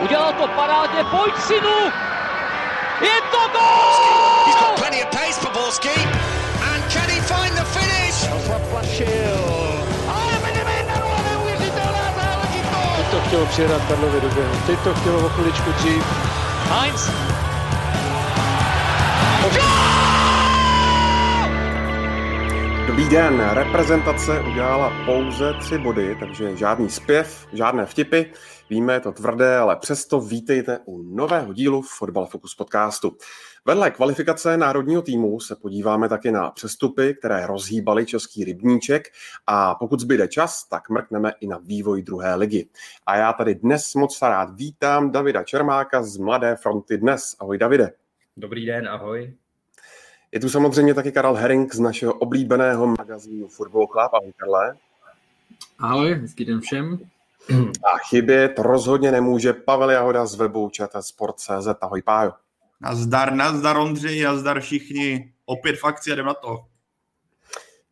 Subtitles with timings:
[0.00, 1.78] Udělal to parádně, pojď synu!
[3.00, 4.46] Je to gol!
[4.46, 5.96] He's got plenty of pace Borski.
[6.72, 8.46] And can he find the finish?
[8.48, 9.38] Zaplašil.
[10.08, 10.32] Ale
[11.30, 12.96] neuvěřitelná záležitost!
[12.96, 14.56] Teď to chtělo přijedat Karlovi do běhu.
[14.66, 16.04] Teď to chtělo o chviličku dřív.
[16.70, 17.10] Heinz.
[22.96, 28.22] Dobrý den, reprezentace udělala pouze tři body, takže žádný zpěv, žádné vtipy.
[28.70, 33.16] Víme, je to tvrdé, ale přesto vítejte u nového dílu Fotbal Focus podcastu.
[33.64, 39.08] Vedle kvalifikace národního týmu se podíváme taky na přestupy, které rozhýbaly český rybníček
[39.46, 42.68] a pokud zbyde čas, tak mrkneme i na vývoj druhé ligy.
[43.06, 47.36] A já tady dnes moc rád vítám Davida Čermáka z Mladé fronty dnes.
[47.40, 47.92] Ahoj Davide.
[48.36, 49.34] Dobrý den, ahoj.
[50.32, 54.14] Je tu samozřejmě taky Karel Herring z našeho oblíbeného magazínu Football Club.
[54.14, 54.76] Ahoj Karle.
[55.78, 56.98] Ahoj, hezký den všem.
[57.84, 60.70] A chybět rozhodně nemůže Pavel Jahoda z webu
[61.00, 61.68] Sport.cz.
[61.80, 62.32] Ahoj Pájo.
[62.80, 65.32] Nazdar, nazdar Ondřej, nazdar všichni.
[65.44, 66.64] Opět fakci a jdem na to.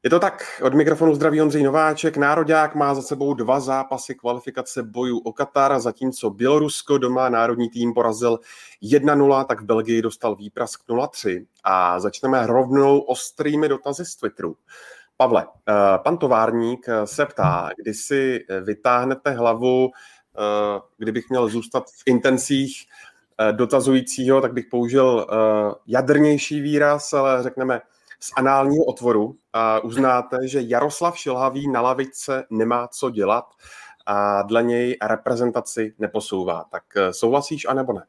[0.04, 2.16] Je to tak, od mikrofonu zdraví Ondřej Nováček.
[2.16, 7.94] Národák má za sebou dva zápasy kvalifikace bojů o Katar, zatímco Bělorusko doma národní tým
[7.94, 8.38] porazil
[8.82, 11.46] 1-0, tak v Belgii dostal výprask 0-3.
[11.64, 14.56] A začneme rovnou ostrými dotazy z Twitteru.
[15.16, 22.02] Pavle, eh, pan továrník se ptá, kdy si vytáhnete hlavu, eh, kdybych měl zůstat v
[22.06, 22.86] intencích
[23.40, 25.26] eh, dotazujícího, tak bych použil
[25.86, 27.80] jadrnější výraz, ale řekneme
[28.24, 33.44] z análního otvoru a uznáte, že Jaroslav Šilhavý na lavice nemá co dělat
[34.06, 36.64] a dle něj reprezentaci neposouvá.
[36.70, 38.02] Tak souhlasíš, anebo ne?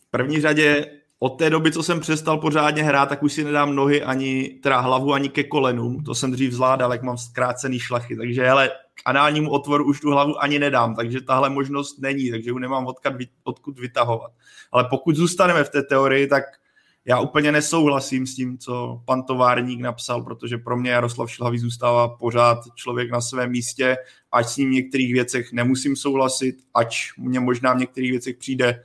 [0.00, 0.86] V první řadě
[1.18, 4.80] od té doby, co jsem přestal pořádně hrát, tak už si nedám nohy ani, teda
[4.80, 6.04] hlavu ani ke kolenům.
[6.04, 8.16] To jsem dřív zvládal, jak mám zkrácený šlachy.
[8.16, 12.52] Takže hele, k análnímu otvoru už tu hlavu ani nedám, takže tahle možnost není, takže
[12.52, 13.12] už nemám odkud,
[13.44, 14.30] odkud vytahovat.
[14.72, 16.44] Ale pokud zůstaneme v té teorii, tak
[17.04, 22.08] já úplně nesouhlasím s tím, co pan továrník napsal, protože pro mě Jaroslav Šilhavý zůstává
[22.08, 23.96] pořád člověk na svém místě,
[24.32, 28.84] ať s ním v některých věcech nemusím souhlasit, ať mě možná v některých věcech přijde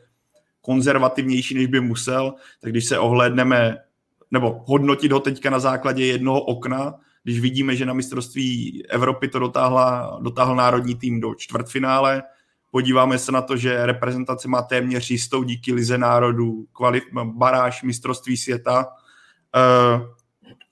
[0.61, 3.77] konzervativnější, než by musel, tak když se ohlédneme,
[4.31, 6.93] nebo hodnotit ho teďka na základě jednoho okna,
[7.23, 12.23] když vidíme, že na mistrovství Evropy to dotáhla, dotáhl národní tým do čtvrtfinále,
[12.75, 18.37] podíváme se na to, že reprezentace má téměř jistou díky Lize národů, kvalif, baráž mistrovství
[18.37, 20.01] světa, uh,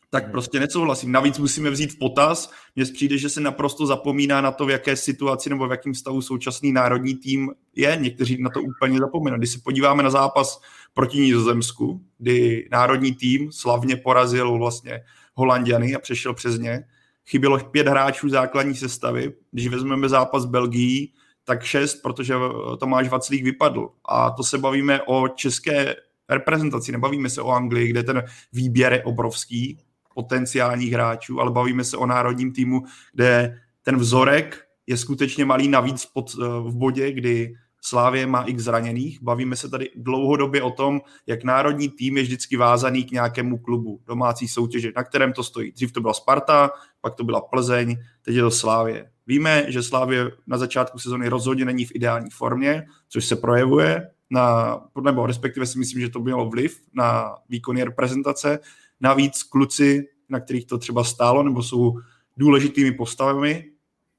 [0.10, 1.12] tak prostě nesouhlasím.
[1.12, 4.96] Navíc musíme vzít v potaz, mně přijde, že se naprosto zapomíná na to, v jaké
[4.96, 7.98] situaci nebo v jakém stavu současný národní tým je.
[8.02, 9.40] Někteří na to úplně zapomínají.
[9.40, 10.62] Když se podíváme na zápas
[10.94, 15.04] proti Nizozemsku, kdy národní tým slavně porazil vlastně
[15.34, 16.84] Holandiany a přešel přes ně,
[17.26, 19.34] chybělo pět hráčů základní sestavy.
[19.52, 22.36] Když vezmeme zápas Belgii, tak šest, protože
[22.80, 23.90] Tomáš Vaclík vypadl.
[24.06, 25.96] A to se bavíme o české
[26.30, 28.24] reprezentaci, nebavíme se o Anglii, kde ten
[28.54, 29.80] výběr je obrovský,
[30.16, 32.84] potenciálních hráčů, ale bavíme se o národním týmu,
[33.14, 37.54] kde ten vzorek je skutečně malý navíc pod, eh, v bodě, kdy
[37.86, 39.22] Slávě má x zraněných.
[39.22, 44.02] Bavíme se tady dlouhodobě o tom, jak národní tým je vždycky vázaný k nějakému klubu
[44.06, 45.72] domácí soutěže, na kterém to stojí.
[45.72, 46.72] Dřív to byla Sparta,
[47.02, 49.12] pak to byla Plzeň, teď je to Slávě.
[49.28, 54.80] Víme, že Slávě na začátku sezóny rozhodně není v ideální formě, což se projevuje na,
[55.04, 58.60] nebo respektive si myslím, že to mělo vliv na výkony reprezentace.
[59.02, 61.94] Navíc kluci, na kterých to třeba stálo, nebo jsou
[62.38, 63.70] důležitými postavami,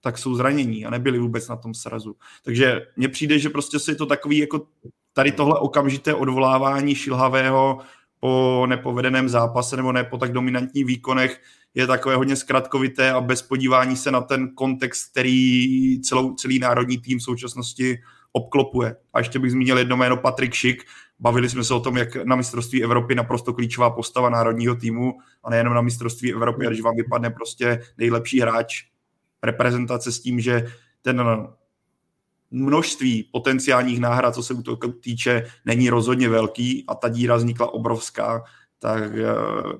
[0.01, 2.17] tak jsou zranění a nebyli vůbec na tom srazu.
[2.45, 4.67] Takže mně přijde, že prostě si to takový jako
[5.13, 7.79] tady tohle okamžité odvolávání šilhavého
[8.25, 11.41] po nepovedeném zápase nebo ne po tak dominantních výkonech
[11.75, 16.99] je takové hodně zkratkovité a bez podívání se na ten kontext, který celou, celý národní
[16.99, 17.99] tým v současnosti
[18.33, 18.97] obklopuje.
[19.13, 20.85] A ještě bych zmínil jedno jméno Patrik Šik.
[21.21, 25.13] Bavili jsme se o tom, jak na mistrovství Evropy naprosto klíčová postava národního týmu
[25.45, 28.85] a nejenom na mistrovství Evropy, když vám vypadne prostě nejlepší hráč
[29.43, 30.67] reprezentace s tím, že
[31.03, 31.23] ten
[32.55, 38.45] množství potenciálních náhrad, co se útoku týče, není rozhodně velký a ta díra vznikla obrovská,
[38.79, 39.25] tak eh,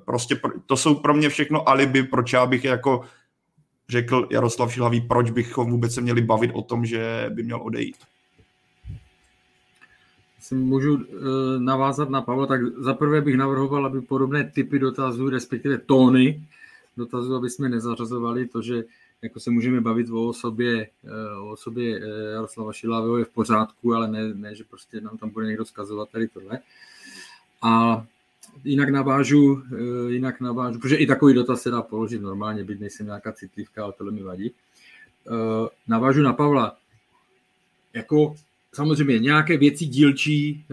[0.05, 3.01] prostě to jsou pro mě všechno alibi, proč já bych jako
[3.89, 7.95] řekl Jaroslav Šilhavý, proč bychom vůbec se měli bavit o tom, že by měl odejít.
[10.39, 11.01] Si můžu uh,
[11.59, 16.47] navázat na Pavla, tak zaprvé bych navrhoval, aby podobné typy dotazů, respektive tóny
[16.97, 18.83] dotazů, aby jsme nezařazovali to, že
[19.25, 23.93] jako se můžeme bavit o osobě, eh, o osobě eh, Jaroslava Šilavého je v pořádku,
[23.93, 26.59] ale ne, ne, že prostě nám tam bude někdo zkazovat tady tohle.
[27.61, 28.05] A
[28.63, 33.05] jinak navážu, eh, jinak navážu, protože i takový dotaz se dá položit normálně, byť nejsem
[33.05, 34.51] nějaká citlivka, ale tohle mi vadí.
[35.87, 36.77] Navážu na Pavla.
[37.93, 38.35] Jako
[38.73, 40.65] samozřejmě nějaké věci dílčí,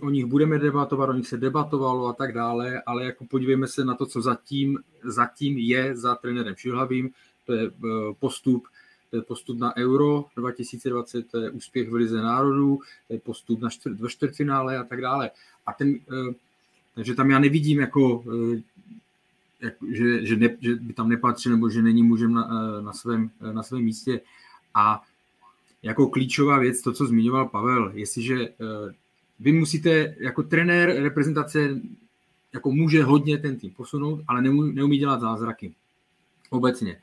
[0.00, 3.84] o nich budeme debatovat, o nich se debatovalo a tak dále, ale jako podívejme se
[3.84, 7.10] na to, co zatím, zatím je za trenérem Šilhavým,
[7.46, 7.70] to je
[8.20, 8.68] postup
[9.10, 13.60] to je postup na Euro 2020, to je úspěch v Lize národů, to je postup
[13.60, 15.30] na čtvrt, do čtvrtfinále a tak dále.
[15.66, 15.98] A ten,
[16.94, 18.24] takže tam já nevidím jako
[19.62, 22.92] jak, že, že, ne, že by tam nepatřil nebo že není mužem na, eh, na,
[22.92, 24.20] svém, eh, na svém místě.
[24.74, 25.02] A
[25.82, 28.48] jako klíčová věc, to, co zmiňoval Pavel, jestliže
[29.40, 31.80] vy musíte jako trenér reprezentace
[32.54, 35.74] jako může hodně ten tým posunout, ale neumí, neumí dělat zázraky.
[36.50, 37.00] Obecně.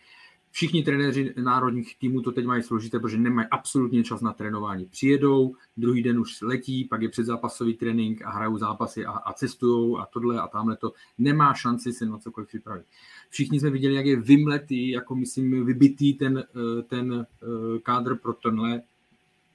[0.52, 4.86] Všichni trenéři národních týmů to teď mají složité, protože nemají absolutně čas na trénování.
[4.86, 9.98] Přijedou, druhý den už letí, pak je předzápasový trénink a hrajou zápasy a, a cestují
[10.00, 10.94] a tohle a tamhle to.
[11.18, 12.86] Nemá šanci se na cokoliv připravit.
[13.30, 18.34] Všichni jsme viděli, jak je vymletý, jako myslím, vybitý ten, eh, ten eh, kádr pro
[18.34, 18.82] tenhle.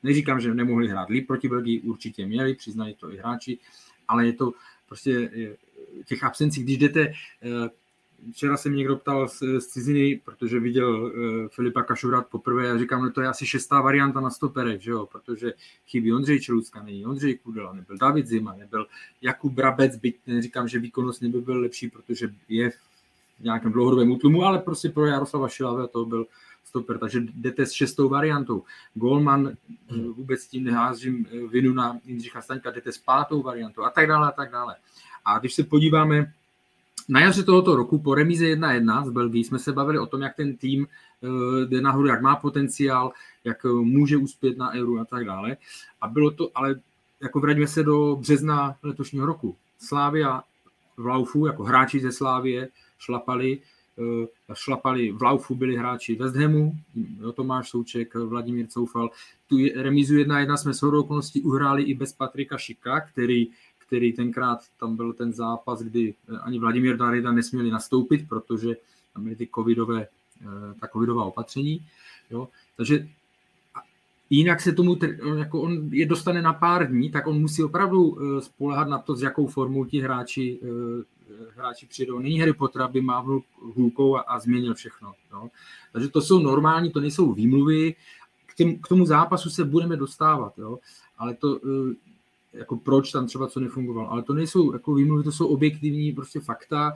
[0.02, 3.58] Neříkám, že nemohli hrát líp proti Belgii, určitě měli, přiznají to i hráči,
[4.08, 4.52] ale je to
[4.86, 5.30] prostě
[6.06, 7.12] těch absencí, když jdete
[8.32, 11.12] včera se mě někdo ptal z, z ciziny, protože viděl uh,
[11.48, 15.06] Filipa Kašurát poprvé a říkám, no to je asi šestá varianta na stoperech, že jo,
[15.12, 15.52] protože
[15.86, 18.86] chybí Ondřej Čelucka, není Ondřej Kudela, nebyl David Zima, nebyl
[19.22, 24.42] Jakub Brabec, byť neříkám, že výkonnost nebyl byl lepší, protože je v nějakém dlouhodobém útlumu,
[24.44, 26.26] ale prostě pro Jaroslava Šilave to byl
[26.64, 28.62] stoper, takže jdete s šestou variantou.
[28.94, 33.90] Golman, eh, vůbec tím neházím eh, vinu na Jindřicha Staňka, jdete s pátou variantou a
[33.90, 34.76] tak dále a tak dále.
[35.24, 36.32] A když se podíváme
[37.08, 40.36] na jaře tohoto roku po remíze 1-1 z Belgii jsme se bavili o tom, jak
[40.36, 43.12] ten tým eh, jde nahoru, jak má potenciál,
[43.44, 45.56] jak eh, může uspět na euro a tak dále.
[46.00, 46.80] A bylo to, ale
[47.22, 49.56] jako vraťme se do března letošního roku.
[49.78, 50.42] Slávia
[50.96, 52.68] v Laufu, jako hráči ze Slávie,
[52.98, 53.58] šlapali,
[53.98, 56.72] eh, šlapali v Laufu byli hráči West Hamu,
[57.34, 59.10] Tomáš Souček, Vladimír Coufal.
[59.48, 63.48] Tu remízu 1-1 jsme s okolností uhráli i bez Patrika Šika, který
[63.86, 68.76] který tenkrát tam byl ten zápas, kdy eh, ani Vladimír Darida nesměli nastoupit, protože
[69.14, 70.02] tam byly ty covidové,
[70.42, 71.86] eh, ta covidová opatření.
[72.30, 72.48] Jo.
[72.76, 73.08] Takže
[74.30, 74.96] jinak se tomu,
[75.36, 79.16] jako on je dostane na pár dní, tak on musí opravdu eh, spolehat na to,
[79.16, 80.60] s jakou formou ti hráči,
[81.56, 82.18] hráči přijdou.
[82.18, 83.42] Není Harry Potter, aby mávnul
[83.74, 85.12] hůlkou a, a změnil všechno.
[85.32, 85.48] Jo.
[85.92, 87.94] Takže to jsou normální, to nejsou výmluvy,
[88.46, 90.78] k, těm, k tomu zápasu se budeme dostávat, jo.
[91.18, 91.60] ale to
[92.54, 94.10] jako proč tam třeba co nefungovalo.
[94.10, 96.94] Ale to nejsou jako výmluvy, to jsou objektivní prostě fakta.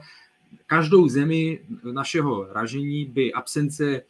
[0.67, 1.59] Každou zemi
[1.91, 4.01] našeho ražení by absence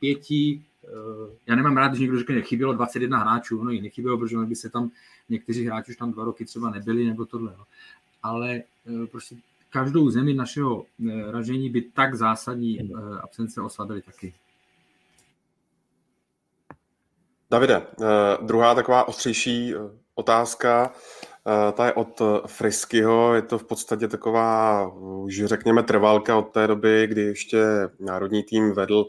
[0.00, 0.88] pěti, eh,
[1.46, 4.70] já nemám rád, když někdo řekne, chybělo 21 hráčů, no jich nechybělo, protože by se
[4.70, 4.90] tam
[5.28, 7.54] někteří hráči už tam dva roky třeba nebyli, nebo tohle.
[7.58, 7.64] No.
[8.22, 9.36] Ale eh, prostě
[9.70, 14.34] každou zemi našeho eh, ražení by tak zásadní absence oslabily taky.
[17.50, 17.86] Davide,
[18.42, 19.74] druhá taková ostřejší
[20.14, 20.92] otázka.
[21.46, 26.66] Eh, ta je od Friskyho, je to v podstatě taková, už řekněme, trvalka od té
[26.66, 27.64] doby, kdy ještě
[28.00, 29.06] národní tým vedl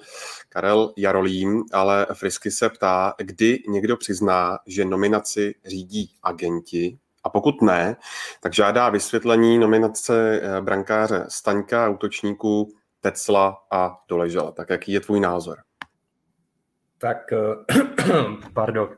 [0.50, 7.62] Karel Jarolím, ale Frisky se ptá, kdy někdo přizná, že nominaci řídí agenti, a pokud
[7.62, 7.96] ne,
[8.42, 14.52] tak žádá vysvětlení nominace eh, brankáře Staňka, útočníků Tecla a Doležela.
[14.52, 15.58] Tak jaký je tvůj názor?
[16.98, 17.74] Tak, eh,
[18.54, 18.90] pardon.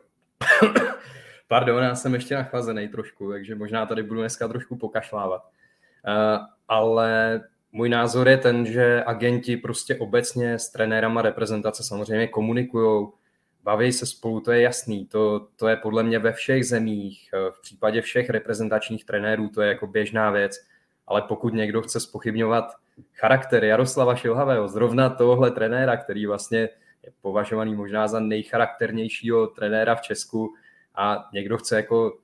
[1.48, 5.44] Pardon, já jsem ještě nachlazený trošku, takže možná tady budu dneska trošku pokašlávat.
[6.08, 13.08] Uh, ale můj názor je ten, že agenti prostě obecně s trenérama reprezentace samozřejmě komunikují,
[13.66, 15.06] baví se spolu, to je jasný.
[15.06, 19.62] To, to je podle mě ve všech zemích, eh, v případě všech reprezentačních trenérů, to
[19.62, 20.58] je jako běžná věc.
[21.08, 22.66] Ale pokud někdo chce spochybňovat
[23.14, 26.60] charakter Jaroslava Šilhavého, zrovna tohle trenéra, který vlastně
[27.04, 30.54] je považovaný možná za nejcharakternějšího trenéra v Česku,
[30.98, 32.18] a někdo chce jako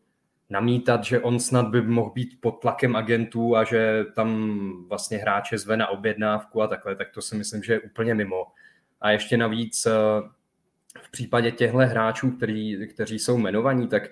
[0.51, 5.57] namítat, že on snad by mohl být pod tlakem agentů a že tam vlastně hráče
[5.57, 8.47] zve na objednávku a takhle, tak to si myslím, že je úplně mimo.
[9.01, 9.91] A ještě navíc eh,
[11.01, 14.03] v případě těchto hráčů, který, kteří jsou jmenovaní, tak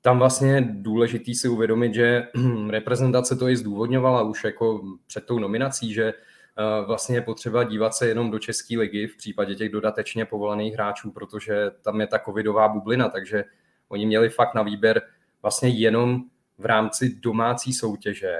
[0.00, 2.28] tam vlastně je důležitý si uvědomit, že
[2.70, 7.94] reprezentace to i zdůvodňovala už jako před tou nominací, že eh, vlastně je potřeba dívat
[7.94, 12.18] se jenom do České ligy v případě těch dodatečně povolaných hráčů, protože tam je ta
[12.18, 13.44] covidová bublina, takže
[13.92, 15.02] Oni měli fakt na výběr
[15.42, 16.22] vlastně jenom
[16.58, 18.36] v rámci domácí soutěže.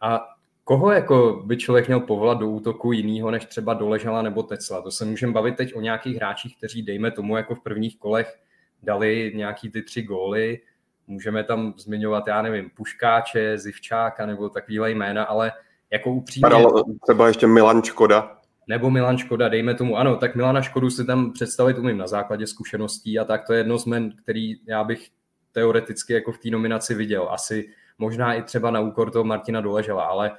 [0.00, 0.20] A
[0.64, 4.82] koho jako by člověk měl povolat do útoku jinýho, než třeba Doležala nebo Tecla?
[4.82, 8.38] To se můžeme bavit teď o nějakých hráčích, kteří, dejme tomu, jako v prvních kolech
[8.82, 10.60] dali nějaký ty tři góly.
[11.06, 15.52] Můžeme tam zmiňovat, já nevím, Puškáče, Zivčáka nebo takovýhle jména, ale
[15.90, 16.64] jako upřímně...
[17.02, 21.32] Třeba ještě Milan Škoda nebo Milan Škoda, dejme tomu, ano, tak Milana Škodu si tam
[21.32, 25.08] představit umím na základě zkušeností a tak to je jedno z men, který já bych
[25.52, 27.28] teoreticky jako v té nominaci viděl.
[27.30, 27.68] Asi
[27.98, 30.38] možná i třeba na úkor toho Martina Doležela, ale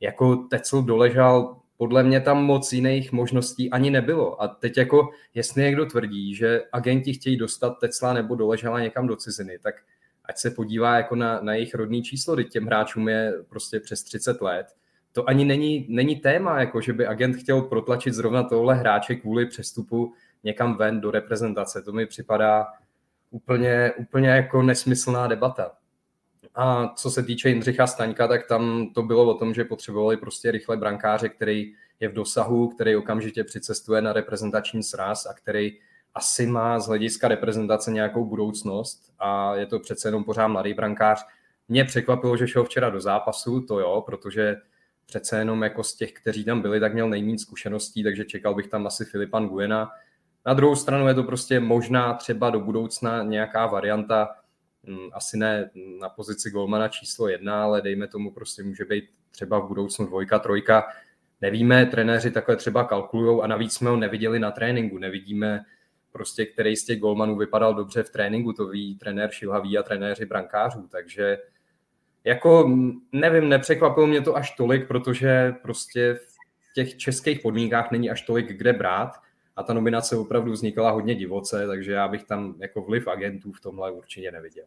[0.00, 4.42] jako Tecl doležal, podle mě tam moc jiných možností ani nebylo.
[4.42, 9.16] A teď jako, jestli někdo tvrdí, že agenti chtějí dostat Tecla nebo doležela někam do
[9.16, 9.74] ciziny, tak
[10.24, 14.02] ať se podívá jako na, na jejich rodný číslo, teď těm hráčům je prostě přes
[14.02, 14.66] 30 let.
[15.12, 19.46] To ani není, není téma, jako že by agent chtěl protlačit zrovna tohle hráče kvůli
[19.46, 20.12] přestupu
[20.44, 21.82] někam ven do reprezentace.
[21.82, 22.66] To mi připadá
[23.30, 25.70] úplně, úplně jako nesmyslná debata.
[26.54, 30.50] A co se týče Jindřicha Staňka, tak tam to bylo o tom, že potřebovali prostě
[30.50, 35.78] rychle brankáře, který je v dosahu, který okamžitě přicestuje na reprezentační sraz a který
[36.14, 41.26] asi má z hlediska reprezentace nějakou budoucnost a je to přece jenom pořád mladý brankář.
[41.68, 44.56] Mě překvapilo, že šel včera do zápasu, to jo, protože
[45.08, 48.68] přece jenom jako z těch, kteří tam byli, tak měl nejméně zkušeností, takže čekal bych
[48.68, 49.90] tam asi Filipan Guena.
[50.46, 54.28] Na druhou stranu je to prostě možná třeba do budoucna nějaká varianta,
[54.86, 59.58] hm, asi ne na pozici golmana číslo jedna, ale dejme tomu prostě může být třeba
[59.58, 60.84] v budoucnu dvojka, trojka.
[61.40, 65.64] Nevíme, trenéři takhle třeba kalkulují a navíc jsme ho neviděli na tréninku, nevidíme
[66.12, 70.26] prostě, který z těch golmanů vypadal dobře v tréninku, to ví trenér Šilhavý a trenéři
[70.26, 71.38] brankářů, takže
[72.28, 72.70] jako
[73.12, 78.52] nevím, nepřekvapilo mě to až tolik, protože prostě v těch českých podmínkách není až tolik
[78.52, 79.10] kde brát
[79.56, 83.60] a ta nominace opravdu vznikala hodně divoce, takže já bych tam jako vliv agentů v
[83.60, 84.66] tomhle určitě neviděl.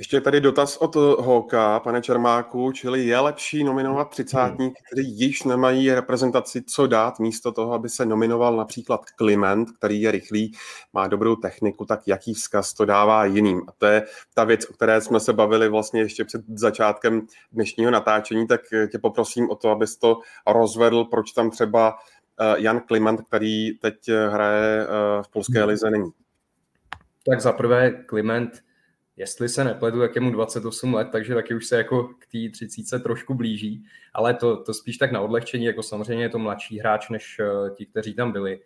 [0.00, 4.84] Ještě tady dotaz od Hoka, pane Čermáku, čili je lepší nominovat třicátník, hmm.
[4.92, 10.10] který již nemají reprezentaci co dát, místo toho, aby se nominoval například Kliment, který je
[10.10, 10.52] rychlý,
[10.92, 13.62] má dobrou techniku, tak jaký vzkaz to dává jiným.
[13.68, 14.02] A to je
[14.34, 18.60] ta věc, o které jsme se bavili vlastně ještě před začátkem dnešního natáčení, tak
[18.92, 21.94] tě poprosím o to, abys to rozvedl, proč tam třeba
[22.40, 23.94] eh, Jan Kliment, který teď
[24.28, 25.68] hraje eh, v polské hmm.
[25.68, 26.10] lize, není.
[27.26, 28.62] Tak za prvé Kliment
[29.20, 32.66] jestli se nepletu, jak je mu 28 let, takže taky už se jako k té
[32.68, 33.84] 30 trošku blíží,
[34.14, 37.74] ale to, to spíš tak na odlehčení, jako samozřejmě je to mladší hráč než uh,
[37.74, 38.60] ti, kteří tam byli.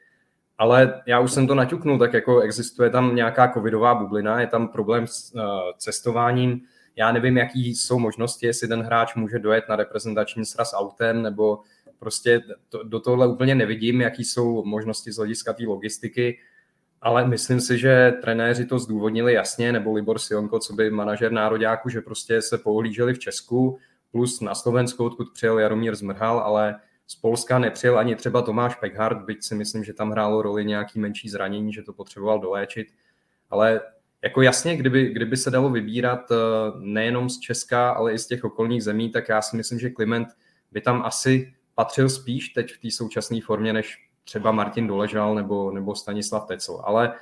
[0.59, 4.69] Ale já už jsem to naťuknul, tak jako existuje tam nějaká covidová bublina, je tam
[4.69, 5.41] problém s uh,
[5.79, 6.61] cestováním,
[6.97, 11.61] já nevím, jaký jsou možnosti, jestli ten hráč může dojet na reprezentační sraz autem, nebo
[11.99, 16.39] prostě to, do tohle úplně nevidím, jaký jsou možnosti z hlediska té logistiky
[17.05, 21.89] ale myslím si, že trenéři to zdůvodnili jasně, nebo Libor Sionko, co by manažer nároďáku,
[21.89, 23.79] že prostě se pohlíželi v Česku,
[24.13, 29.25] plus na Slovensku, odkud přijel Jaromír Zmrhal, ale z Polska nepřijel ani třeba Tomáš Peckhardt,
[29.25, 32.87] byť si myslím, že tam hrálo roli nějaký menší zranění, že to potřeboval doléčit.
[33.51, 33.81] Ale
[34.23, 36.37] jako jasně, kdyby, kdyby se dalo vybírat eh,
[36.79, 40.29] nejenom z Česka, ale i z těch okolních zemí, tak já si myslím, že Kliment
[40.73, 45.71] by tam asi patřil spíš teď v té současné formě, než třeba Martin Doležal nebo,
[45.71, 46.81] nebo Stanislav Tecel.
[46.85, 47.13] Ale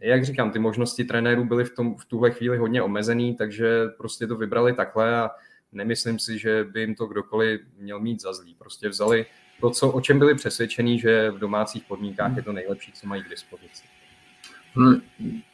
[0.00, 4.26] jak říkám, ty možnosti trenérů byly v, tom, v tuhle chvíli hodně omezený, takže prostě
[4.26, 5.30] to vybrali takhle a
[5.72, 8.54] nemyslím si, že by jim to kdokoliv měl mít za zlý.
[8.54, 9.26] Prostě vzali
[9.60, 13.22] to, co, o čem byli přesvědčení, že v domácích podmínkách je to nejlepší, co mají
[13.22, 13.82] k dispozici.
[14.76, 15.00] No,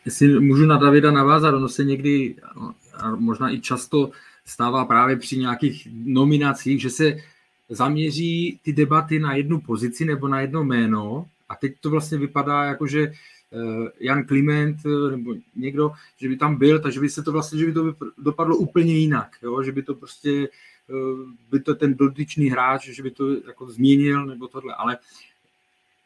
[0.04, 2.36] jestli můžu na Davida navázat, ono se někdy
[3.16, 4.10] možná i často
[4.44, 7.16] stává právě při nějakých nominacích, že se
[7.68, 12.64] zaměří ty debaty na jednu pozici nebo na jedno jméno a teď to vlastně vypadá
[12.64, 17.22] jako, že eh, Jan Kliment eh, nebo někdo, že by tam byl, takže by se
[17.22, 19.62] to vlastně, že by to dopadlo úplně jinak, jo?
[19.62, 20.48] že by to prostě
[20.90, 24.98] eh, by to ten dotyčný hráč, že by to jako změnil nebo tohle, ale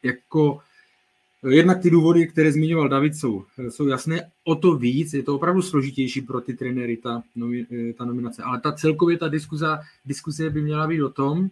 [0.03, 0.59] jako
[1.49, 4.31] Jednak ty důvody, které zmiňoval David, jsou, jsou jasné.
[4.43, 7.23] O to víc, je to opravdu složitější pro ty trenéry, ta,
[7.97, 8.43] ta nominace.
[8.43, 9.67] Ale ta celkově ta diskuze,
[10.05, 11.49] diskuze by měla být o tom,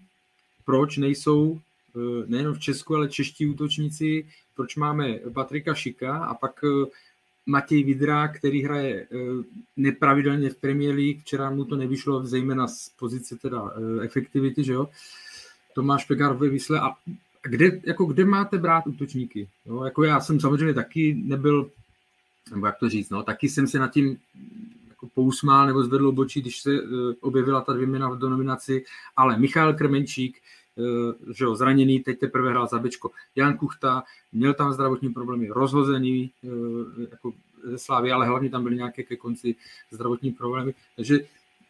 [0.65, 1.59] proč nejsou
[1.95, 6.89] eh, nejen v Česku, ale čeští útočníci, proč máme Patrika Šika a pak eh,
[7.45, 9.17] Matěj Vidra, který hraje eh,
[9.77, 14.89] nepravidelně v Premier League, včera mu to nevyšlo, zejména z pozice teda efektivity, že jo.
[15.73, 16.89] Tomáš Pekar ve Vysle a
[17.43, 19.49] kde, jako kde máte brát útočníky?
[19.65, 21.71] No, jako já jsem samozřejmě taky nebyl,
[22.51, 24.17] nebo jak to říct, no, taky jsem se nad tím
[24.89, 28.83] jako pousmál nebo zvedl obočí, když se uh, objevila ta dvě do nominaci,
[29.15, 30.37] ale Michal Krmenčík,
[30.75, 33.11] uh, že jo, zraněný, teď teprve hrál za Bečko.
[33.35, 36.51] Jan Kuchta, měl tam zdravotní problémy, rozhozený uh,
[37.11, 39.55] jako ze Slávy, ale hlavně tam byly nějaké ke konci
[39.91, 40.73] zdravotní problémy.
[40.95, 41.19] Takže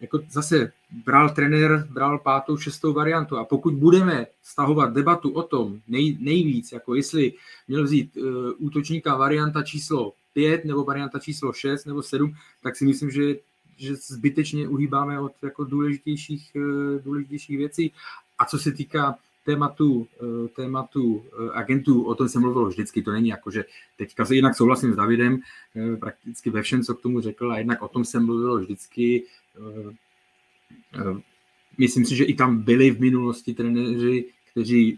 [0.01, 0.71] jako zase
[1.05, 6.71] bral trenér, bral pátou, šestou variantu a pokud budeme stahovat debatu o tom nej, nejvíc,
[6.71, 7.33] jako jestli
[7.67, 8.25] měl vzít uh,
[8.57, 13.35] útočníka varianta číslo 5 nebo varianta číslo 6 nebo 7, tak si myslím, že,
[13.77, 17.93] že zbytečně uhýbáme od jako důležitějších, uh, důležitějších věcí.
[18.39, 19.15] A co se týká
[19.49, 23.65] tématu, eh, tématu eh, agentů, o tom se mluvilo vždycky, to není jako, že
[23.97, 25.39] teďka se jinak souhlasím s Davidem,
[25.99, 29.23] prakticky ve všem, co k tomu řekl, a jednak o tom se mluvilo vždycky.
[31.77, 34.97] Myslím si, že i tam byli v minulosti trenéři, kteří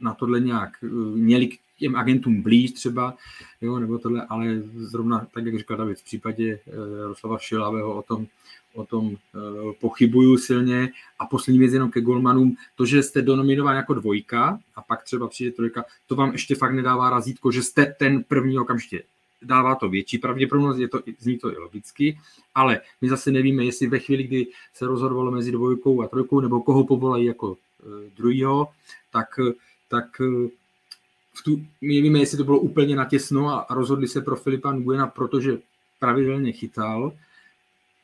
[0.00, 0.70] na tohle nějak
[1.14, 3.14] měli těm agentům blíž třeba,
[3.60, 6.60] jo, nebo tohle, ale zrovna, tak jak říkal David, v případě
[7.00, 8.26] Jaroslava Šilavého o tom,
[8.74, 9.16] o tom uh,
[9.80, 10.92] pochybuju silně.
[11.18, 15.28] A poslední věc jenom ke golmanům, to, že jste donominován jako dvojka a pak třeba
[15.28, 19.02] přijde trojka, to vám ještě fakt nedává razítko, že jste ten první okamžitě.
[19.42, 22.18] Dává to větší pravděpodobnost, je to, zní to i logicky,
[22.54, 26.60] ale my zase nevíme, jestli ve chvíli, kdy se rozhodovalo mezi dvojkou a trojkou, nebo
[26.60, 27.56] koho povolají jako uh,
[28.16, 28.68] druhýho,
[29.12, 29.40] tak,
[29.88, 30.20] tak
[31.38, 35.58] v tu, my jestli to bylo úplně natěsno a rozhodli se pro Filipa Nguena, protože
[35.98, 37.12] pravidelně chytal,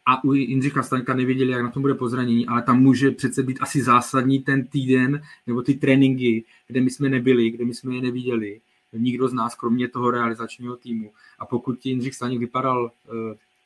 [0.07, 3.59] a u Jindřicha Staňka nevěděli, jak na tom bude pozranění, ale tam může přece být
[3.61, 8.03] asi zásadní ten týden nebo ty tréninky, kde my jsme nebyli, kde my jsme je
[8.03, 8.61] neviděli.
[8.93, 11.12] Nikdo z nás, kromě toho realizačního týmu.
[11.39, 12.91] A pokud Jindřich Staněk vypadal uh,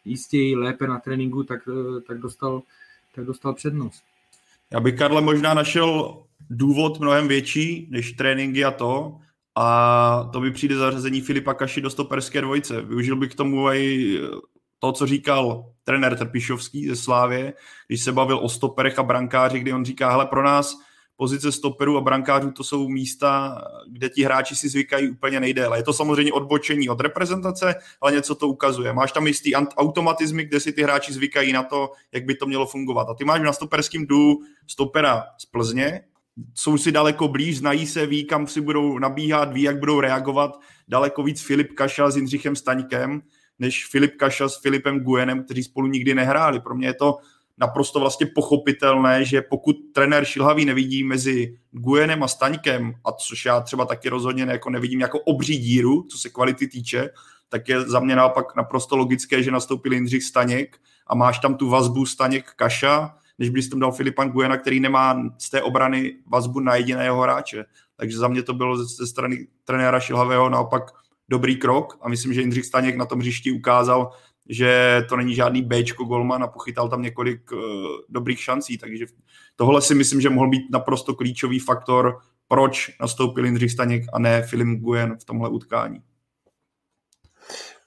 [0.05, 2.63] jistěji, lépe na tréninku, tak, uh, tak, dostal,
[3.15, 4.03] tak dostal přednost.
[4.71, 6.19] Já bych, Karle, možná našel
[6.51, 9.21] důvod mnohem větší než tréninky a to,
[9.57, 12.83] a to by přijde zařazení Filipa Kaši do stoperské dvojce.
[12.83, 14.19] Využil bych k tomu i
[14.79, 17.55] to, co říkal trenér Trpišovský ze Slávě,
[17.87, 20.77] když se bavil o stoperech a brankáři, kdy on říká, hele, pro nás
[21.17, 25.79] pozice stoperů a brankářů to jsou místa, kde ti hráči si zvykají úplně nejdéle.
[25.79, 28.93] Je to samozřejmě odbočení od reprezentace, ale něco to ukazuje.
[28.93, 32.67] Máš tam jistý automatizmy, kde si ty hráči zvykají na to, jak by to mělo
[32.67, 33.09] fungovat.
[33.09, 36.01] A ty máš na stoperském dů stopera z Plzně,
[36.55, 40.61] jsou si daleko blíž, znají se, ví, kam si budou nabíhat, ví, jak budou reagovat.
[40.89, 43.23] Daleko víc Filip Kašel s Jindřichem Staňkem
[43.59, 46.61] než Filip Kaša s Filipem Guenem, kteří spolu nikdy nehráli.
[46.61, 47.17] Pro mě je to
[47.59, 53.61] naprosto vlastně pochopitelné, že pokud trenér Šilhavý nevidí mezi Guenem a Staňkem, a což já
[53.61, 57.11] třeba taky rozhodně jako nevidím jako obří díru, co se kvality týče,
[57.49, 60.77] tak je za mě naopak naprosto logické, že nastoupil Jindřich Staněk
[61.07, 65.23] a máš tam tu vazbu Staněk Kaša, než bys tam dal Filipa Guena, který nemá
[65.39, 67.65] z té obrany vazbu na jediného hráče.
[67.97, 70.83] Takže za mě to bylo ze strany trenéra Šilhavého naopak
[71.29, 74.11] dobrý krok a myslím, že Jindřich Staněk na tom hřišti ukázal,
[74.49, 77.59] že to není žádný Bčko golman a pochytal tam několik uh,
[78.09, 79.07] dobrých šancí, takže
[79.57, 82.19] tohle si myslím, že mohl být naprosto klíčový faktor,
[82.49, 86.03] proč nastoupil Jindřich Staněk a ne Film Guyen v tomhle utkání.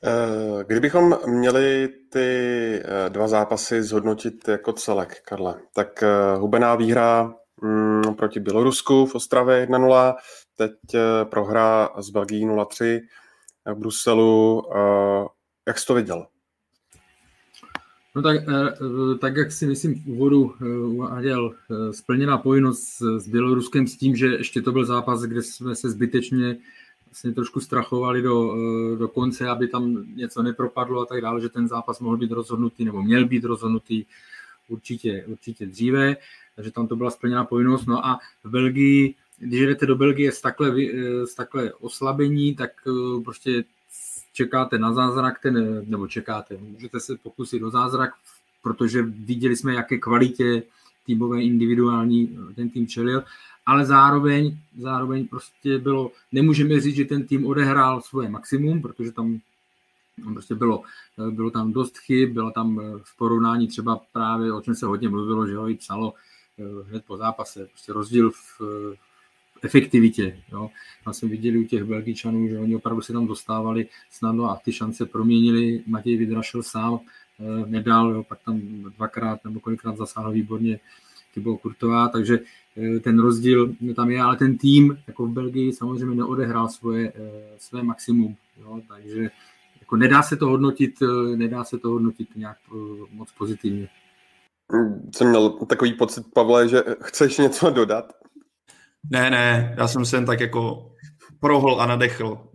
[0.03, 2.19] Eh, kdybychom měli ty
[2.83, 6.03] eh, dva zápasy zhodnotit jako celek, Karle, tak
[6.37, 10.15] hubená výhra mm, proti Bělorusku v Ostravě 1-0,
[10.55, 10.71] teď
[11.23, 12.45] prohra z Belgií
[13.65, 14.63] v Bruselu.
[15.67, 16.27] Jak jsi to viděl?
[18.15, 23.27] No tak, eh, tak jak si myslím v úvodu eh, uváděl, eh, splněná povinnost s
[23.27, 26.57] Běloruskem s tím, že ještě to byl zápas, kde jsme se zbytečně
[27.09, 28.55] vlastně trošku strachovali do,
[28.97, 32.85] do konce, aby tam něco nepropadlo a tak dále, že ten zápas mohl být rozhodnutý
[32.85, 34.05] nebo měl být rozhodnutý
[34.67, 36.17] určitě, určitě dříve,
[36.55, 37.85] takže tam to byla splněná povinnost.
[37.85, 42.71] No a v Belgii když jdete do Belgie s takhle, eh, s takhle oslabení, tak
[42.87, 43.63] eh, prostě
[44.33, 48.11] čekáte na zázrak, ten, nebo čekáte, můžete se pokusit o zázrak,
[48.63, 50.63] protože viděli jsme, jaké kvalitě
[51.05, 53.23] týmové, individuální eh, ten tým čelil,
[53.69, 59.39] ale zároveň, zároveň prostě bylo, nemůžeme říct, že ten tým odehrál svoje maximum, protože tam
[60.33, 60.83] prostě bylo,
[61.29, 65.47] bylo tam dost chyb, bylo tam v porovnání třeba právě, o čem se hodně mluvilo,
[65.47, 66.13] že ho i psalo
[66.89, 68.61] hned po zápase, prostě rozdíl v,
[69.61, 70.41] efektivitě.
[70.51, 70.69] Jo.
[71.03, 74.71] Tam jsme viděli u těch Belgičanů, že oni opravdu se tam dostávali snadno a ty
[74.71, 75.83] šance proměnili.
[75.87, 78.61] Matěj Vydrašil sám eh, nedal, jo, pak tam
[78.97, 80.79] dvakrát nebo kolikrát zasáhl výborně
[81.33, 82.39] Thibaut Kurtová, takže
[82.77, 87.55] eh, ten rozdíl tam je, ale ten tým jako v Belgii samozřejmě neodehrál svoje, eh,
[87.57, 89.29] své maximum, jo, takže
[89.81, 90.93] jako nedá se to hodnotit,
[91.35, 92.57] nedá se to hodnotit nějak
[93.11, 93.89] moc pozitivně.
[95.15, 98.13] Jsem měl takový pocit, Pavle, že chceš něco dodat?
[99.11, 100.91] Ne, ne, já jsem se jen tak jako
[101.39, 102.49] prohl a nadechl.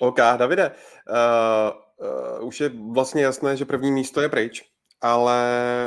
[0.00, 4.64] OK, Davide, uh, uh, už je vlastně jasné, že první místo je pryč,
[5.00, 5.42] ale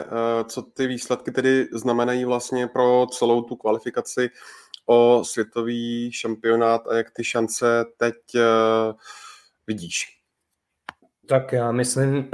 [0.08, 4.30] uh, co ty výsledky tedy znamenají vlastně pro celou tu kvalifikaci
[4.86, 8.93] o světový šampionát a jak ty šance teď uh,
[9.67, 10.21] vidíš?
[11.28, 12.30] Tak já myslím,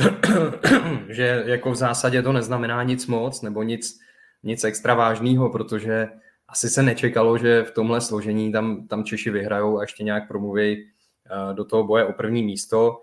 [1.09, 3.99] že jako v zásadě to neznamená nic moc nebo nic,
[4.43, 6.07] nic extra vážného, protože
[6.47, 10.77] asi se nečekalo, že v tomhle složení tam, tam Češi vyhrajou a ještě nějak promluví
[10.81, 13.01] eh, do toho boje o první místo.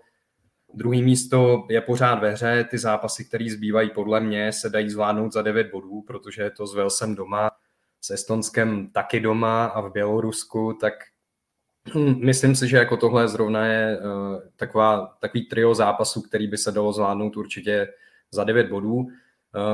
[0.75, 5.33] Druhý místo je pořád ve hře, ty zápasy, které zbývají podle mě, se dají zvládnout
[5.33, 7.51] za 9 bodů, protože je to s Velsem doma,
[8.01, 10.93] s Estonskem taky doma a v Bělorusku, tak
[11.95, 16.57] hm, myslím si, že jako tohle zrovna je uh, taková, takový trio zápasů, který by
[16.57, 17.87] se dalo zvládnout určitě
[18.31, 18.95] za 9 bodů.
[18.95, 19.09] Uh,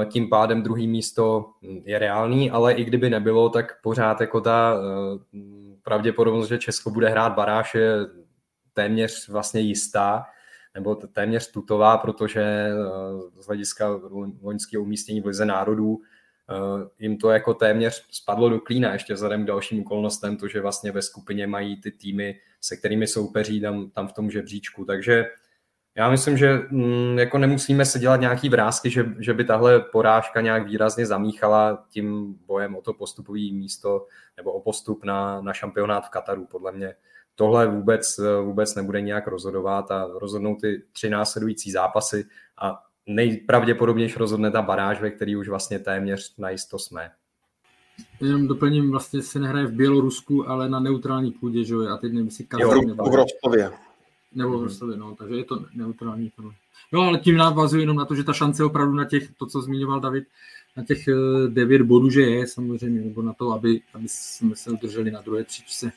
[0.10, 5.22] tím pádem druhý místo je reálný, ale i kdyby nebylo, tak pořád jako ta uh,
[5.84, 7.92] pravděpodobnost, že Česko bude hrát baráž je
[8.74, 10.26] téměř vlastně jistá
[10.76, 12.74] nebo téměř tutová, protože eh,
[13.42, 14.00] z hlediska
[14.42, 16.02] loňského umístění v Lize národů
[16.50, 20.62] eh, jim to jako téměř spadlo do klína ještě vzhledem k dalším okolnostem, to, že
[20.62, 24.86] vlastně ve skupině mají ty týmy, se kterými soupeří tam, tam v tom žebříčku.
[24.86, 25.26] Takže
[25.96, 30.42] já myslím, že mm, jako nemusíme se dělat nějaký vrázky, že, že by tahle porážka
[30.42, 34.08] nějak výrazně zamíchala tím bojem o to postupový místo
[34.38, 36.46] nebo o postup na, na šampionát v Kataru.
[36.46, 36.96] Podle mě
[37.42, 42.26] tohle vůbec, vůbec nebude nějak rozhodovat a rozhodnou ty tři následující zápasy
[42.62, 47.12] a nejpravděpodobnější rozhodne ta baráž, ve který už vlastně téměř najisto jsme.
[48.22, 51.90] Jenom doplním, vlastně se nehraje v Bělorusku, ale na neutrální půdě, že jo?
[51.90, 53.10] A teď nevím, jestli Kazan nebo...
[53.10, 53.72] v Rostově.
[54.36, 56.32] Nebo v Rostově, no, takže je to neutrální.
[56.92, 59.62] No, ale tím navazuji jenom na to, že ta šance opravdu na těch, to, co
[59.62, 60.24] zmiňoval David,
[60.78, 61.14] na těch eh,
[61.48, 65.44] devět bodů, že je samozřejmě, nebo na to, aby, aby jsme se udrželi na druhé
[65.44, 65.92] příčce.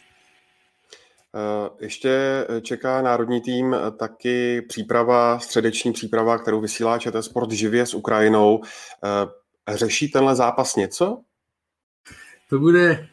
[1.37, 7.95] Eh, ještě čeká národní tým taky příprava, středeční příprava, kterou vysílá ČT Sport živě s
[7.95, 8.63] Ukrajinou.
[9.05, 11.21] Eh, řeší tenhle zápas něco?
[12.51, 13.09] To bude,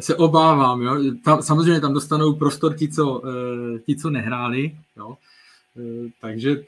[0.00, 0.96] se obávám, jo.
[1.24, 5.16] Tam, samozřejmě tam dostanou prostor ti, co, eh, ti, co nehráli, jo.
[6.20, 6.64] takže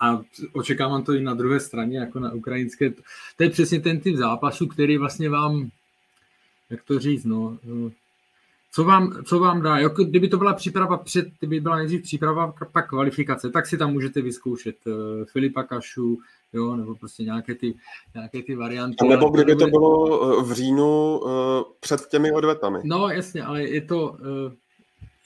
[0.00, 0.20] a
[0.52, 2.90] očekávám to i na druhé straně, jako na ukrajinské.
[3.36, 5.70] To je přesně ten typ zápasu, který vlastně vám,
[6.70, 7.58] jak to říct, no,
[8.72, 12.54] co vám, co vám dá, jako kdyby to byla příprava před, kdyby byla nejdřív příprava,
[12.72, 14.92] pak kvalifikace, tak si tam můžete vyzkoušet uh,
[15.24, 16.18] Filipa Kašu,
[16.52, 17.74] jo, nebo prostě nějaké ty,
[18.14, 18.96] nějaké ty varianty.
[19.00, 21.30] A nebo kdyby to bylo eh, v říjnu uh,
[21.80, 22.78] před těmi odvetami.
[22.84, 24.52] No jasně, ale je to, uh,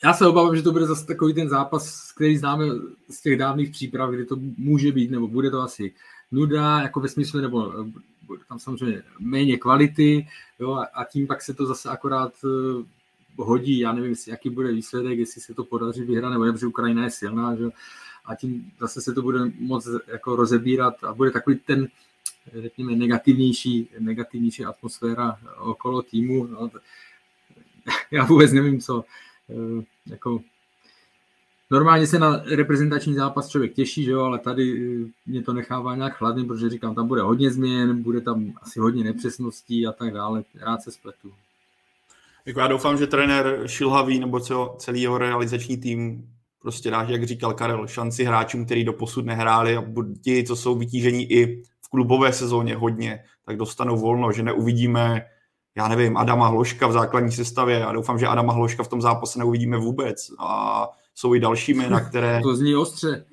[0.05, 2.65] já se obávám, že to bude zase takový ten zápas, který známe
[3.11, 5.93] z těch dávných příprav, kdy to může být, nebo bude to asi
[6.33, 7.73] nuda, jako ve smyslu, nebo
[8.27, 10.27] bude tam samozřejmě méně kvality,
[10.59, 12.33] jo, a tím pak se to zase akorát
[13.37, 17.11] hodí, já nevím, jaký bude výsledek, jestli se to podaří vyhrát, nebo že Ukrajina je
[17.11, 17.65] silná, že?
[18.25, 21.89] a tím zase se to bude moc jako rozebírat a bude takový ten,
[22.63, 26.47] řekněme, negativnější, negativnější atmosféra okolo týmu.
[26.47, 26.71] No,
[28.11, 29.05] já vůbec nevím, co,
[29.51, 30.41] eh, jako
[31.71, 35.97] Normálně se na reprezentační zápas člověk těší, že jo, ale tady eh, mě to nechává
[35.97, 40.13] nějak chladný, protože říkám, tam bude hodně změn, bude tam asi hodně nepřesností a tak
[40.13, 40.45] dále.
[40.55, 41.33] Rád se spletu.
[42.47, 44.41] Jako já doufám, že trenér Šilhavý nebo
[44.79, 46.29] celý jeho realizační tým
[46.63, 49.85] prostě dá, jak říkal Karel, šanci hráčům, který do posud nehráli a
[50.25, 55.23] ti, co jsou vytížení i v klubové sezóně hodně, tak dostanou volno, že neuvidíme,
[55.77, 57.79] já nevím, Adama Hloška v základní sestavě.
[57.79, 60.31] Já doufám, že Adama Hloška v tom zápase neuvidíme vůbec.
[60.39, 62.41] A jsou i další jména, které...
[62.43, 63.25] To zní ostře.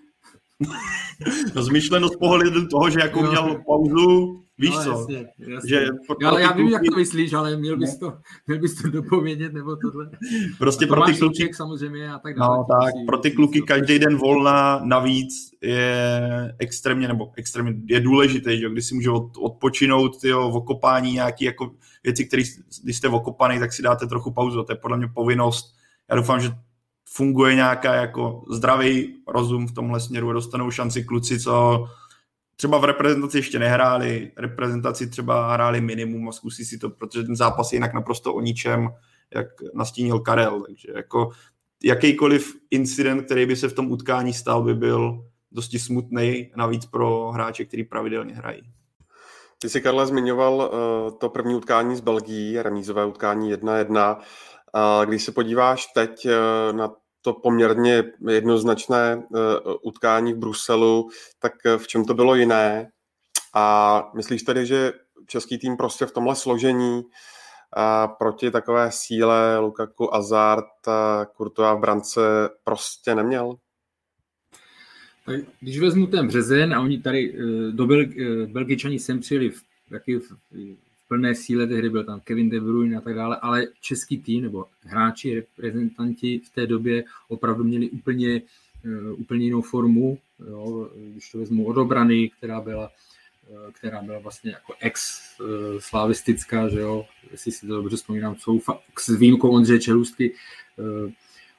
[1.56, 4.89] no zmyšleno z pohledu toho, že jako měl pauzu, Víš no, co?
[4.89, 5.69] Jasně, jasně.
[5.69, 6.74] Že pro já, já vím, kluky...
[6.74, 8.13] jak to myslíš, ale měl bys to,
[8.48, 10.10] měl bys to dopovědět, nebo tohle.
[10.58, 11.54] Prostě pro ty kluky...
[11.54, 12.58] samozřejmě a tak dále.
[12.58, 18.58] No, tak, pro ty kluky každý den volna navíc je extrémně, nebo extrémně, je důležité,
[18.58, 21.72] že když si může od, odpočinout tyjo, v okopání nějaký jako
[22.04, 22.43] věci, které,
[22.84, 25.76] když jste okopaný, tak si dáte trochu pauzu, to je podle mě povinnost.
[26.10, 26.52] Já doufám, že
[27.06, 31.86] funguje nějaká jako zdravý rozum v tomhle směru a dostanou šanci kluci, co
[32.60, 37.36] třeba v reprezentaci ještě nehráli, reprezentaci třeba hráli minimum a zkusí si to, protože ten
[37.36, 38.89] zápas je jinak naprosto o ničem,
[39.36, 40.62] jak nastínil Karel.
[40.62, 41.32] Takže jako
[41.84, 47.32] jakýkoliv incident, který by se v tom utkání stal, by byl dosti smutný, navíc pro
[47.32, 48.62] hráče, který pravidelně hrají.
[49.60, 54.17] Ty jsi, Karle, zmiňoval uh, to první utkání s Belgií, remízové utkání 1-1.
[54.17, 56.91] Uh, když se podíváš teď uh, na
[57.22, 59.40] to poměrně jednoznačné uh,
[59.82, 62.92] utkání v Bruselu, tak uh, v čem to bylo jiné?
[63.54, 64.94] A myslíš tedy, že
[65.28, 70.66] český tým prostě v tomhle složení uh, proti takové síle Lukaku, Azard,
[71.34, 72.22] Kurtová v brance
[72.64, 73.56] prostě neměl?
[75.60, 77.36] Když vezmu ten březen a oni tady
[77.72, 78.06] do Bel,
[78.48, 79.62] Belgičani sem přijeli v,
[80.20, 80.38] v,
[81.10, 84.65] plné síle, tehdy byl tam Kevin De Bruyne a tak dále, ale český tým nebo
[84.82, 88.41] hráči, reprezentanti v té době opravdu měli úplně,
[88.86, 92.91] uh, úplně jinou formu, jo, když to vezmu od obrany, která byla
[93.50, 98.62] uh, která byla vlastně jako ex-slavistická, uh, že jo, jestli si to dobře vzpomínám, jsou
[99.00, 100.34] s výjimkou Ondřeje Čelůstky,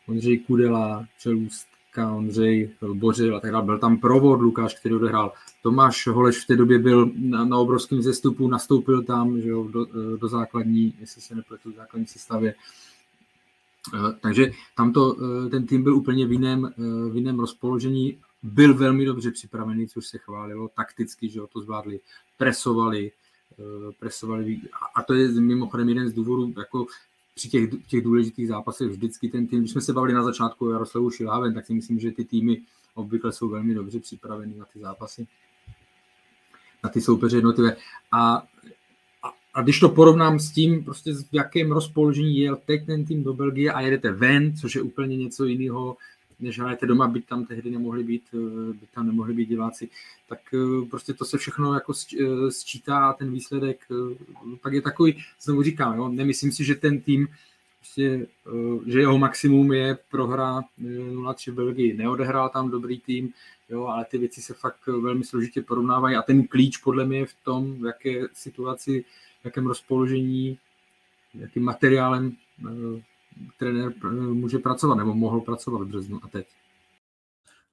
[0.08, 3.64] Ondřej Kudela, Čelůst, Ondřej, Bořil a tak dále.
[3.64, 5.32] Byl tam provod Lukáš, který odehrál.
[5.62, 9.86] Tomáš Holeš v té době byl na, na obrovském zestupu, nastoupil tam že jo, do,
[10.16, 12.54] do základní, jestli se nepletu, základní sestavě.
[13.94, 18.18] Eh, takže tam to, eh, ten tým byl úplně v jiném, eh, v jiném rozpoložení,
[18.42, 22.00] byl velmi dobře připravený, což se chválilo, takticky, že ho to zvládli,
[22.38, 23.12] presovali,
[23.98, 24.60] presovali,
[24.94, 26.86] a to je mimochodem jeden z důvodů, jako
[27.40, 30.70] při těch, těch důležitých zápasech vždycky ten tým, když jsme se bavili na začátku o
[30.70, 32.62] Jaroslavu Šiláven, tak si myslím, že ty týmy
[32.94, 35.26] obvykle jsou velmi dobře připraveny na ty zápasy,
[36.84, 37.76] na ty soupeře jednotlivé.
[38.12, 38.46] A
[39.54, 43.34] a když to porovnám s tím, prostě v jakém rozpoložení jel teď ten tým do
[43.34, 45.96] Belgie a jedete ven, což je úplně něco jiného,
[46.40, 49.88] než hrajete doma, byť tam tehdy nemohli být, eh, byť tam nemohli být diváci,
[50.28, 53.88] tak eh, prostě to se všechno jako eh, sčítá a ten výsledek
[54.62, 57.28] tak je takový, znovu říkám, jo, nemyslím si, že ten tým
[57.78, 58.26] prostě,
[58.86, 61.96] že jeho maximum je prohra 0-3 v Belgii.
[61.96, 63.32] Neodehrál tam dobrý tým,
[63.68, 67.26] jo, ale ty věci se fakt velmi složitě porovnávají a ten klíč podle mě je
[67.26, 69.04] v tom, v jaké situaci
[69.42, 70.58] v jakém rozpoložení,
[71.34, 72.36] jakým materiálem
[73.58, 76.46] trenér může pracovat nebo mohl pracovat v březnu a teď.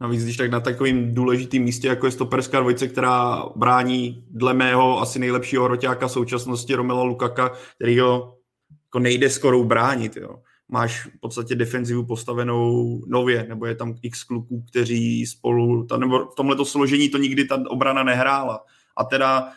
[0.02, 5.02] Navíc, když tak na takovým důležitým místě, jako je stoperská dvojice, která brání dle mého
[5.02, 8.38] asi nejlepšího roťáka současnosti Romela Lukaka, který ho
[8.88, 10.18] jako nejde skoro bránit.
[10.18, 10.42] Jo.
[10.70, 16.26] Máš v podstatě defenzivu postavenou nově, nebo je tam x kluků, kteří spolu, ta, nebo
[16.26, 18.64] v tomhle složení to nikdy ta obrana nehrála.
[18.98, 19.50] A teda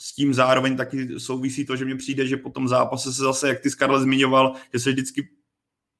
[0.00, 3.48] s tím zároveň taky souvisí to, že mně přijde, že po tom zápase se zase,
[3.48, 5.28] jak ty Skarle zmiňoval, že se vždycky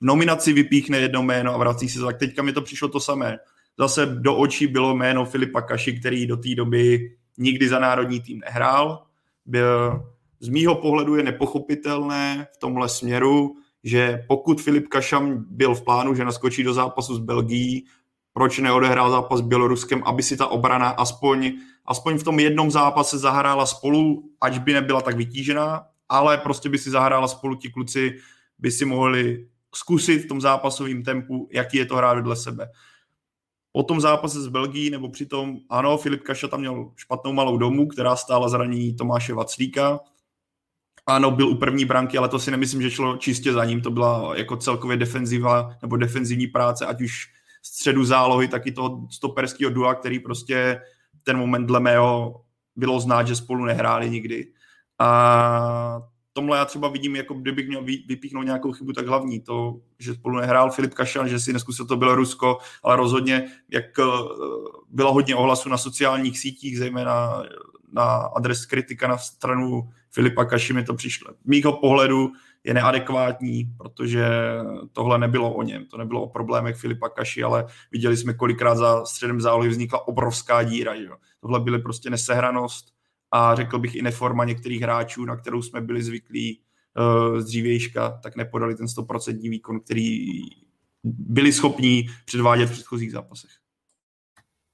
[0.00, 3.38] v nominaci vypíchne jedno jméno a vrací se tak teďka mi to přišlo to samé.
[3.78, 8.40] Zase do očí bylo jméno Filipa Kaši, který do té doby nikdy za národní tým
[8.40, 9.02] nehrál.
[9.46, 10.04] Byl,
[10.40, 16.14] z mýho pohledu je nepochopitelné v tomhle směru, že pokud Filip Kašam byl v plánu,
[16.14, 17.84] že naskočí do zápasu s Belgií,
[18.32, 21.52] proč neodehrál zápas s Běloruskem, aby si ta obrana aspoň
[21.90, 26.78] aspoň v tom jednom zápase zahrála spolu, ať by nebyla tak vytížená, ale prostě by
[26.78, 28.18] si zahrála spolu ti kluci,
[28.58, 32.70] by si mohli zkusit v tom zápasovém tempu, jaký je to hrát vedle sebe.
[33.72, 37.86] Po tom zápase s Belgií, nebo přitom, ano, Filip Kaša tam měl špatnou malou domu,
[37.86, 40.00] která stála zranění Tomáše Vaclíka.
[41.06, 43.80] Ano, byl u první branky, ale to si nemyslím, že šlo čistě za ním.
[43.80, 47.28] To byla jako celkově defenziva nebo defenzivní práce, ať už
[47.62, 50.82] středu zálohy, tak i toho stoperského dua, který prostě
[51.22, 52.40] ten moment dle mého
[52.76, 54.52] bylo znát, že spolu nehráli nikdy.
[54.98, 60.14] A tomhle já třeba vidím, jako kdybych měl vypíchnout nějakou chybu, tak hlavní to, že
[60.14, 64.04] spolu nehrál Filip Kašan, že si neskusil to bylo Rusko, ale rozhodně, jak eh,
[64.90, 67.42] bylo hodně ohlasu na sociálních sítích, zejména
[67.92, 71.34] na adres kritika na stranu Filipa Kaši mi to přišlo.
[71.44, 72.32] Mýho pohledu
[72.64, 74.28] je neadekvátní, protože
[74.92, 79.04] tohle nebylo o něm, to nebylo o problémech Filipa Kaši, ale viděli jsme kolikrát za
[79.04, 80.96] středem zálohy vznikla obrovská díra.
[80.96, 81.08] Že?
[81.40, 82.99] Tohle byly prostě nesehranost
[83.30, 86.60] a řekl bych i neforma některých hráčů, na kterou jsme byli zvyklí
[86.98, 90.26] uh, z dřívějška, tak nepodali ten 100% výkon, který
[91.04, 93.50] byli schopní předvádět v předchozích zápasech.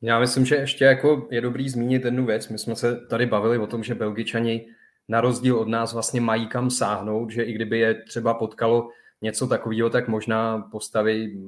[0.02, 2.48] Já myslím, že ještě jako je dobrý zmínit jednu věc.
[2.48, 4.66] My jsme se tady bavili o tom, že Belgičani
[5.08, 8.90] na rozdíl od nás vlastně mají kam sáhnout, že i kdyby je třeba potkalo
[9.22, 11.42] něco takového, tak možná postaví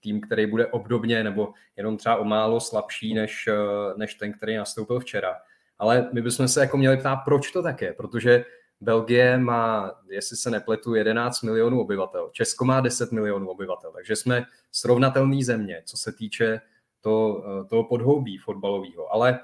[0.00, 3.54] tým, který bude obdobně nebo jenom třeba o málo slabší než, eh,
[3.96, 5.34] než ten, který nastoupil včera.
[5.78, 8.44] Ale my bychom se jako měli ptát, proč to tak je, protože
[8.80, 14.44] Belgie má, jestli se nepletu, 11 milionů obyvatel, Česko má 10 milionů obyvatel, takže jsme
[14.72, 16.60] srovnatelný země, co se týče
[17.00, 19.12] to, eh, toho podhoubí fotbalového.
[19.12, 19.40] Ale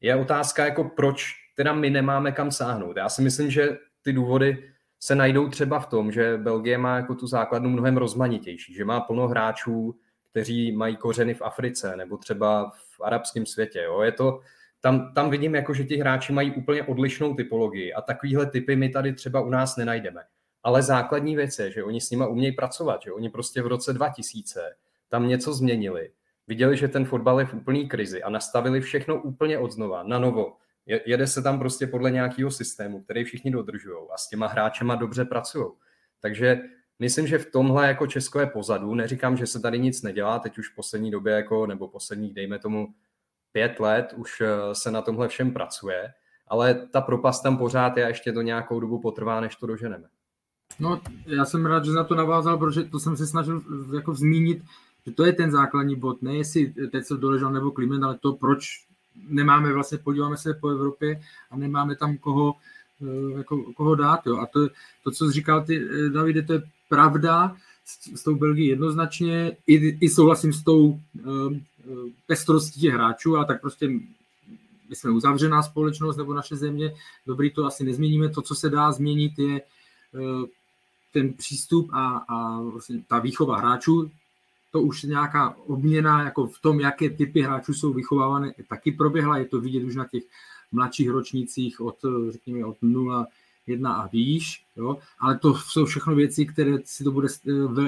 [0.00, 1.24] je otázka, jako proč
[1.56, 2.96] teda my nemáme kam sáhnout.
[2.96, 7.14] Já si myslím, že ty důvody se najdou třeba v tom, že Belgie má jako
[7.14, 9.96] tu základnu mnohem rozmanitější, že má plno hráčů,
[10.30, 13.82] kteří mají kořeny v Africe nebo třeba v arabském světě.
[13.82, 14.00] Jo.
[14.00, 14.40] Je to,
[14.80, 18.88] tam, tam vidím, jako, že ti hráči mají úplně odlišnou typologii a takovýhle typy my
[18.88, 20.20] tady třeba u nás nenajdeme.
[20.62, 23.92] Ale základní věc je, že oni s nima umějí pracovat, že oni prostě v roce
[23.92, 24.74] 2000
[25.08, 26.10] tam něco změnili,
[26.46, 30.18] viděli, že ten fotbal je v úplný krizi a nastavili všechno úplně od znova, na
[30.18, 30.56] novo.
[30.86, 35.24] Jede se tam prostě podle nějakého systému, který všichni dodržují a s těma hráčema dobře
[35.24, 35.66] pracují.
[36.20, 36.60] Takže
[36.98, 38.94] myslím, že v tomhle jako Česko je pozadu.
[38.94, 42.58] Neříkám, že se tady nic nedělá, teď už v poslední době, jako, nebo posledních, dejme
[42.58, 42.88] tomu,
[43.52, 46.12] pět let už eh, se na tomhle všem pracuje,
[46.48, 50.04] ale ta propast tam pořád je a ještě to nějakou dobu potrvá, než to doženeme.
[50.78, 53.62] No, já jsem rád, že na to navázal, protože to jsem se snažil
[53.94, 54.62] jako zmínit,
[55.06, 58.32] že to je ten základní bod, ne jestli teď se doležel nebo Kliment, ale to,
[58.32, 58.86] proč
[59.28, 62.54] nemáme vlastně, podíváme se po Evropě a nemáme tam koho,
[63.02, 64.26] eh, jako, koho dát.
[64.26, 64.38] Jo.
[64.38, 64.68] A to,
[65.04, 69.56] to, co jsi říkal ty, eh, Davide, to je pravda, s, s tou Belgií jednoznačně,
[69.66, 71.52] i, i souhlasím s tou uh,
[72.26, 73.88] pestrostí těch hráčů, a tak prostě
[74.88, 76.94] my jsme uzavřená společnost nebo naše země,
[77.26, 79.62] dobrý to asi nezměníme, to, co se dá změnit, je
[80.12, 80.44] uh,
[81.12, 84.10] ten přístup a, a vlastně ta výchova hráčů,
[84.72, 89.44] to už nějaká obměna jako v tom, jaké typy hráčů jsou vychovávané, taky proběhla, je
[89.44, 90.22] to vidět už na těch
[90.72, 91.96] mladších ročnících od,
[92.30, 93.26] řekněme, od 0,
[93.70, 94.98] 1 a výš, jo?
[95.18, 97.28] ale to jsou všechno věci, které si to bude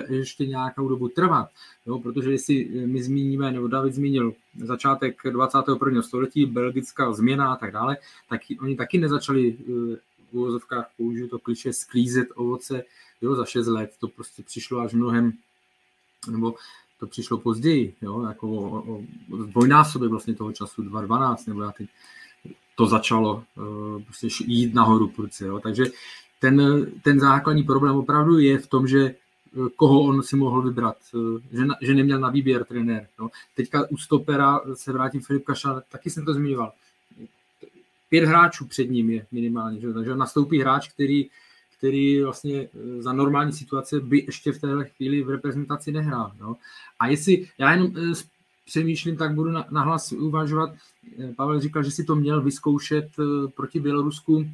[0.09, 1.49] ještě nějakou dobu trvat,
[1.87, 1.99] jo?
[1.99, 4.33] protože jestli my zmíníme, nebo David zmínil
[4.65, 6.03] začátek 21.
[6.03, 7.97] století, belgická změna a tak dále,
[8.29, 9.57] tak oni taky nezačali
[10.33, 12.85] v uvozovkách použít to kliše sklízet ovoce
[13.23, 15.33] jo, za 6 let, to prostě přišlo až mnohem
[16.31, 16.55] nebo
[17.01, 19.03] to přišlo později, jo, jako o, o,
[19.47, 21.89] dvojnásobek vlastně toho času, 2012, nebo já teď
[22.77, 25.85] to začalo uh, prostě jít nahoru prudce, jo, takže
[26.43, 29.15] ten, ten základní problém opravdu je v tom, že eh,
[29.77, 33.07] koho on si mohl vybrat, eh, že, na, že neměl na výběr trenér.
[33.19, 33.31] No.
[33.57, 36.73] Teďka u stopera se vrátím Filip Kaša, taky jsem to zmiňoval.
[38.09, 39.93] Pět hráčů před ním je minimálně, že?
[39.93, 41.29] takže nastoupí hráč, který
[41.83, 46.33] který vlastně eh, za normální situace by ještě v téhle chvíli v reprezentaci nehrál.
[46.41, 46.57] No.
[46.99, 48.15] A jestli, já jenom eh,
[48.65, 50.71] přemýšlím, tak budu nahlas uvažovat.
[51.19, 53.09] Eh, Pavel říkal, že si to měl vyzkoušet
[53.57, 54.47] proti Bělorusku.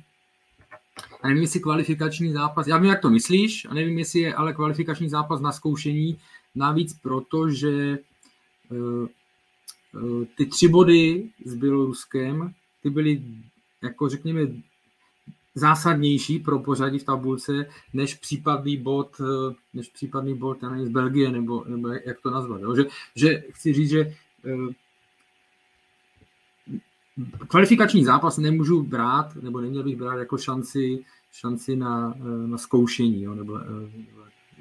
[1.23, 4.53] A nevím, jestli kvalifikační zápas, já vím, jak to myslíš, a nevím, jestli je ale
[4.53, 6.19] kvalifikační zápas na zkoušení,
[6.55, 7.99] navíc proto, že
[10.37, 13.23] ty tři body s Běloruskem, ty byly,
[13.83, 14.41] jako řekněme,
[15.59, 21.31] zásadnější pro pořadí v tabulce, než případný bod, eh, než případný bod nevím, z Belgie,
[21.31, 22.61] nebo, nebo jak to nazvat.
[22.61, 22.77] Jo?
[22.77, 24.15] Že, že chci říct, že
[24.47, 24.75] eh,
[27.49, 33.23] kvalifikační zápas nemůžu brát, nebo neměl bych brát jako šanci, šanci na, eh, na zkoušení,
[33.23, 33.35] jo?
[33.35, 33.59] nebo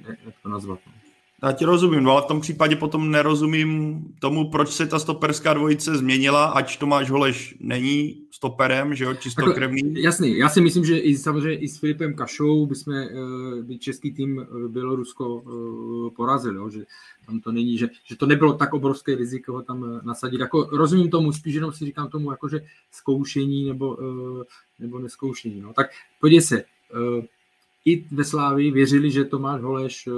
[0.08, 0.80] jak to nazvat.
[0.88, 1.07] No.
[1.44, 5.54] Já ti rozumím, no ale v tom případě potom nerozumím tomu, proč se ta stoperská
[5.54, 10.02] dvojice změnila, ať Tomáš Holeš není stoperem, že jo, čistokrevný.
[10.02, 13.08] Jasný, já si myslím, že i samozřejmě i s Filipem Kašou bychom eh,
[13.62, 16.86] by český tým eh, Bělorusko eh, porazil, jo, že
[17.26, 20.40] tam to není, že, že to nebylo tak obrovské riziko ho tam nasadit.
[20.40, 23.98] Jako rozumím tomu, spíš jenom si říkám tomu, jako že zkoušení nebo,
[24.80, 25.62] nebo neskoušení.
[25.62, 25.74] No.
[25.74, 25.88] Tak
[26.22, 26.64] podívej se,
[27.86, 30.10] i ve Slávii věřili, že Tomáš Holeš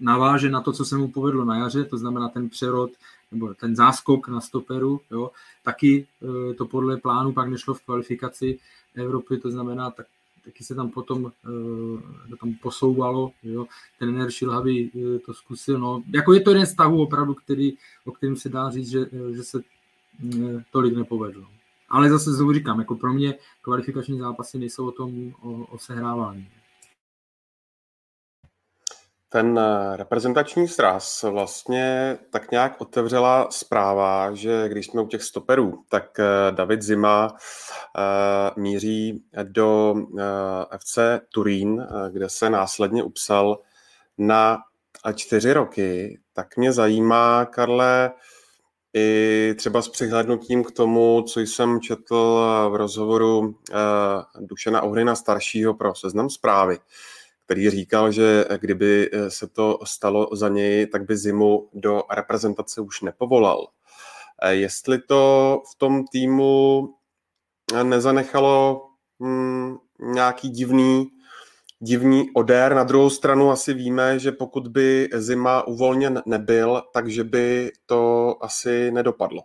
[0.00, 2.90] naváže na to, co se mu povedlo na jaře, to znamená ten přerod
[3.32, 5.30] nebo ten záskok na stoperu, jo,
[5.62, 6.06] taky
[6.50, 8.58] e, to podle plánu pak nešlo v kvalifikaci
[8.94, 10.06] Evropy, to znamená, tak,
[10.44, 11.32] taky se tam potom
[12.32, 13.66] e, tam posouvalo, jo,
[13.98, 17.72] ten Ener Šilhavý e, to zkusil, no, jako je to jeden z tahů opravdu, který,
[18.04, 19.60] o kterém se dá říct, že, že se
[20.70, 21.46] tolik nepovedlo.
[21.88, 26.48] Ale zase znovu říkám, jako pro mě kvalifikační zápasy nejsou o tom, o, o sehrávání
[29.28, 35.84] ten eh, reprezentační sraz vlastně tak nějak otevřela zpráva, že když jsme u těch stoperů,
[35.88, 39.94] tak eh, David Zima uh, míří do
[40.78, 40.98] FC
[41.34, 43.58] Turín, kde se následně upsal
[44.18, 44.58] na
[45.14, 46.20] čtyři roky.
[46.32, 48.12] Tak mě zajímá, Karle,
[48.94, 53.54] i třeba s přihlednutím k tomu, co jsem četl v rozhovoru
[54.40, 56.78] Dušena Ohrina staršího pro seznam zprávy,
[57.46, 62.80] který říkal, že kdyby eh, se to stalo za něj, tak by zimu do reprezentace
[62.80, 63.68] už nepovolal.
[64.42, 66.88] Eh, jestli to v tom týmu
[67.82, 68.86] nezanechalo
[69.20, 71.06] hmm, nějaký divný,
[71.80, 72.74] divný odér.
[72.74, 78.90] Na druhou stranu asi víme, že pokud by zima uvolněn nebyl, takže by to asi
[78.90, 79.42] nedopadlo.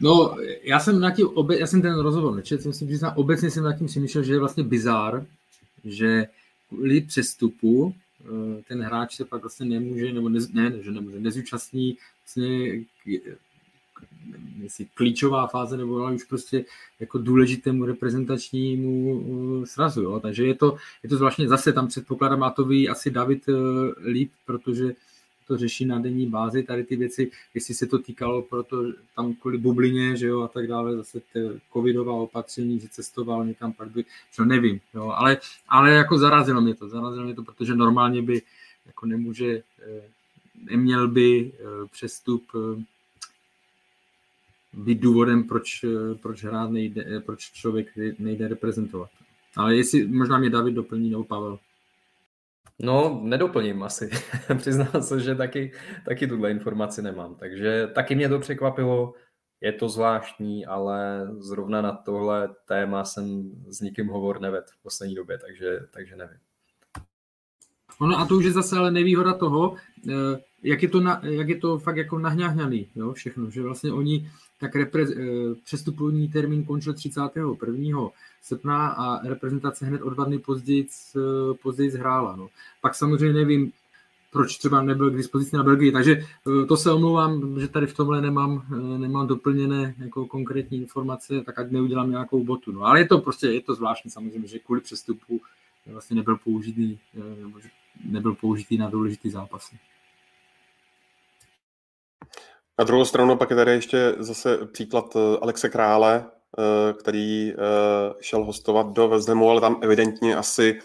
[0.00, 3.64] No, já jsem na tím, já jsem ten rozhovor nečetl, jsem si přiznal, obecně jsem
[3.64, 5.26] nad tím myslel, že je vlastně bizár,
[5.86, 6.26] že
[6.68, 11.98] kvůli přestupu eh, ten hráč se pak vlastně nemůže, nebo ne, ne že nemůže, nezúčastní
[12.24, 12.84] vlastně
[14.62, 16.64] jestli klíčová fáze, nebo ale už prostě
[17.00, 19.22] jako důležitému reprezentačnímu
[19.62, 20.02] eh, srazu.
[20.02, 20.20] Jo.
[20.20, 23.52] Takže je to, je to zvláštně zase tam předpokládám, a to ví asi David eh,
[24.08, 24.92] líp, protože
[25.46, 28.84] to řeší na denní bázi, tady ty věci, jestli se to týkalo proto
[29.16, 31.40] tam kvůli bublině, že jo, a tak dále, zase ty
[31.72, 36.74] covidová opatření, že cestoval někam, pak by, čo nevím, jo, ale, ale jako zarazilo mě
[36.74, 38.42] to, zarazilo mě to, protože normálně by
[38.86, 40.02] jako nemůže, eh,
[40.70, 42.82] neměl by eh, přestup eh,
[44.72, 45.84] být důvodem, proč,
[46.22, 49.10] proč hrát nejde, proč člověk nejde reprezentovat.
[49.56, 51.58] Ale jestli možná mě David doplní nebo Pavel.
[52.78, 54.10] No, nedoplním asi.
[54.58, 55.72] Přiznám se, že taky,
[56.04, 57.34] taky tuhle informaci nemám.
[57.34, 59.14] Takže taky mě to překvapilo.
[59.60, 65.14] Je to zvláštní, ale zrovna na tohle téma jsem s nikým hovor nevedl v poslední
[65.14, 66.38] době, takže, takže nevím.
[68.00, 69.76] Ono a to už je zase ale nevýhoda toho,
[70.08, 70.12] eh,
[70.62, 74.30] jak je to, na, jak je to fakt jako nahňahňaný, jo, všechno, že vlastně oni
[74.60, 78.12] tak repre, eh, přestupovní termín končil 31.
[78.42, 80.86] srpna a reprezentace hned o dva dny později,
[81.62, 82.36] později hrála.
[82.36, 82.48] No.
[82.80, 83.72] Pak samozřejmě nevím,
[84.36, 85.92] proč třeba nebyl k dispozici na Belgii.
[85.92, 90.78] Takže eh, to se omlouvám, že tady v tomhle nemám, eh, nemám doplněné jako konkrétní
[90.78, 92.72] informace, tak ať neudělám nějakou botu.
[92.72, 95.40] No, ale je to prostě, je to zvláštní samozřejmě, že kvůli přestupu
[95.86, 96.98] vlastně nebyl použitý,
[98.04, 99.76] nebyl použitý na důležitý zápasy.
[102.78, 107.56] Na druhou stranu pak je tady ještě zase příklad eh, Alexe Krále, eh, který eh,
[108.20, 110.80] šel hostovat do Vezdemu, ale tam evidentně asi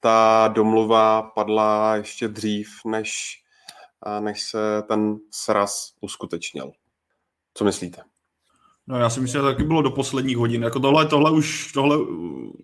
[0.00, 3.42] ta domluva padla ještě dřív, než,
[4.20, 6.72] než se ten sraz uskutečnil.
[7.54, 8.02] Co myslíte?
[8.88, 10.62] No já si myslím, že taky bylo do posledních hodin.
[10.62, 11.96] Jako tohle, tohle už, tohle,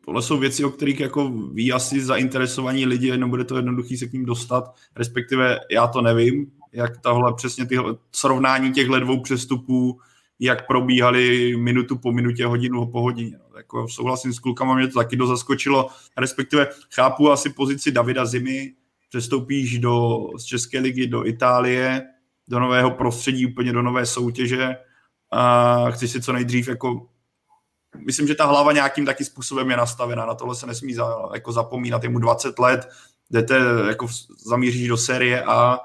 [0.05, 4.13] tohle jsou věci, o kterých jako ví asi zainteresovaní lidi, nebude to jednoduchý se k
[4.13, 7.77] ním dostat, respektive já to nevím, jak tahle přesně ty
[8.13, 10.01] srovnání těchto dvou přestupů,
[10.41, 13.39] jak probíhaly minutu po minutě, hodinu po hodině.
[13.39, 18.27] No, jako souhlasím s klukama, mě to taky dost zaskočilo, respektive chápu asi pozici Davida
[18.27, 18.73] Zimy,
[19.09, 22.03] přestoupíš do, z České ligy do Itálie,
[22.49, 24.77] do nového prostředí, úplně do nové soutěže
[25.33, 27.07] a chceš si co nejdřív jako
[28.07, 31.53] myslím, že ta hlava nějakým taky způsobem je nastavena, na tohle se nesmí za, jako
[31.53, 32.89] zapomínat, je mu 20 let,
[33.31, 33.59] jdete,
[33.89, 34.07] jako
[34.47, 35.79] zamíříš do série A,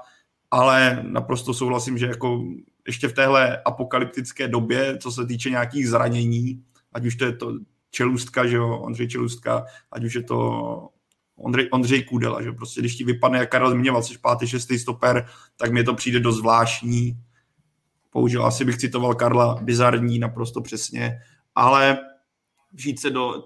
[0.52, 2.44] ale naprosto souhlasím, že jako
[2.88, 7.54] ještě v téhle apokalyptické době, co se týče nějakých zranění, ať už to je to
[7.92, 10.90] Čelůstka, že jo, Ondřej Čelůstka, ať už je to
[11.38, 15.28] Ondřej, Ondřej Kudela, že prostě když ti vypadne, jak Karel zmiňoval, jsi pátý, šestý stoper,
[15.58, 17.18] tak mi to přijde dost zvláštní.
[18.10, 21.20] Použil, asi bych citoval Karla, bizarní, naprosto přesně,
[21.56, 21.98] ale
[22.78, 23.44] žít se do,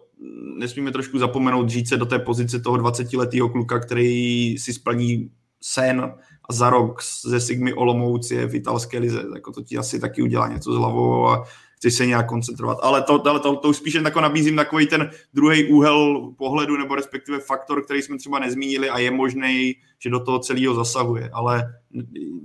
[0.57, 5.31] nesmíme trošku zapomenout, žít se do té pozice toho 20-letého kluka, který si splní
[5.61, 6.13] sen
[6.49, 10.21] a za rok ze Sigmy Olomouc je v italské lize, jako to ti asi taky
[10.21, 11.43] udělá něco s hlavou a
[11.81, 12.77] chceš se nějak koncentrovat.
[12.81, 16.95] Ale to, to, to, to už spíš jen nabízím takový ten druhý úhel pohledu, nebo
[16.95, 21.29] respektive faktor, který jsme třeba nezmínili a je možný, že do toho celého zasahuje.
[21.33, 21.73] Ale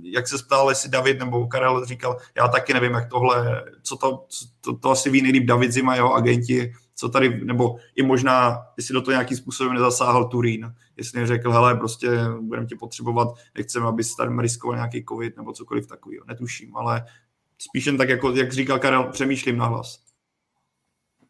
[0.01, 4.25] jak se ptal, jestli David nebo Karel říkal, já taky nevím, jak tohle, co to,
[4.61, 8.93] to, to asi ví nejlíp David Zima, jeho agenti, co tady, nebo i možná, jestli
[8.93, 12.09] do toho nějakým způsobem nezasáhl Turín, jestli neřekl, hele, prostě
[12.41, 17.05] budeme tě potřebovat, nechceme, aby tady riskoval nějaký covid nebo cokoliv takového, netuším, ale
[17.57, 20.07] spíš jen tak, jako, jak říkal Karel, přemýšlím nahlas.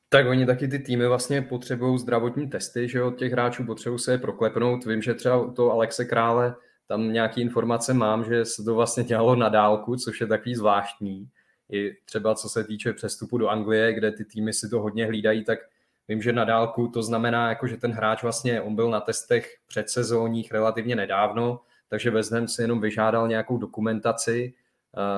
[0.09, 4.11] Tak oni taky ty týmy vlastně potřebují zdravotní testy, že od těch hráčů potřebují se
[4.11, 4.85] je proklepnout.
[4.85, 6.55] Vím, že třeba toho Alexe Krále
[6.87, 11.29] tam nějaké informace mám, že se to vlastně dělalo na dálku, což je takový zvláštní.
[11.71, 15.43] I třeba co se týče přestupu do Anglie, kde ty týmy si to hodně hlídají,
[15.43, 15.59] tak
[16.07, 19.57] vím, že na dálku to znamená, jako, že ten hráč vlastně, on byl na testech
[19.67, 21.59] předsezónních relativně nedávno,
[21.89, 24.53] takže Ham si jenom vyžádal nějakou dokumentaci,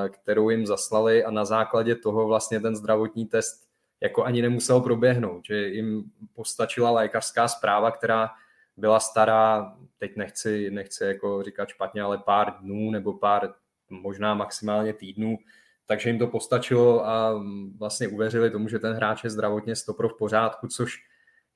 [0.10, 3.70] kterou jim zaslali a na základě toho vlastně ten zdravotní test
[4.02, 6.04] jako ani nemusel proběhnout, že jim
[6.34, 8.30] postačila lékařská zpráva, která
[8.78, 13.54] byla stará, teď nechci, nechci jako říkat špatně, ale pár dnů nebo pár
[13.90, 15.38] možná maximálně týdnů,
[15.86, 17.44] takže jim to postačilo a
[17.78, 20.98] vlastně uvěřili tomu, že ten hráč je zdravotně stopro v pořádku, což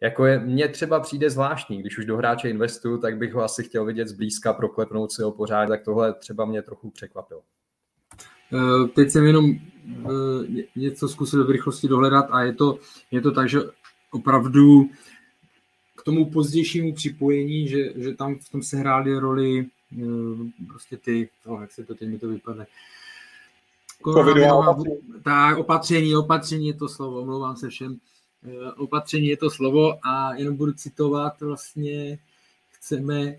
[0.01, 3.63] jako je, mně třeba přijde zvláštní, když už do hráče investuju, tak bych ho asi
[3.63, 7.41] chtěl vidět zblízka, proklepnout si ho pořád, tak tohle třeba mě trochu překvapilo.
[8.53, 12.79] Eh, teď jsem jenom eh, něco zkusil v rychlosti dohledat a je to,
[13.11, 13.59] je to tak, že
[14.11, 14.89] opravdu
[15.95, 19.65] k tomu pozdějšímu připojení, že, že tam v tom se hrály roli
[20.01, 20.05] eh,
[20.67, 22.67] prostě ty, oh, jak se to teď mi to vypadne,
[24.03, 24.97] opatření.
[25.23, 27.97] Tak, opatření, opatření je to slovo, omlouvám se všem.
[28.77, 32.19] Opatření je to slovo a jenom budu citovat vlastně,
[32.69, 33.35] chceme,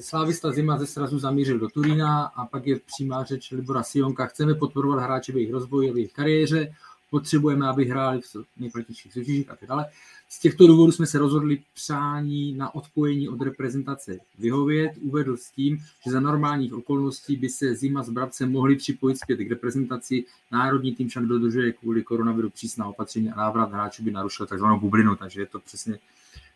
[0.00, 4.54] Slávista Zima ze srazu zamířil do Turína a pak je přímá řeč Libora Sionka, chceme
[4.54, 6.74] podporovat hráče v jejich rozvoji, v jejich kariéře,
[7.10, 9.86] potřebujeme, aby hráli v nejkvalitnějších soutěžích a tak dále.
[10.28, 14.92] Z těchto důvodů jsme se rozhodli přání na odpojení od reprezentace vyhovět.
[15.00, 19.36] Uvedl s tím, že za normálních okolností by se Zima s Brabcem mohli připojit zpět
[19.36, 20.24] k reprezentaci.
[20.52, 25.16] Národní tým však dodržuje kvůli koronaviru přísná opatření a návrat hráčů by narušil takzvanou bublinu,
[25.16, 25.98] takže je to přesně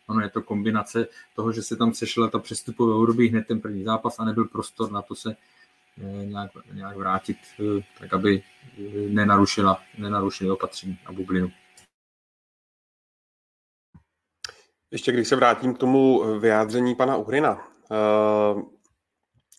[0.09, 3.83] Ono je to kombinace toho, že se tam sešla ta přestupová období hned ten první
[3.83, 5.35] zápas a nebyl prostor na to se
[5.97, 11.51] eh, nějak, nějak vrátit, eh, tak aby eh, nenarušila, nenarušili opatření a bublinu.
[14.91, 18.61] Ještě když se vrátím k tomu vyjádření pana Uhrina, eh,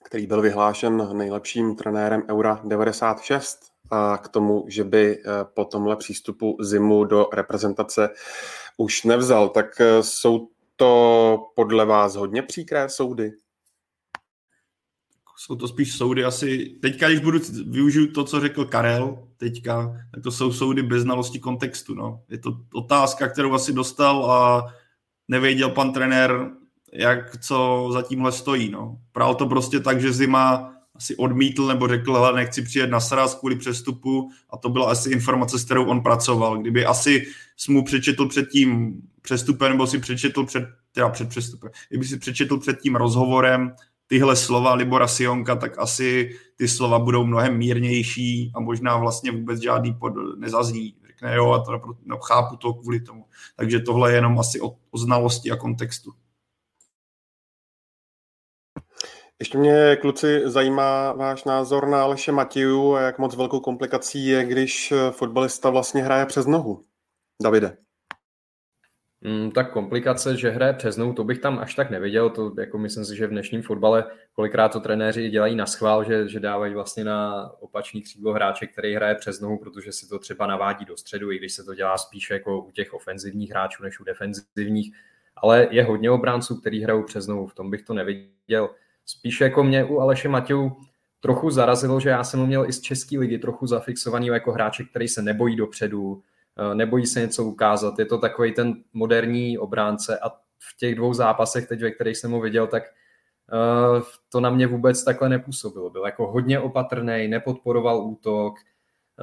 [0.04, 5.22] který byl vyhlášen nejlepším trenérem Eura 96, a k tomu, že by eh,
[5.54, 8.10] po tomhle přístupu zimu do reprezentace
[8.76, 13.32] už nevzal, tak eh, jsou to podle vás hodně příkré soudy?
[15.40, 20.22] jsou to spíš soudy asi, teďka když budu využít to, co řekl Karel teďka, tak
[20.22, 22.22] to jsou soudy bez znalosti kontextu, no.
[22.28, 24.66] Je to otázka, kterou asi dostal a
[25.28, 26.50] nevěděl pan trenér,
[26.92, 28.98] jak co za tímhle stojí, no.
[29.12, 33.34] Právě to prostě tak, že Zima asi odmítl nebo řekl, hele, nechci přijet na sraz
[33.34, 36.58] kvůli přestupu a to byla asi informace, s kterou on pracoval.
[36.58, 37.26] Kdyby asi
[37.68, 42.58] mu přečetl před tím přestupem nebo si přečetl před, teda před přestupem, kdyby si přečetl
[42.58, 43.74] před tím rozhovorem
[44.06, 49.60] tyhle slova Libora Sionka, tak asi ty slova budou mnohem mírnější a možná vlastně vůbec
[49.60, 50.94] žádný pod nezazní.
[51.06, 53.24] Řekne, jo, a to, no, chápu to kvůli tomu.
[53.56, 56.12] Takže tohle je jenom asi o, o znalosti a kontextu.
[59.40, 64.44] Ještě mě, kluci, zajímá váš názor na Aleše Matěju a jak moc velkou komplikací je,
[64.44, 66.84] když fotbalista vlastně hraje přes nohu.
[67.42, 67.76] Davide.
[69.20, 72.30] Mm, tak komplikace, že hraje přes nohu, to bych tam až tak neviděl.
[72.30, 76.28] To jako myslím si, že v dnešním fotbale kolikrát to trenéři dělají na schvál, že,
[76.28, 80.46] že dávají vlastně na opačný křídlo hráče, který hraje přes nohu, protože si to třeba
[80.46, 84.00] navádí do středu, i když se to dělá spíše jako u těch ofenzivních hráčů než
[84.00, 84.94] u defenzivních.
[85.36, 88.70] Ale je hodně obránců, který hrajou přes nohu, v tom bych to neviděl.
[89.10, 90.76] Spíš jako mě u Aleše Matějů
[91.20, 94.84] trochu zarazilo, že já jsem ho měl i z České ligy trochu zafixovaný jako hráče,
[94.84, 96.22] který se nebojí dopředu,
[96.58, 97.98] eh, nebojí se něco ukázat.
[97.98, 102.30] Je to takový ten moderní obránce a v těch dvou zápasech teď, ve kterých jsem
[102.30, 105.90] ho viděl, tak eh, to na mě vůbec takhle nepůsobilo.
[105.90, 108.54] Byl jako hodně opatrný, nepodporoval útok,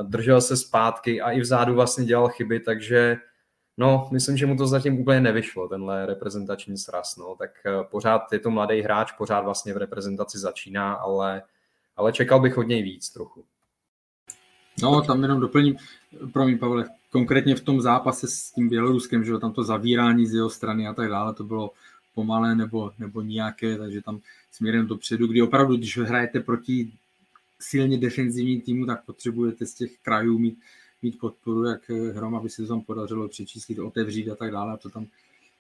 [0.03, 3.17] držel se zpátky a i vzadu vlastně dělal chyby, takže
[3.78, 7.17] No, myslím, že mu to zatím úplně nevyšlo, tenhle reprezentační sraz.
[7.17, 7.36] No.
[7.39, 11.41] Tak eh, pořád je to mladý hráč, pořád vlastně v reprezentaci začíná, ale,
[11.95, 13.43] ale čekal bych od něj víc trochu.
[14.82, 15.75] No, tam jenom doplním,
[16.34, 20.49] promiň Pavle, konkrétně v tom zápase s tím Běloruskem, že tam to zavírání z jeho
[20.49, 21.71] strany a tak dále, to bylo
[22.15, 24.19] pomalé nebo, nebo nějaké, takže tam
[24.51, 26.91] směrem dopředu, kdy opravdu, když hrajete proti
[27.59, 30.59] silně defenzivní týmu, tak potřebujete z těch krajů mít
[31.01, 34.73] mít podporu, jak eh, hrom, aby se to tam podařilo přečíslit, otevřít a tak dále
[34.73, 35.05] a to tam,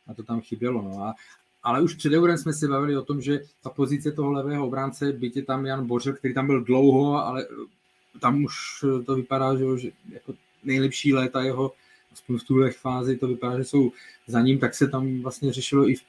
[0.07, 0.81] a to tam chybělo.
[0.81, 1.03] No.
[1.03, 1.15] A,
[1.63, 5.17] ale už před eurem jsme se bavili o tom, že ta pozice toho levého obránce,
[5.21, 9.55] je tam Jan Bořil, který tam byl dlouho, ale eh, tam už eh, to vypadá,
[9.55, 10.33] že, že jako
[10.63, 11.73] nejlepší léta jeho,
[12.13, 13.91] aspoň v tuhle fázi to vypadá, že jsou
[14.27, 16.01] za ním, tak se tam vlastně řešilo i v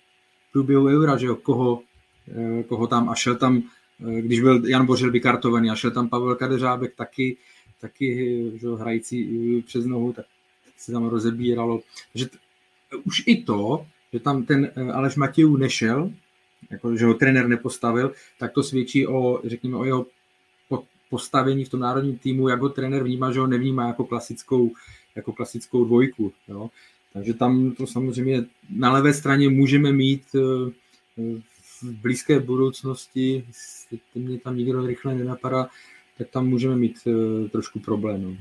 [0.52, 1.82] průběhu eura, že jo, koho,
[2.68, 3.62] koho tam a šel tam,
[4.20, 7.36] když byl Jan Bořil vykartovaný a šel tam Pavel Kadeřábek taky,
[7.80, 10.26] taky že, hrající přes nohu, tak
[10.76, 11.80] se tam rozebíralo.
[12.12, 12.38] Takže t-
[13.04, 16.12] už i to, že tam ten eh, Aleš Matějů nešel,
[16.70, 20.06] jako, že ho trenér nepostavil, tak to svědčí o, řekněme, o jeho
[21.10, 24.72] postavení v tom národním týmu, jak ho trenér vnímá, že ho nevnímá jako klasickou,
[25.16, 26.32] jako klasickou dvojku.
[26.48, 26.70] Jo.
[27.12, 30.70] Takže tam to samozřejmě na levé straně můžeme mít eh,
[31.82, 33.46] v blízké budoucnosti,
[34.14, 35.68] mě tam nikdo rychle nenapadá,
[36.18, 38.22] tak tam můžeme mít uh, trošku problém.
[38.22, 38.36] No.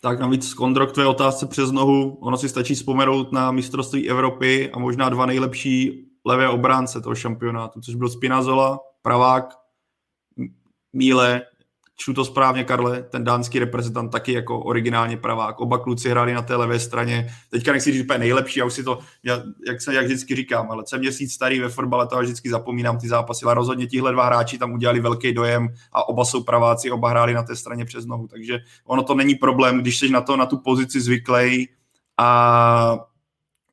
[0.00, 4.70] Tak navíc Kondro k tvé otázce přes nohu, ono si stačí vzpomenout na mistrovství Evropy
[4.70, 9.60] a možná dva nejlepší levé obránce toho šampionátu, což byl Spinazola, pravák,
[10.92, 11.42] Míle
[12.00, 15.60] čtu to správně, Karle, ten dánský reprezentant taky jako originálně pravák.
[15.60, 17.28] Oba kluci hráli na té levé straně.
[17.50, 18.98] Teďka nechci říct úplně nejlepší, já už si to,
[19.66, 23.08] jak, se, jak vždycky říkám, ale jsem měsíc starý ve fotbale, to vždycky zapomínám ty
[23.08, 27.10] zápasy, ale rozhodně tihle dva hráči tam udělali velký dojem a oba jsou praváci, oba
[27.10, 30.36] hráli na té straně přes nohu, takže ono to není problém, když jsi na to,
[30.36, 31.68] na tu pozici zvyklej
[32.16, 32.98] a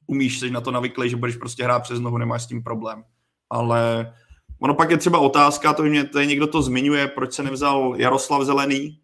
[0.08, 3.04] umíš se na to navyklej, že budeš prostě hrát přes nohu, nemáš s tím problém.
[3.50, 4.14] Ale
[4.60, 8.42] Ono pak je třeba otázka, to mě tady někdo to zmiňuje, proč se nevzal Jaroslav
[8.42, 8.86] Zelený.
[8.86, 8.98] E,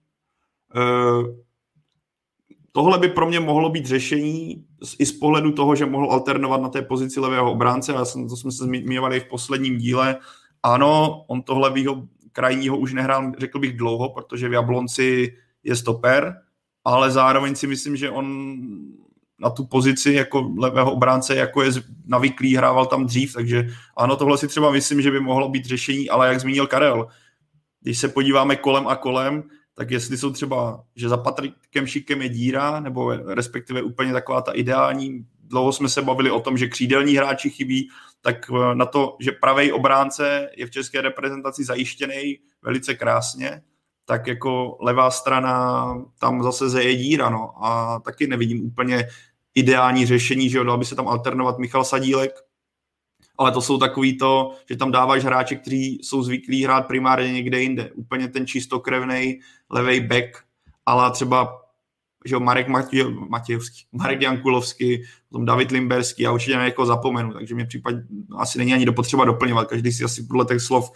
[2.71, 4.65] tohle by pro mě mohlo být řešení
[4.99, 8.51] i z pohledu toho, že mohl alternovat na té pozici levého obránce, a to jsme
[8.51, 10.17] se zmiňovali v posledním díle.
[10.63, 16.35] Ano, on tohle levýho krajního už nehrál, řekl bych, dlouho, protože v Jablonci je stoper,
[16.83, 18.57] ale zároveň si myslím, že on
[19.43, 21.71] na tu pozici jako levého obránce, jako je
[22.05, 23.67] navyklý, hrával tam dřív, takže
[23.97, 27.07] ano, tohle si třeba myslím, že by mohlo být řešení, ale jak zmínil Karel,
[27.81, 29.43] když se podíváme kolem a kolem,
[29.75, 34.51] tak jestli jsou třeba, že za Patrikem Šikem je díra, nebo respektive úplně taková ta
[34.51, 37.89] ideální, dlouho jsme se bavili o tom, že křídelní hráči chybí,
[38.21, 43.61] tak eh, na to, že pravý obránce je v české reprezentaci zajištěný velice krásně,
[44.05, 45.85] tak jako levá strana
[46.19, 47.65] tam zase zeje díra, no.
[47.65, 49.07] A taky nevidím úplně
[49.55, 52.31] ideální řešení, že jo, dal by se tam alternovat Michal Sadílek,
[53.37, 57.61] ale to jsou takový to, že tam dáváš hráče, kteří jsou zvyklí hrát primárně někde
[57.61, 57.91] jinde.
[57.95, 59.39] Úplně ten čistokrevný
[59.69, 60.43] levej back,
[60.85, 61.63] ale třeba
[62.25, 67.55] že jo, Marek Matěj, Matějovský, Marek Jankulovský, potom David Limberský, já určitě jako zapomenu, takže
[67.55, 67.95] mě případ
[68.37, 70.91] asi není ani dopotřeba doplňovat, každý si asi podle těch slov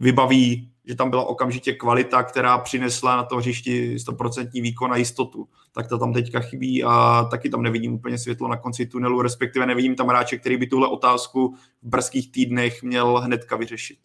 [0.00, 5.48] vybaví, že tam byla okamžitě kvalita, která přinesla na to hřišti 100% výkon a jistotu.
[5.72, 9.66] Tak to tam teďka chybí a taky tam nevidím úplně světlo na konci tunelu, respektive
[9.66, 13.98] nevidím tam hráče, který by tuhle otázku v brzkých týdnech měl hnedka vyřešit.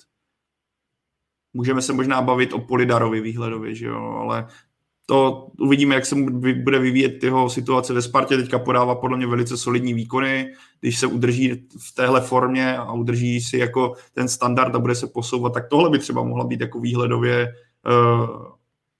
[1.53, 4.47] Můžeme se možná bavit o Polidarovi výhledově, že jo, ale
[5.09, 6.15] to uvidíme, jak se
[6.63, 8.37] bude vyvíjet jeho situace ve Spartě.
[8.37, 10.53] Teďka podává podle mě velice solidní výkony.
[10.79, 15.07] Když se udrží v téhle formě a udrží si jako ten standard a bude se
[15.07, 17.53] posouvat, tak tohle by třeba mohla být jako výhledově
[17.87, 18.45] uh,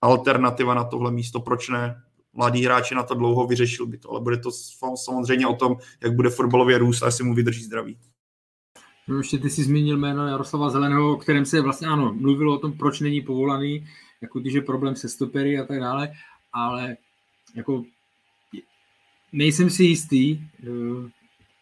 [0.02, 1.40] alternativa na tohle místo.
[1.40, 1.96] Proč ne?
[2.34, 4.50] Mladí hráči na to dlouho vyřešil by to, ale bude to
[4.96, 7.98] samozřejmě o tom, jak bude fotbalově růst a jestli mu vydrží zdraví.
[9.08, 12.58] No ještě ty jsi zmínil jméno Jaroslava Zeleného, o kterém se vlastně ano, mluvilo o
[12.58, 13.88] tom, proč není povolaný
[14.22, 16.14] jako když je problém se stopery a tak dále,
[16.54, 16.98] ale
[17.56, 17.86] jako
[19.34, 21.10] nejsem si jistý, eh,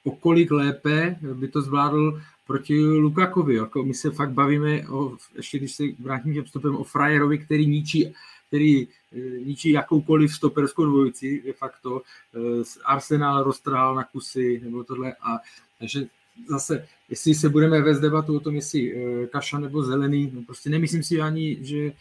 [0.03, 3.55] o kolik lépe by to zvládl proti Lukakovi.
[3.55, 7.67] Jako my se fakt bavíme, o, ještě když se vrátím těm stopem, o frajerovi, který
[7.67, 8.13] ničí,
[8.47, 12.01] který eh, ničí jakoukoliv stoperskou dvojici, de facto.
[12.35, 15.13] Eh, Arsenal roztrhal na kusy, nebo tohle.
[15.21, 15.39] A,
[15.79, 16.05] takže
[16.49, 18.95] zase, jestli se budeme vést debatu o tom, jestli
[19.31, 21.91] kaša nebo zelený, no prostě nemyslím si ani, že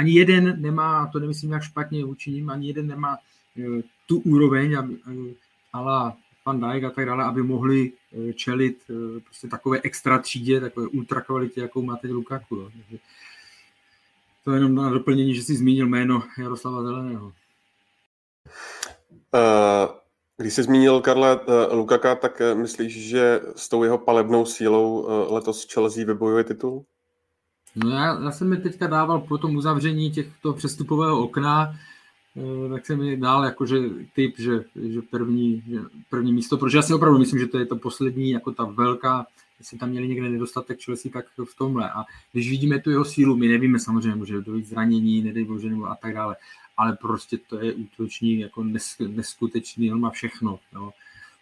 [0.00, 3.18] ani jeden nemá, to nemyslím jak špatně vůči ním, ani jeden nemá
[3.58, 5.34] eh, tu úroveň, aby, eh,
[5.72, 8.82] ala pan Dijk a tak dále, aby mohli eh, čelit
[9.24, 12.56] prostě takové extra třídě, takové ultra kvalitě, jakou má teď Lukaku.
[12.56, 12.70] No.
[14.44, 17.32] To je jenom na doplnění, že jsi zmínil jméno Jaroslava Zeleného.
[20.36, 21.40] Když jsi zmínil Karle
[21.70, 26.84] Lukaka, tak myslíš, že s tou jeho palebnou sílou letos Chelsea vybojuje titul?
[27.76, 31.74] No já, já jsem mi teďka dával po tom uzavření těchto přestupového okna,
[32.36, 33.78] eh, tak jsem mi dal jakože
[34.14, 35.78] typ, že, že první, že
[36.10, 39.26] první místo, protože já si opravdu myslím, že to je to poslední, jako ta velká,
[39.58, 41.90] jestli tam měli někde nedostatek Chelsea, tak v tomhle.
[41.90, 45.86] A když vidíme tu jeho sílu, my nevíme samozřejmě, může dojít zranění, nedej bože, nebo
[45.86, 46.36] a tak dále,
[46.76, 48.64] ale prostě to je útočník jako
[49.08, 50.58] neskutečný, on má všechno.
[50.74, 50.90] Jo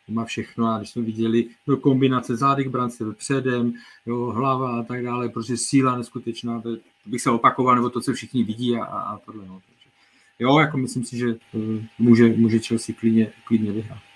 [0.09, 3.73] má všechno a když jsme viděli no, kombinace zádech brance předem,
[4.07, 8.13] jo, hlava a tak dále, prostě síla neskutečná, to bych se opakoval, nebo to, co
[8.13, 9.47] všichni vidí a, a tohle.
[9.47, 9.61] No.
[9.67, 9.89] Takže,
[10.39, 14.08] jo, jako myslím si, že uh, může, může Chelsea klidně, klidně vyhrát.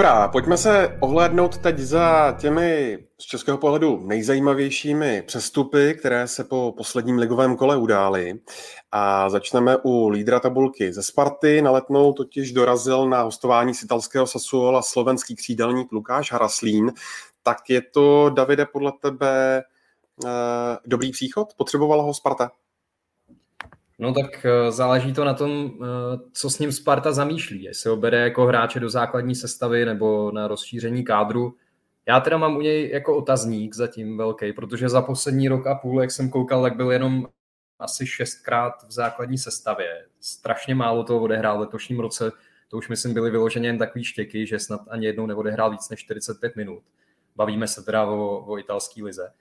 [0.00, 6.74] Dobrá, pojďme se ohlédnout teď za těmi z českého pohledu nejzajímavějšími přestupy, které se po
[6.76, 8.40] posledním ligovém kole udály.
[8.92, 11.62] A začneme u lídra tabulky ze Sparty.
[11.62, 16.92] Na letnou totiž dorazil na hostování z italského Sassuola slovenský křídelník Lukáš Haraslín.
[17.42, 19.62] Tak je to, Davide, podle tebe
[20.26, 20.28] eh,
[20.86, 21.48] dobrý příchod?
[21.56, 22.50] Potřebovala ho Sparta?
[24.00, 27.62] No tak eh, záleží to na tom, eh, co s ním Sparta zamýšlí.
[27.62, 31.56] Jestli ho bere jako hráče do základní sestavy nebo na rozšíření kádru.
[32.06, 36.00] Já teda mám u něj jako otazník zatím velký, protože za poslední rok a půl,
[36.00, 37.26] jak jsem koukal, tak byl jenom
[37.78, 40.06] asi šestkrát v základní sestavě.
[40.20, 42.32] Strašně málo toho odehrál v letošním roce.
[42.68, 46.00] To už myslím byly vyloženě jen takový štěky, že snad ani jednou neodehrál víc než
[46.00, 46.82] 45 minut.
[47.36, 49.32] Bavíme se teda o, o italské lize.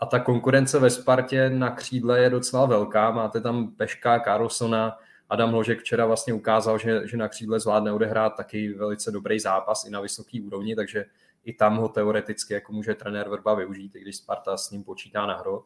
[0.00, 3.10] A ta konkurence ve Spartě na křídle je docela velká.
[3.10, 4.98] Máte tam Peška, Carlsona,
[5.28, 9.84] Adam Ložek včera vlastně ukázal, že, že na křídle zvládne odehrát taky velice dobrý zápas
[9.84, 11.04] i na vysoký úrovni, takže
[11.44, 15.26] i tam ho teoreticky jako může trenér Vrba využít, i když Sparta s ním počítá
[15.26, 15.64] na hrot.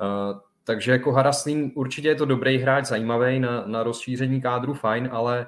[0.00, 5.08] Uh, takže jako Haraslín určitě je to dobrý hráč, zajímavý na, na rozšíření kádru, fajn,
[5.12, 5.46] ale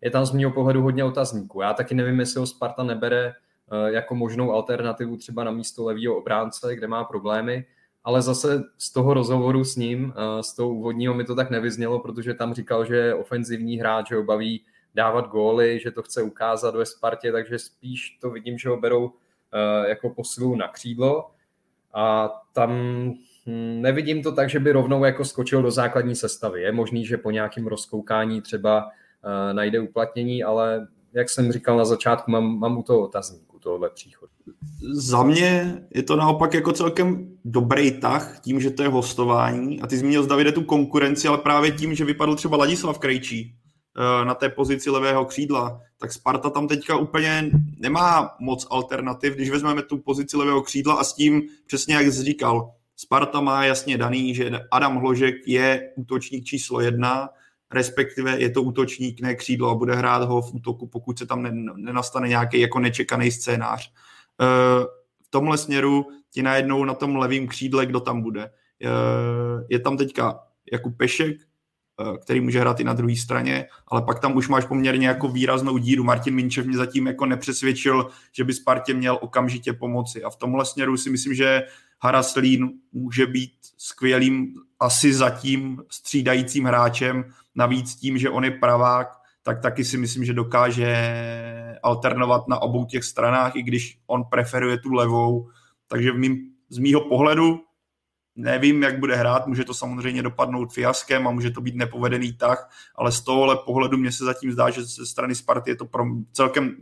[0.00, 1.60] je tam z mého pohledu hodně otazníků.
[1.60, 3.34] Já taky nevím, jestli ho Sparta nebere
[3.86, 7.66] jako možnou alternativu třeba na místo levého obránce, kde má problémy,
[8.04, 11.98] ale zase z toho rozhovoru s ním, eh, z toho úvodního mi to tak nevyznělo,
[11.98, 16.22] protože tam říkal, že je ofenzivní hráč, že ho baví dávat góly, že to chce
[16.22, 19.12] ukázat ve Spartě, takže spíš to vidím, že ho berou
[19.52, 21.30] eh, jako posilu na křídlo.
[21.94, 22.70] A tam
[23.46, 26.62] hm, nevidím to tak, že by rovnou jako skočil do základní sestavy.
[26.62, 28.90] Je možný, že po nějakém rozkoukání třeba
[29.52, 34.32] najde uplatnění, ale jak jsem říkal na začátku, mám, mám u toho otazníku tohle příchodu.
[34.92, 39.80] Za mě je to naopak jako celkem dobrý tah, tím, že to je hostování.
[39.80, 43.54] A ty zmínil z Davide tu konkurenci, ale právě tím, že vypadl třeba Ladislav Krejčí
[43.54, 49.50] eh, na té pozici levého křídla, tak Sparta tam teďka úplně nemá moc alternativ, když
[49.50, 53.98] vezmeme tu pozici levého křídla a s tím, přesně jak jsi říkal, Sparta má jasně
[53.98, 57.28] daný, že Adam Hložek je útočník číslo jedna,
[57.72, 61.42] respektive je to útočník, ne křídlo a bude hrát ho v útoku, pokud se tam
[61.76, 63.92] nenastane nějaký jako nečekaný scénář.
[64.40, 64.84] Eh,
[65.22, 68.50] v tomhle směru ti najednou na tom levém křídle, kdo tam bude.
[68.80, 68.90] Je,
[69.68, 70.40] je tam teďka
[70.72, 71.36] Jakub Pešek,
[72.00, 75.28] Eh, který může hrát i na druhé straně, ale pak tam už máš poměrně jako
[75.28, 76.04] výraznou díru.
[76.04, 80.22] Martin Minčev mě zatím jako nepřesvědčil, že by Spartě měl okamžitě pomoci.
[80.22, 81.62] A v tomhle směru si myslím, že
[82.00, 87.24] Haraslín může být skvělým asi zatím střídajícím hráčem,
[87.54, 89.08] navíc tím, že on je pravák,
[89.42, 90.96] tak taky si myslím, že dokáže
[91.82, 95.48] alternovat na obou těch stranách, i když on preferuje tu levou.
[95.88, 97.60] Takže v mým, z mýho pohledu
[98.36, 102.70] Nevím, jak bude hrát, může to samozřejmě dopadnout fiaskem a může to být nepovedený tah,
[102.94, 106.04] ale z tohohle pohledu mě se zatím zdá, že ze strany Sparty je to pro
[106.32, 106.76] celkem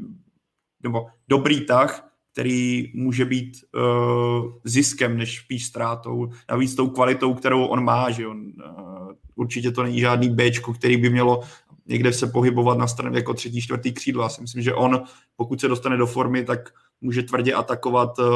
[0.83, 6.31] nebo dobrý tah, který může být uh, ziskem než spíš ztrátou.
[6.51, 10.97] Navíc tou kvalitou, kterou on má, že on, uh, určitě to není žádný B, který
[10.97, 11.43] by mělo
[11.87, 14.23] někde se pohybovat na straně jako třetí, čtvrtý křídlo.
[14.23, 15.03] Já si myslím, že on,
[15.37, 16.71] pokud se dostane do formy, tak
[17.01, 18.27] může tvrdě atakovat uh,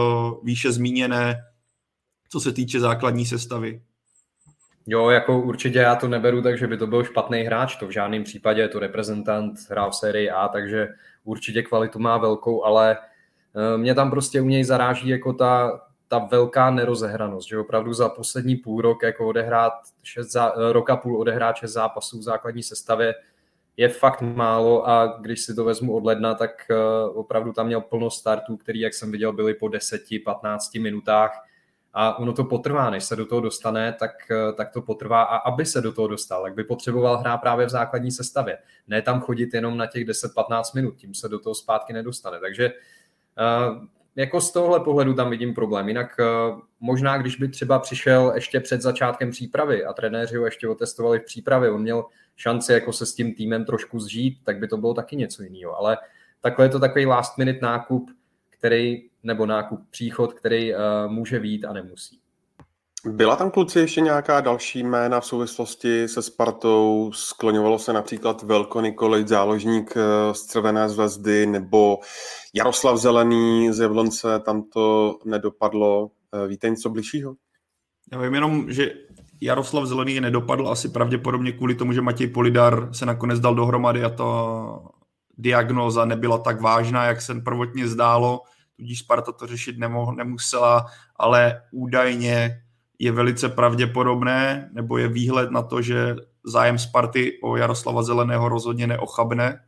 [0.44, 1.36] výše zmíněné
[2.28, 3.82] co se týče základní sestavy.
[4.86, 7.90] Jo, jako určitě já to neberu tak, že by to byl špatný hráč, to v
[7.90, 10.88] žádném případě, je to reprezentant, hrál v sérii A, takže
[11.24, 13.00] určitě kvalitu má velkou, ale eh,
[13.76, 18.56] mě tam prostě u něj zaráží jako ta, ta velká nerozehranost, že opravdu za poslední
[18.56, 23.14] půl rok jako odehrát šest zá, eh, roka půl odehrát šest zápasů v základní sestavě
[23.76, 26.74] je fakt málo a když si to vezmu od ledna, tak eh,
[27.08, 31.44] opravdu tam měl plno startů, který, jak jsem viděl, byly po 10-15 minutách
[31.94, 35.36] a ono to potrvá, než se do toho dostane, tak, eh, tak to potrvá a
[35.36, 38.58] aby se do toho dostal, tak by potřeboval hrát právě v základní sestavě.
[38.88, 42.40] Ne tam chodit jenom na těch 10-15 minut, tím se do toho zpátky nedostane.
[42.40, 42.74] Takže uh,
[44.16, 45.88] jako z tohohle pohledu tam vidím problém.
[45.88, 50.68] Jinak uh, možná, když by třeba přišel ještě před začátkem přípravy a trenéři ho ještě
[50.68, 52.04] otestovali v přípravě, on měl
[52.36, 55.76] šanci jako se s tím týmem trošku zžít, tak by to bylo taky něco jiného.
[55.76, 55.98] Ale
[56.40, 58.10] takhle je to takový last minute nákup,
[58.50, 62.20] který nebo nákup příchod, který uh, může vít a nemusí.
[63.04, 67.10] Byla tam kluci ještě nějaká další jména v souvislosti se Spartou?
[67.14, 71.98] Skloňovalo se například Velko Nikolič, záložník eh, z Červené zvezdy, nebo
[72.54, 76.10] Jaroslav Zelený z Jablonce, tam to nedopadlo.
[76.34, 77.34] Eh, víte něco bližšího?
[78.12, 78.92] Já vím jenom, že
[79.40, 84.10] Jaroslav Zelený nedopadl asi pravděpodobně kvůli tomu, že Matěj Polidar se nakonec dal dohromady a
[84.10, 84.24] ta
[85.38, 88.40] diagnóza nebyla tak vážná, jak se prvotně zdálo
[88.76, 89.76] tudíž Sparta to řešit
[90.16, 90.86] nemusela,
[91.16, 92.62] ale údajně
[92.98, 98.86] je velice pravděpodobné, nebo je výhled na to, že zájem Sparty o Jaroslava Zeleného rozhodně
[98.86, 99.60] neochabne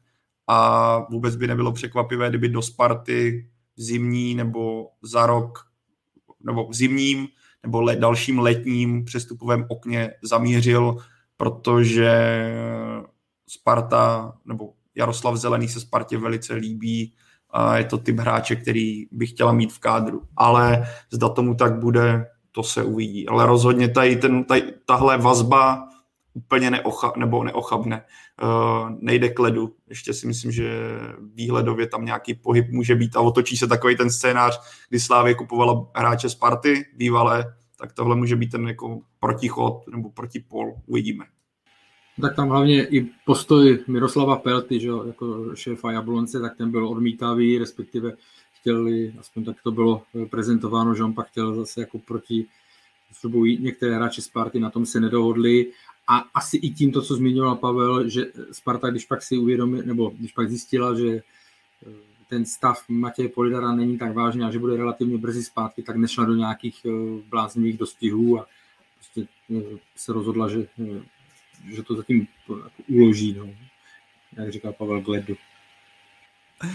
[0.47, 5.59] a vůbec by nebylo překvapivé, kdyby do Sparty v zimní nebo za rok,
[6.45, 7.29] nebo v zimním
[7.63, 10.97] nebo le, dalším letním přestupovém okně zamířil,
[11.37, 12.43] protože
[13.49, 17.15] Sparta nebo Jaroslav Zelený se Spartě velice líbí
[17.51, 20.23] a je to typ hráče, který by chtěla mít v kádru.
[20.37, 23.29] Ale zda tomu tak bude, to se uvidí.
[23.29, 25.89] Ale rozhodně tady, ten, tady tahle vazba
[26.35, 28.05] úplně neocha, nebo neochabne.
[28.43, 29.75] Uh, nejde k ledu.
[29.89, 30.81] Ještě si myslím, že
[31.35, 35.91] výhledově tam nějaký pohyb může být a otočí se takový ten scénář, kdy Slávě kupovala
[35.95, 40.75] hráče z party bývalé, tak tohle může být ten jako protichod nebo protipol.
[40.87, 41.25] Uvidíme.
[42.21, 47.59] Tak tam hlavně i postoj Miroslava Pelty, že jako šéfa Jablonce, tak ten byl odmítavý,
[47.59, 48.13] respektive
[48.69, 52.47] chtěli, aspoň tak to bylo prezentováno, že on pak chtěl zase jako proti
[53.13, 55.73] sobou některé hráči Sparty, na tom se nedohodli
[56.09, 60.11] a asi i tím to, co zmiňoval Pavel, že Sparta, když pak si uvědomila, nebo
[60.11, 61.23] když pak zjistila, že eh,
[62.29, 66.25] ten stav Matěje Polidara není tak vážný a že bude relativně brzy zpátky, tak nešla
[66.25, 66.91] do nějakých eh,
[67.29, 68.47] bláznivých dostihů a
[68.95, 70.67] prostě eh, se rozhodla, že
[71.75, 73.51] že to zatím jako uloží, no.
[74.37, 75.37] jak říkal Pavel Gledu.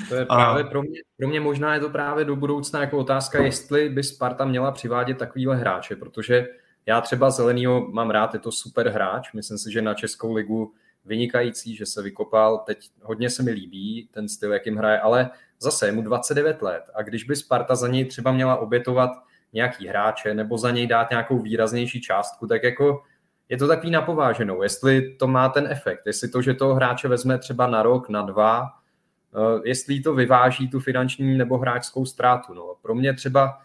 [0.09, 3.43] To je právě pro mě, pro mě možná je to právě do budoucna jako otázka,
[3.43, 6.47] jestli by Sparta měla přivádět takovýhle hráče, protože
[6.85, 10.73] já třeba Zelenýho mám rád, je to super hráč, myslím si, že na Českou ligu
[11.05, 15.29] vynikající, že se vykopal, teď hodně se mi líbí ten styl, jakým hraje, ale
[15.59, 16.83] zase je mu 29 let.
[16.93, 19.09] A když by Sparta za něj třeba měla obětovat
[19.53, 23.03] nějaký hráče nebo za něj dát nějakou výraznější částku, tak jako
[23.49, 27.37] je to takový napováženou, jestli to má ten efekt, jestli to, že toho hráče vezme
[27.37, 28.69] třeba na rok, na dva,
[29.63, 32.53] jestli to vyváží tu finanční nebo hráčskou ztrátu.
[32.53, 32.75] No.
[32.81, 33.57] Pro mě třeba,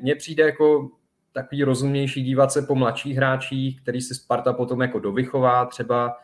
[0.00, 0.90] mně, přijde jako
[1.32, 6.16] takový rozumnější dívat se po mladších hráčích, který si Sparta potom jako dovychová třeba,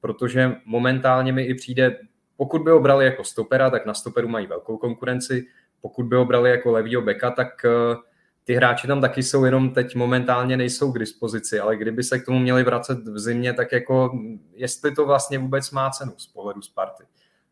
[0.00, 1.98] protože momentálně mi i přijde,
[2.36, 5.46] pokud by ho brali jako stopera, tak na stoperu mají velkou konkurenci,
[5.80, 7.96] pokud by ho brali jako levýho beka, tak uh,
[8.44, 12.24] ty hráči tam taky jsou, jenom teď momentálně nejsou k dispozici, ale kdyby se k
[12.24, 14.18] tomu měli vracet v zimě, tak jako
[14.52, 17.04] jestli to vlastně vůbec má cenu z pohledu Sparty.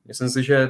[0.05, 0.69] Myslím si, že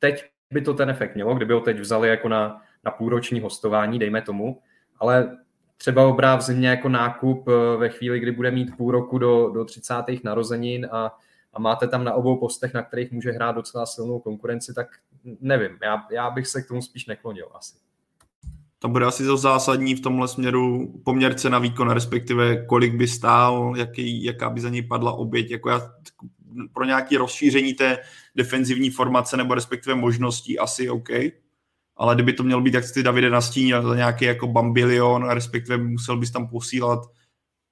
[0.00, 3.98] teď by to ten efekt mělo, kdyby ho teď vzali jako na, na půlroční hostování,
[3.98, 4.60] dejme tomu,
[4.98, 5.36] ale
[5.76, 9.50] třeba obrá v zimě jako nákup eh, ve chvíli, kdy bude mít půl roku do,
[9.54, 9.94] do 30.
[10.24, 11.18] narozenin a,
[11.52, 14.86] a máte tam na obou postech, na kterých může hrát docela silnou konkurenci, tak
[15.40, 17.74] nevím, já, já bych se k tomu spíš neklonil asi.
[18.78, 23.74] To bude asi to zásadní v tomhle směru poměr cena výkon, respektive kolik by stál,
[23.76, 25.50] jaký, jaká by za něj padla oběť.
[25.50, 25.80] Jako já,
[26.72, 27.98] pro nějaké rozšíření té
[28.36, 31.08] defenzivní formace nebo respektive možností asi OK,
[31.96, 36.16] ale kdyby to mělo být, jak ty Davide nastínil, za nějaký jako bambilion, respektive musel
[36.16, 37.00] bys tam posílat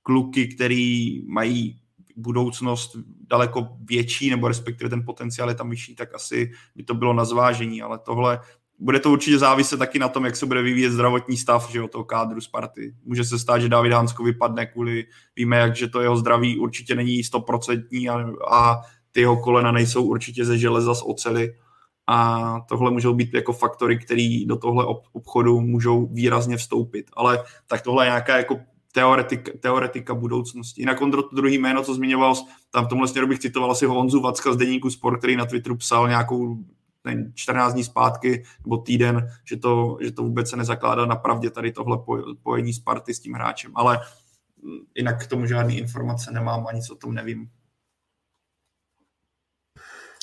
[0.02, 1.80] kluky, který mají
[2.16, 2.96] budoucnost
[3.30, 7.24] daleko větší, nebo respektive ten potenciál je tam vyšší, tak asi by to bylo na
[7.24, 8.40] zvážení, ale tohle
[8.78, 12.04] bude to určitě záviset taky na tom, jak se bude vyvíjet zdravotní stav že, toho
[12.04, 12.94] kádru Sparty.
[13.04, 15.06] Může se stát, že David Hansko vypadne kvůli,
[15.36, 18.80] víme, jak, že to jeho zdraví určitě není stoprocentní a, a
[19.19, 21.55] ty jeho kolena nejsou určitě ze železa z ocely
[22.07, 27.11] a tohle můžou být jako faktory, které do tohle obchodu můžou výrazně vstoupit.
[27.16, 28.61] Ale tak tohle je nějaká jako
[28.93, 30.83] teoretika, teoretika budoucnosti.
[30.83, 32.35] Jinak on to druhý jméno, co zmiňoval,
[32.71, 35.77] tam v tomhle směru bych citoval asi Honzu Vacka z Deníku Sport, který na Twitteru
[35.77, 36.57] psal nějakou
[37.03, 41.51] ten 14 dní zpátky nebo týden, že to, že to vůbec se nezakládá na pravdě
[41.51, 41.99] tady tohle
[42.43, 43.73] pojení Sparty s tím hráčem.
[43.75, 44.01] Ale
[44.95, 47.51] jinak k tomu žádné informace nemám, ani co o tom nevím.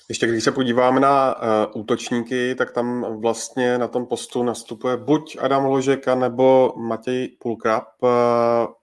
[0.09, 5.37] Ještě když se podíváme na uh, útočníky, tak tam vlastně na tom postu nastupuje buď
[5.41, 7.87] Adam Ložeka nebo Matěj Pulkrab.
[8.01, 8.09] Uh,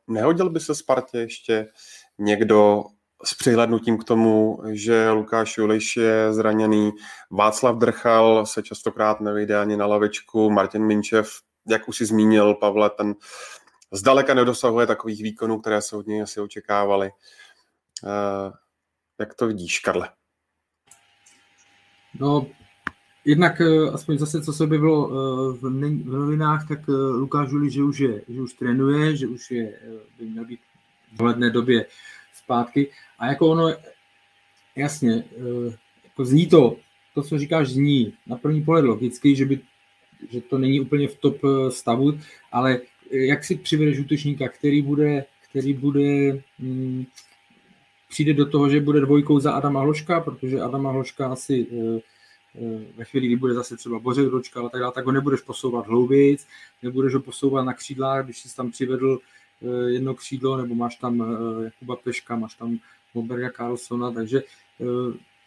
[0.06, 1.68] nehodil by se Spartě ještě
[2.18, 2.84] někdo
[3.24, 6.92] s přihlednutím k tomu, že Lukáš Juliš je zraněný,
[7.30, 11.30] Václav Drchal se častokrát nevyjde ani na lavičku, Martin Minčev,
[11.68, 13.14] jak už si zmínil, Pavle, ten
[13.92, 17.10] zdaleka nedosahuje takových výkonů, které se od něj asi očekávali.
[18.02, 18.52] Uh,
[19.20, 20.08] jak to vidíš, Karle?
[22.20, 22.46] No,
[23.24, 25.70] jednak eh, aspoň zase, co se bylo eh, v
[26.04, 29.78] novinách, tak eh, Lukáš Žuli, že už, je, že už trénuje, že už je,
[30.18, 30.60] by měl být
[31.12, 31.86] v hledné době
[32.34, 32.88] zpátky.
[33.18, 33.74] A jako ono,
[34.76, 35.24] jasně,
[36.04, 36.76] jako zní to,
[37.14, 39.60] to, co říkáš, zní na první pohled logicky, že, by,
[40.30, 41.36] že to není úplně v top
[41.68, 42.18] stavu,
[42.52, 47.04] ale jak si přivedeš útočníka, který bude, který bude hm,
[48.12, 52.00] přijde do toho, že bude dvojkou za Adama Hloška, protože Adama Hloška asi eh,
[52.54, 55.40] eh, ve chvíli, kdy bude zase třeba Bořek Dočka a tak dále, tak ho nebudeš
[55.40, 56.46] posouvat hloubějíc,
[56.82, 61.24] nebudeš ho posouvat na křídlách, když jsi tam přivedl eh, jedno křídlo, nebo máš tam
[61.64, 62.78] Jakuba Peška, máš tam
[63.14, 64.42] Moberga Carlsona, takže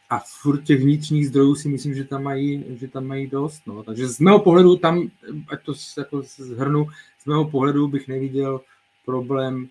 [0.09, 3.61] a furt těch vnitřních zdrojů si myslím, že tam mají, že tam mají dost.
[3.67, 3.83] No.
[3.83, 5.09] Takže z mého pohledu tam,
[5.49, 6.87] ať to jako zhrnu,
[7.19, 8.61] z mého pohledu bych neviděl
[9.05, 9.67] problém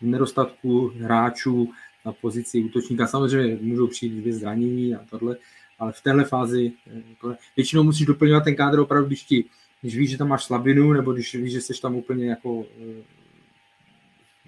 [0.00, 1.72] nedostatku hráčů
[2.06, 3.06] na pozici útočníka.
[3.06, 5.36] Samozřejmě můžou přijít dvě zranění a tohle,
[5.78, 6.72] ale v téhle fázi
[7.08, 9.44] jako, většinou musíš doplňovat ten kádr opravdu, když, ti,
[9.80, 13.02] když víš, že tam máš slabinu, nebo když víš, že jsi tam úplně jako, eh,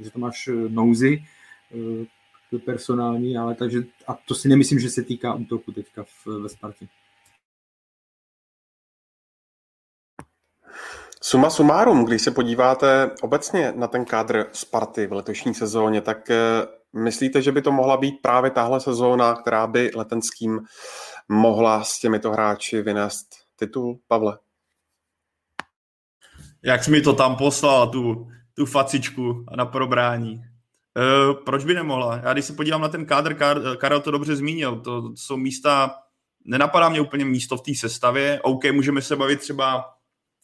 [0.04, 1.24] že tam máš eh, nouzy
[2.58, 6.86] personální, ale takže, a to si nemyslím, že se týká útoku teďka v, ve Spartě.
[11.24, 16.66] Suma sumárum, když se podíváte obecně na ten kádr Sparty v letošní sezóně, tak eh,
[16.92, 20.60] myslíte, že by to mohla být právě tahle sezóna, která by letenským
[21.28, 24.38] mohla s těmito hráči vynést titul, Pavle?
[26.62, 30.34] Jak jsi mi to tam poslal, tu, tu facičku na probrání.
[30.34, 32.20] E, proč by nemohla?
[32.24, 33.36] Já když se podívám na ten kádr,
[33.76, 35.94] Karel to dobře zmínil, to jsou místa,
[36.44, 39.84] nenapadá mě úplně místo v té sestavě, OK, můžeme se bavit třeba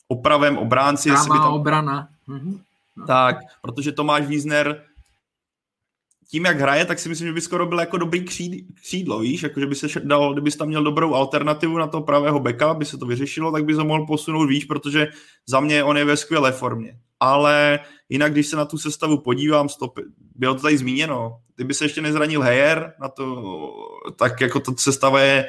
[0.09, 1.09] o pravém obránci.
[1.09, 1.53] Pravá by tam...
[1.53, 2.09] obrana.
[2.27, 2.61] Mhm.
[2.97, 3.07] No.
[3.07, 4.85] Tak, protože Tomáš Wiesner
[6.31, 8.25] tím, jak hraje, tak si myslím, že by skoro byl jako dobrý
[8.75, 12.41] křídlo, víš, jako že by se dal, kdybys tam měl dobrou alternativu na toho pravého
[12.41, 15.09] beka, by se to vyřešilo, tak by se mohl posunout víš, protože
[15.47, 16.99] za mě on je ve skvělé formě.
[17.21, 19.99] Ale jinak, když se na tu sestavu podívám, stop,
[20.35, 23.45] bylo to tady zmíněno, kdyby se ještě nezranil Heyer, na to,
[24.17, 25.49] tak jako ta sestava je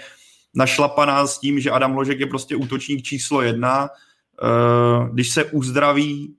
[0.55, 3.89] našlapaná s tím, že Adam Ložek je prostě útočník číslo jedna,
[5.11, 6.35] když se uzdraví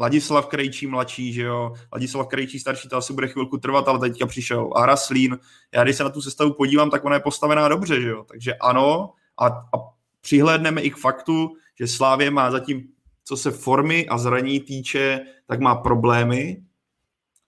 [0.00, 4.26] Ladislav Krejčí mladší, že jo, Ladislav Krejčí starší, to asi bude chvilku trvat, ale teďka
[4.26, 5.38] přišel a.
[5.74, 8.54] Já když se na tu sestavu podívám, tak ona je postavená dobře, že jo, takže
[8.54, 9.10] ano
[9.40, 9.76] a, a
[10.20, 12.88] přihlédneme i k faktu, že Slávě má zatím,
[13.24, 16.62] co se formy a zraní týče, tak má problémy,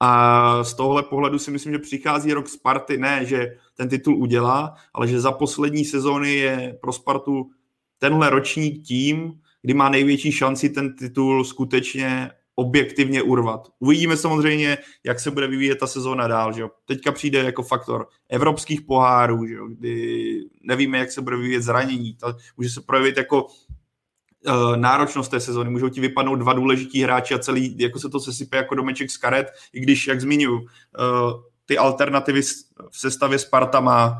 [0.02, 4.74] a z tohohle pohledu si myslím, že přichází rok Sparty, ne, že ten titul udělá,
[4.94, 7.50] ale že za poslední sezóny je pro Spartu
[7.98, 13.68] tenhle ročník tím, kdy má největší šanci ten titul skutečně objektivně urvat.
[13.78, 16.52] Uvidíme samozřejmě, jak se bude vyvíjet ta sezóna dál.
[16.52, 16.70] Že jo?
[16.84, 19.68] Teďka přijde jako faktor evropských pohárů, že jo?
[19.68, 22.14] kdy nevíme, jak se bude vyvíjet zranění.
[22.14, 25.70] Ta, může se projevit jako uh, náročnost té sezóny.
[25.70, 29.16] Můžou ti vypadnout dva důležití hráči a celý, jako se to sesype jako domeček z
[29.16, 30.66] karet, i když, jak zmiňuji, uh,
[31.66, 32.42] ty alternativy
[32.90, 34.18] v sestavě Sparta má.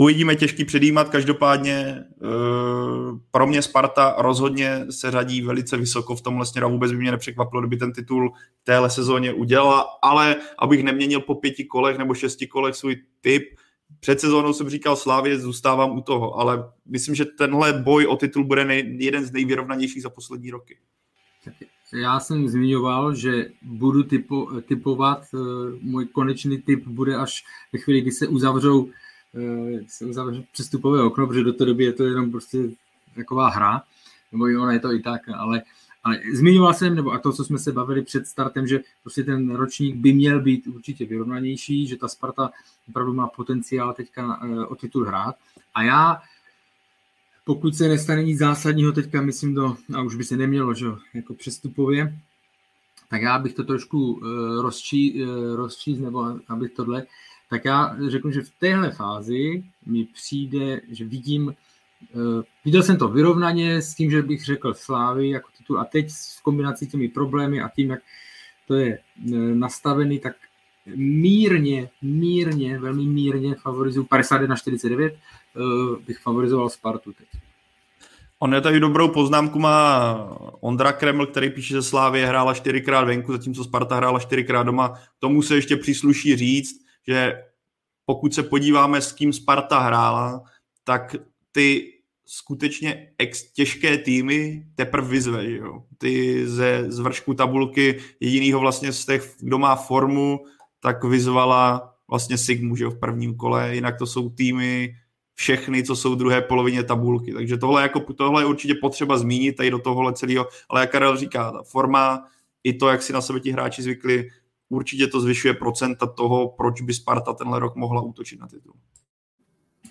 [0.00, 6.46] Uvidíme, těžký předjímat, každopádně uh, pro mě Sparta rozhodně se řadí velice vysoko v tomhle
[6.46, 8.32] směru a vůbec by mě nepřekvapilo, kdyby ten titul
[8.64, 13.42] téhle sezóně udělala, ale abych neměnil po pěti kolech nebo šesti kolech svůj typ,
[14.00, 18.44] před sezónou jsem říkal Slávě, zůstávám u toho, ale myslím, že tenhle boj o titul
[18.44, 20.78] bude nej, jeden z nejvyrovnanějších za poslední roky.
[21.94, 25.40] Já jsem zmiňoval, že budu typo, typovat, uh,
[25.80, 28.88] můj konečný typ bude až ve chvíli, kdy se uzavřou,
[29.34, 32.58] uh, se uzavřou přestupové okno, protože do té doby je to jenom prostě
[33.14, 33.82] taková hra,
[34.32, 35.62] nebo ono je to i tak, ale
[36.04, 39.54] ale zmiňoval jsem, nebo a to, co jsme se bavili před startem, že prostě ten
[39.54, 42.50] ročník by měl být určitě vyrovnanější, že ta Sparta
[42.88, 45.36] opravdu má potenciál teďka uh, o titul hrát.
[45.74, 46.22] A já,
[47.44, 51.34] pokud se nestane nic zásadního teďka, myslím, do, a už by se nemělo, že jako
[51.34, 52.18] přestupově,
[53.08, 54.22] tak já bych to trošku uh,
[54.62, 55.24] rozčí,
[55.54, 57.06] rozčíst, nebo abych tohle,
[57.50, 61.54] tak já řeknu, že v téhle fázi mi přijde, že vidím
[62.14, 66.10] Uh, viděl jsem to vyrovnaně s tím, že bych řekl Slávy jako titul a teď
[66.38, 68.00] v kombinaci těmi problémy a tím, jak
[68.68, 70.32] to je uh, nastavený, tak
[70.96, 75.14] mírně, mírně, velmi mírně favorizuju 51 49,
[75.56, 77.26] uh, bych favorizoval Spartu teď.
[78.38, 80.14] On je tady dobrou poznámku má
[80.60, 84.94] Ondra Kreml, který píše, že Slávě hrála čtyřikrát venku, zatímco Sparta hrála čtyřikrát doma.
[85.18, 87.42] Tomu se ještě přísluší říct, že
[88.06, 90.42] pokud se podíváme, s kým Sparta hrála,
[90.84, 91.16] tak
[91.52, 91.92] ty
[92.26, 95.82] skutečně ex těžké týmy teprve vyzve, že jo.
[95.98, 100.40] Ty ze zvršku tabulky jedinýho vlastně z těch, kdo má formu,
[100.80, 104.94] tak vyzvala vlastně Sigmu, že jo, v prvním kole, jinak to jsou týmy
[105.34, 107.32] všechny, co jsou v druhé polovině tabulky.
[107.32, 111.16] Takže tohle, jako, tohle je určitě potřeba zmínit tady do tohohle celého, ale jak Karel
[111.16, 112.26] říká, ta forma,
[112.64, 114.30] i to, jak si na sebe ti hráči zvykli,
[114.70, 118.74] určitě to zvyšuje procenta toho, proč by Sparta tenhle rok mohla útočit na titul.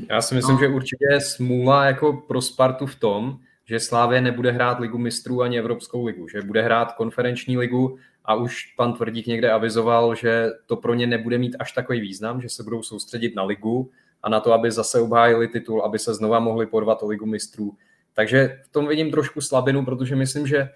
[0.09, 0.59] Já si myslím, no.
[0.59, 5.41] že určitě je smůla jako pro Spartu v tom, že Slávě nebude hrát ligu mistrů
[5.41, 10.49] ani Evropskou ligu, že bude hrát konferenční ligu a už pan Tvrdík někde avizoval, že
[10.65, 13.91] to pro ně nebude mít až takový význam, že se budou soustředit na ligu
[14.23, 17.77] a na to, aby zase obhájili titul, aby se znova mohli porvat o ligu mistrů.
[18.13, 20.69] Takže v tom vidím trošku slabinu, protože myslím, že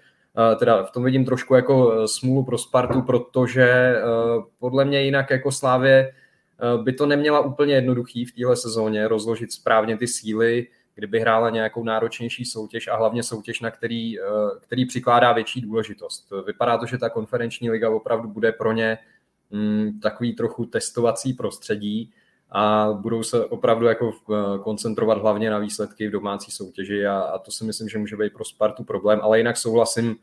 [0.58, 4.02] teda v tom vidím trošku jako eh, smůlu pro Spartu, protože eh,
[4.58, 6.12] podle mě jinak jako Slávě
[6.62, 11.50] Eh, by to neměla úplně jednoduchý v téhle sezóně rozložit správně ty síly, kdyby hrála
[11.50, 14.16] nějakou náročnější soutěž a hlavně soutěž, na který,
[14.60, 16.32] který přikládá větší důležitost.
[16.46, 18.98] Vypadá to, že ta konferenční liga opravdu bude pro ně
[19.50, 22.12] mm, takový trochu testovací prostředí
[22.50, 27.38] a budou se opravdu jako eh, koncentrovat hlavně na výsledky v domácí soutěži a, a
[27.38, 30.16] to si myslím, že může být pro Spartu problém, ale jinak souhlasím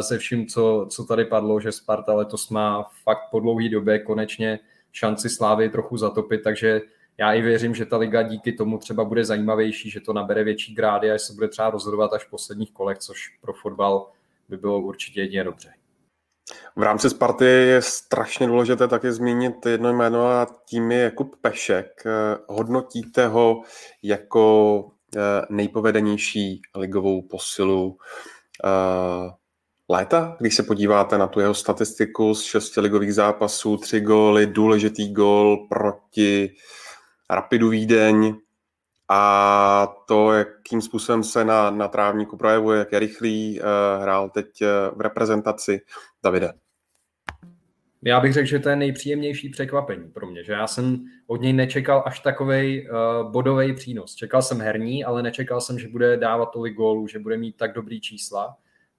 [0.00, 4.58] se vším, co, co tady padlo, že Sparta letos má fakt po dlouhé době konečně
[4.92, 6.80] šanci Slávy trochu zatopit, takže
[7.18, 10.74] já i věřím, že ta liga díky tomu třeba bude zajímavější, že to nabere větší
[10.74, 14.10] grády a se bude třeba rozhodovat až v posledních kolech, což pro fotbal
[14.48, 15.77] by bylo určitě jedině dobře.
[16.76, 22.04] V rámci Sparty je strašně důležité také zmínit jedno jméno a tím je Jakub Pešek.
[22.48, 23.62] Hodnotíte ho
[24.02, 24.84] jako
[25.16, 25.20] eh,
[25.50, 27.98] nejpovedenější ligovou posilu
[28.64, 29.30] eh,
[29.88, 35.12] léta, když se podíváte na tu jeho statistiku z šesti ligových zápasů, tři góly, důležitý
[35.12, 36.54] gól proti
[37.30, 38.36] Rapidu Vídeň
[39.08, 43.60] a to, jakým způsobem se na, na trávníku projevuje, jak je rychlý,
[44.00, 44.46] hrál teď
[44.96, 45.80] v reprezentaci.
[46.24, 46.52] Davide.
[48.02, 51.52] Já bych řekl, že to je nejpříjemnější překvapení pro mě, že já jsem od něj
[51.52, 54.14] nečekal až takový uh, bodový přínos.
[54.14, 57.72] Čekal jsem herní, ale nečekal jsem, že bude dávat tolik gólů, že bude mít tak
[57.72, 58.56] dobrý čísla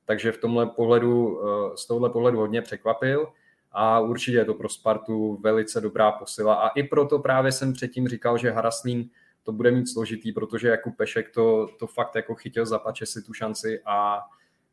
[0.10, 3.28] takže v tomhle pohledu, eh, z tohle pohledu hodně překvapil
[3.72, 8.08] a určitě je to pro Spartu velice dobrá posila a i proto právě jsem předtím
[8.08, 9.10] říkal, že Haraslín
[9.44, 13.22] to bude mít složitý, protože jako Pešek to, to fakt jako chytil za pače si
[13.22, 14.20] tu šanci a,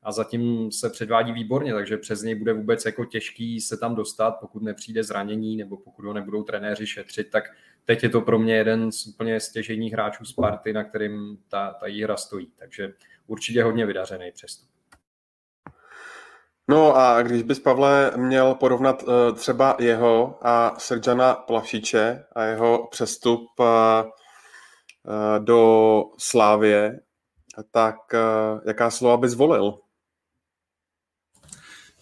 [0.06, 4.30] a zatím se předvádí výborně, takže přes něj bude vůbec jako těžký se tam dostat,
[4.40, 7.44] pokud nepřijde zranění nebo pokud ho nebudou trenéři šetřit, tak
[7.84, 11.86] teď je to pro mě jeden z úplně stěžejních hráčů Sparty, na kterým ta, ta
[12.02, 12.92] hra stojí, takže
[13.26, 14.68] určitě hodně vydařený přestup.
[16.68, 22.88] No a když bys, Pavle, měl porovnat uh, třeba jeho a Serjana Plavšiče a jeho
[22.90, 27.00] přestup uh, uh, do Slávě,
[27.70, 27.96] tak
[28.66, 29.85] jaká slova bys zvolil?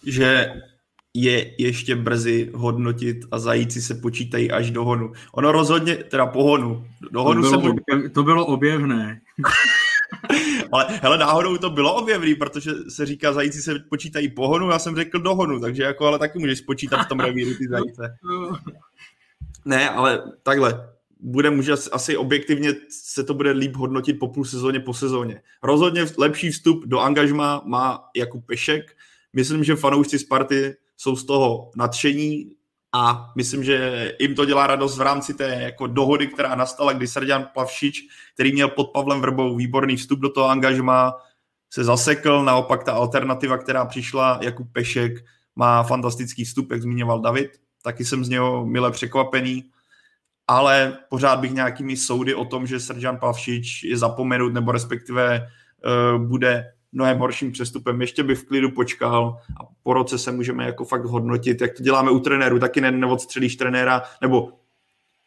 [0.05, 0.53] Že
[1.13, 5.11] je ještě brzy hodnotit a zajíci se počítají až do honu.
[5.33, 6.87] Ono rozhodně, teda po honu.
[7.11, 7.69] Do honu to, bylo se...
[7.69, 9.21] objev, to bylo objevné.
[10.71, 14.95] Ale hele, náhodou to bylo objevný, protože se říká, zajíci se počítají pohonu, já jsem
[14.95, 18.17] řekl dohonu, takže jako ale taky můžeš spočítat v tom revíru ty zajíce.
[19.67, 20.89] Ne, ale takhle,
[21.19, 25.41] bude může asi objektivně se to bude líp hodnotit po půl sezóně, po sezóně.
[25.63, 28.95] Rozhodně lepší vstup do angažma má Jakub Pešek.
[29.35, 32.51] Myslím, že fanoušci Sparty jsou z toho nadšení
[32.93, 37.07] a myslím, že jim to dělá radost v rámci té jako dohody, která nastala, kdy
[37.07, 38.01] Srdian Plavšič,
[38.33, 41.13] který měl pod Pavlem Vrbou výborný vstup do toho angažma,
[41.69, 45.25] se zasekl, naopak ta alternativa, která přišla, Jakub Pešek,
[45.55, 47.51] má fantastický vstup, jak zmiňoval David,
[47.83, 49.63] taky jsem z něho mile překvapený.
[50.47, 55.47] Ale pořád bych nějakými soudy o tom, že Srdžan Pavšič je zapomenut nebo respektive
[56.17, 58.01] uh, bude mnohem horším přestupem.
[58.01, 61.83] Ještě by v klidu počkal a po roce se můžeme jako fakt hodnotit, jak to
[61.83, 64.51] děláme u trenéru, taky ne, neodstřelíš trenéra, nebo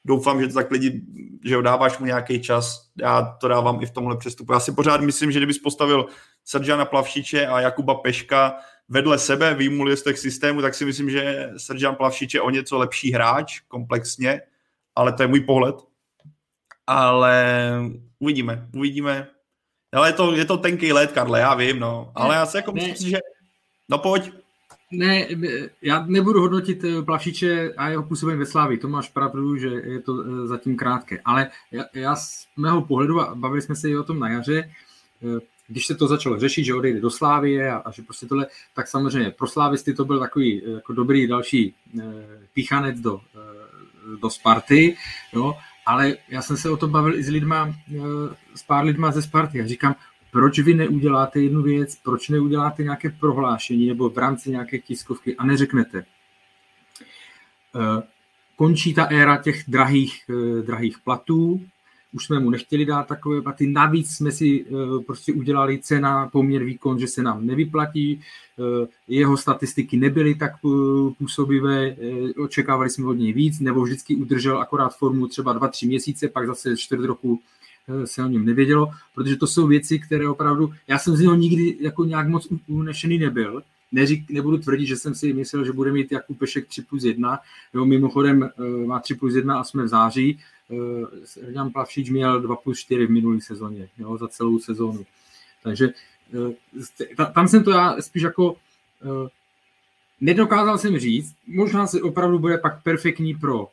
[0.05, 1.03] doufám, že to tak lidi,
[1.45, 2.89] že ho dáváš mu nějaký čas.
[2.97, 4.53] Já to dávám i v tomhle přestupu.
[4.53, 6.07] Já si pořád myslím, že kdybys postavil
[6.45, 8.55] Srdžana Plavšiče a Jakuba Peška
[8.89, 12.79] vedle sebe, výmul z těch systému, tak si myslím, že Srdžan Plavšič je o něco
[12.79, 14.41] lepší hráč komplexně,
[14.95, 15.77] ale to je můj pohled.
[16.87, 17.73] Ale
[18.19, 19.29] uvidíme, uvidíme.
[19.95, 22.13] Ale je to, je to tenký let, Karle, já vím, no.
[22.15, 22.89] Ale já si jako ne.
[22.89, 23.19] myslím, že...
[23.89, 24.33] No pojď.
[24.91, 25.29] Ne,
[25.83, 30.01] já nebudu hodnotit eh, Plavšiče a jeho působení ve Slávi, to máš pravdu, že je
[30.01, 33.97] to eh, zatím krátké, ale já, já z mého pohledu, a bavili jsme se i
[33.97, 34.71] o tom na jaře,
[35.23, 38.47] eh, když se to začalo řešit, že odejde do Slávie a, a že prostě tohle,
[38.75, 41.75] tak samozřejmě pro Slávisty to byl takový jako dobrý další
[42.55, 43.21] píchanec do
[44.21, 44.97] do Sparty,
[45.33, 45.55] jo,
[45.89, 48.01] ale já jsem se o tom bavil i s lidma, eh,
[48.55, 49.63] s pár lidma ze Sparty.
[49.63, 49.95] A říkám,
[50.31, 55.47] proč vy neuděláte jednu věc, proč neuděláte nějaké prohlášení nebo v rámci nějaké tiskovky a
[55.47, 56.05] neřeknete, eh,
[58.57, 61.67] končí ta éra těch drahých, eh, drahých platů,
[62.13, 63.67] už jsme mu nechtěli dát takové platy.
[63.67, 68.21] Navíc jsme si uh, prostě udělali cena, poměr výkon, že se nám nevyplatí.
[68.57, 71.97] Uh, jeho statistiky nebyly tak uh, působivé,
[72.37, 76.77] očekávali jsme od něj víc, nebo vždycky udržel akorát formu třeba 2-3 měsíce, pak zase
[76.77, 77.41] čtvrt roku
[78.05, 81.77] se o něm nevědělo, protože to jsou věci, které opravdu, já jsem z něho nikdy
[81.81, 86.13] jako nějak moc unešený nebyl, Neřík, nebudu tvrdit, že jsem si myslel, že bude mít
[86.13, 87.39] Jakub Pešek 3 plus 1,
[87.75, 88.51] jo, mimochodem
[88.87, 90.39] má 3 plus 1 a jsme v září,
[91.49, 95.07] Jan Plavšič měl 2 plus 4 v minulé sezóně, jo, za celou sezónu.
[95.63, 95.89] Takže
[96.35, 99.29] uh, tam jsem to já spíš jako uh,
[100.21, 103.69] nedokázal jsem říct, možná se opravdu bude pak perfektní pro,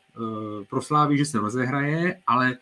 [0.70, 2.58] pro Slávy, že se rozehraje, ale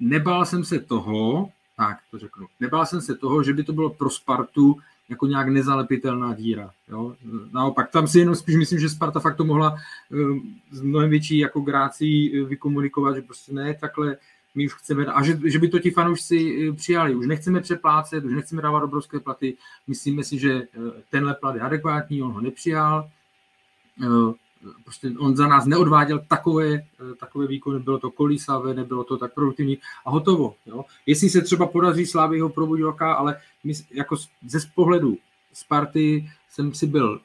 [0.00, 3.90] nebál jsem se toho, tak to řeknu, nebál jsem se toho, že by to bylo
[3.90, 4.76] pro Spartu
[5.08, 6.70] jako nějak nezalepitelná díra.
[6.88, 7.16] Jo?
[7.52, 10.38] Naopak, tam si jenom spíš myslím, že Sparta fakt to mohla uh,
[10.70, 14.16] s mnohem větší jako grácí uh, vykomunikovat, že prostě ne takhle
[14.54, 17.14] my už chceme, a že, že by to ti fanoušci uh, přijali.
[17.14, 19.56] Už nechceme přeplácet, už nechceme dávat obrovské platy.
[19.86, 20.62] Myslíme si, že
[21.10, 23.10] tenhle plat je adekvátní, on ho nepřijal.
[24.84, 26.82] Prostě on za nás neodváděl takové,
[27.20, 30.54] takové výkony, bylo to kolísavé, nebylo to tak produktivní a hotovo.
[30.66, 30.84] Jo.
[31.06, 35.16] Jestli se třeba podaří Slávy ho probudit ale my, jako ze pohledu
[35.52, 37.20] Sparty jsem si byl,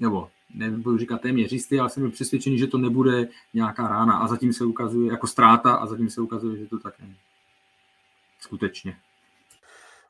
[0.00, 4.28] nebo nebudu říkat téměř jistý, ale jsem byl přesvědčený, že to nebude nějaká rána a
[4.28, 7.16] zatím se ukazuje jako ztráta a zatím se ukazuje, že to tak není.
[8.40, 8.96] Skutečně.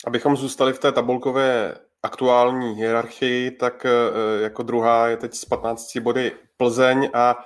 [0.07, 5.97] Abychom zůstali v té tabulkové aktuální hierarchii, tak eh, jako druhá je teď z 15
[5.97, 6.33] body
[6.63, 7.45] Plzeň a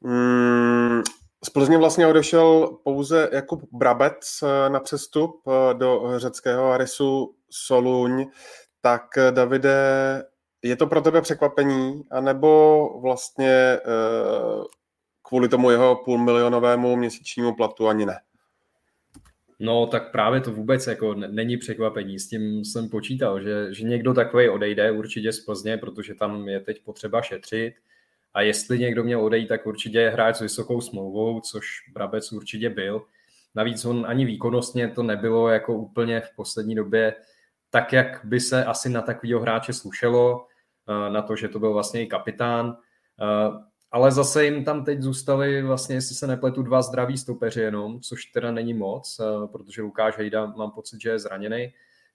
[0.00, 1.02] mm,
[1.44, 8.26] z Plzně vlastně odešel pouze Jakub Brabec eh, na přestup eh, do řeckého Arisu Soluň.
[8.80, 9.76] Tak Davide,
[10.62, 13.78] je to pro tebe překvapení, anebo vlastně
[15.22, 18.20] kvůli tomu jeho půlmilionovému měsíčnímu platu ani ne?
[19.58, 24.14] No tak právě to vůbec jako není překvapení, s tím jsem počítal, že, že někdo
[24.14, 27.74] takový odejde určitě z Plzně, protože tam je teď potřeba šetřit
[28.34, 32.70] a jestli někdo měl odejít, tak určitě je hráč s vysokou smlouvou, což Brabec určitě
[32.70, 33.02] byl.
[33.54, 37.14] Navíc on ani výkonnostně to nebylo jako úplně v poslední době
[37.70, 40.46] tak, jak by se asi na takového hráče slušelo,
[40.88, 42.76] eh, na to, že to byl vlastně i kapitán.
[43.22, 48.00] Eh, ale zase jim tam teď zůstali vlastně, jestli se nepletu, dva zdraví stopeři jenom,
[48.00, 51.72] což teda není moc, eh, protože Lukáš Hejda mám pocit, že je zraněný.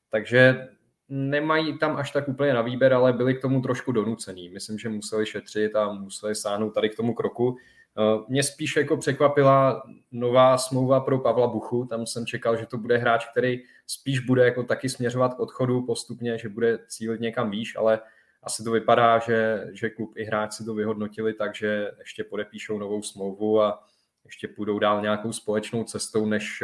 [0.09, 0.67] Takže
[1.09, 4.49] nemají tam až tak úplně na výběr, ale byli k tomu trošku donucený.
[4.49, 7.57] Myslím, že museli šetřit a museli sáhnout tady k tomu kroku.
[7.97, 11.85] Eh, mě spíš jako překvapila nová smlouva pro Pavla Buchu.
[11.85, 15.81] Tam jsem čekal, že to bude hráč, který spíš bude jako taky směřovat k odchodu
[15.81, 17.99] postupně, že bude cílit někam výš, ale
[18.43, 23.61] asi to vypadá, že, že klub i hráči to vyhodnotili, takže ještě podepíšou novou smlouvu
[23.61, 23.83] a
[24.25, 26.63] ještě půjdou dál nějakou společnou cestou, než,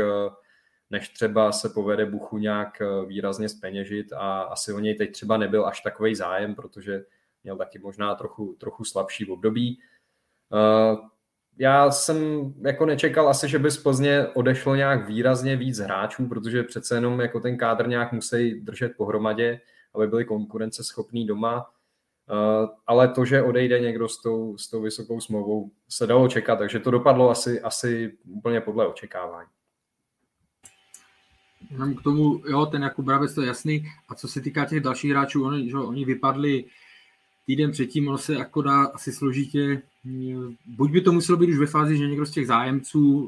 [0.93, 5.37] než třeba se povede Buchu nějak eh, výrazně speněžit a asi o něj teď třeba
[5.37, 7.05] nebyl až takový zájem, protože
[7.43, 9.79] měl taky možná trochu, trochu slabší období.
[10.53, 10.97] Eh,
[11.57, 12.17] já jsem
[12.61, 17.21] jako nečekal asi, že by z Plzně odešlo nějak výrazně víc hráčů, protože přece jenom
[17.21, 19.61] jako ten kádr nějak musí držet pohromadě,
[19.95, 21.69] aby byli konkurenceschopní doma.
[22.31, 26.55] Uh, ale to, že odejde někdo s tou, s tou vysokou smlouvou, se dalo čekat,
[26.55, 29.49] takže to dopadlo asi, asi úplně podle očekávání.
[31.73, 33.91] Jenom k tomu, jo, ten Jakub Brabec to je jasný.
[34.09, 36.65] A co se týká těch dalších hráčů, oni, že, oni vypadli
[37.45, 39.81] týden předtím, ono se jako dá asi složitě,
[40.65, 43.23] buď by to muselo být už ve fázi, že někdo z těch zájemců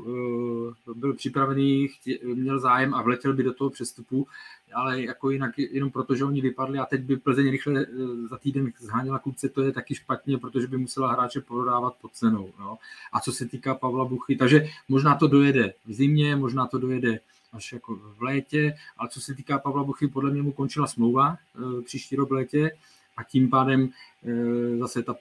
[0.88, 1.88] uh, byl připravený,
[2.24, 4.28] měl zájem a vletěl by do toho přestupu,
[4.76, 8.38] ale jako jinak jenom proto, že oni vypadli a teď by Plzeň rychle uh, za
[8.38, 12.54] týden zháněla klubce, to je taky špatně, protože by musela hráče prodávat pod cenou.
[12.60, 12.78] No.
[13.14, 17.20] A co se týká Pavla Buchy, takže možná to dojede v zimě, možná to dojede
[17.54, 21.38] až jako v létě, ale co se týká Pavla Buchy, podle mě mu končila smlouva
[21.60, 22.72] uh, příští rok v létě,
[23.18, 23.90] a tím pádem
[24.24, 25.16] eh, zase ta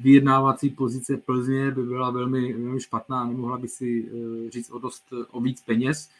[0.00, 5.04] vyjednávací pozice Plzně by byla velmi, velmi špatná, nemohla by si eh, říct o dost,
[5.30, 6.10] o víc peněz,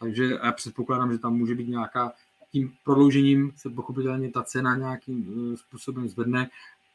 [0.00, 2.12] takže já předpokládám, že tam může být nějaká,
[2.52, 6.50] tím prodloužením se pochopitelně ta cena nějakým eh, způsobem zvedne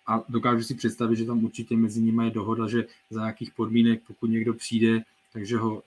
[0.08, 4.02] a dokážu si představit, že tam určitě mezi nimi je dohoda, že za jakých podmínek,
[4.08, 5.02] pokud někdo přijde,
[5.34, 5.84] takže ho,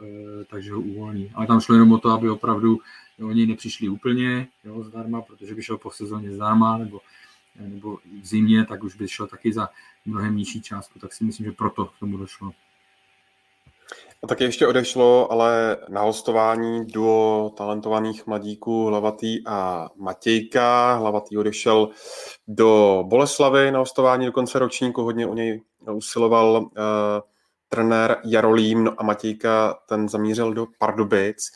[0.51, 1.31] takže ho uvolní.
[1.35, 2.79] Ale tam šlo jenom o to, aby opravdu
[3.23, 7.01] oni nepřišli úplně jo, zdarma, protože by šel po sezóně zdarma, nebo
[7.59, 9.69] nebo v zimě, tak už by šlo taky za
[10.07, 12.53] mnohem nižší částku, tak si myslím, že proto k tomu došlo.
[14.25, 20.95] A taky ještě odešlo, ale na hostování duo talentovaných mladíků Hlavatý a Matějka.
[20.95, 21.89] Hlavatý odešel
[22.49, 25.63] do Boleslavy na hostování do konce ročníku, hodně o něj
[25.93, 26.69] usiloval uh,
[27.69, 31.51] trenér Jarolím no a Matějka ten zamířil do Pardubic.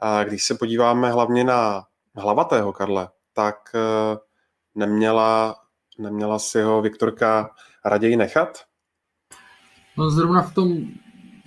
[0.00, 1.84] A když se podíváme hlavně na
[2.16, 4.18] Hlavatého, Karle, tak uh,
[4.74, 5.56] neměla,
[5.98, 7.50] neměla si ho Viktorka
[7.84, 8.58] raději nechat?
[9.98, 10.88] No zrovna v tom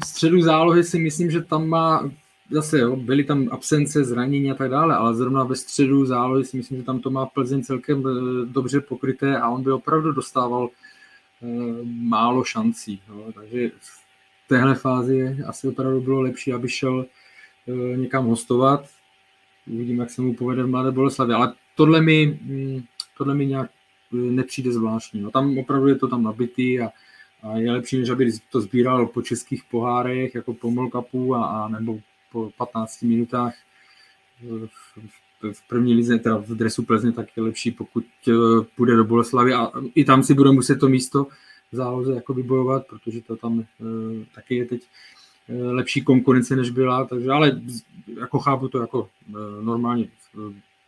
[0.03, 2.11] středu zálohy si myslím, že tam má
[2.51, 6.57] zase, jo, byly tam absence, zranění a tak dále, ale zrovna ve středu zálohy si
[6.57, 10.69] myslím, že tam to má Plzeň celkem eh, dobře pokryté a on by opravdu dostával
[11.41, 11.47] e,
[11.83, 13.01] málo šancí.
[13.09, 17.05] Jo, takže v téhle fázi asi opravdu bylo lepší, aby šel
[17.67, 18.89] e, někam hostovat.
[19.67, 22.83] Uvidím, jak se mu povede v Mladé Boleslavě, ale tohle mi, mm,
[23.17, 23.69] tohle mi nějak
[24.13, 25.21] eh, nepřijde zvláštní.
[25.21, 26.89] No, tam opravdu je to tam nabitý a,
[27.45, 31.67] a je lepší, než aby to sbíral po českých pohárech, jako po Molkapu a, a
[31.67, 31.99] nebo
[32.31, 33.53] po 15 minutách.
[34.41, 34.67] V,
[34.97, 38.33] v, v první lize, teda v dresu Plzně, tak je lepší, pokud eh,
[38.75, 39.53] půjde do Boleslavy.
[39.53, 41.27] A i tam si bude muset to místo
[41.71, 43.65] v záloze jako vybojovat, protože to tam e,
[44.35, 44.81] taky je teď
[45.49, 47.61] lepší konkurence, než byla, takže ale
[48.19, 49.31] jako chápu to jako e,
[49.63, 50.07] normálně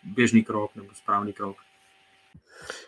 [0.04, 1.58] běžný krok nebo správný krok.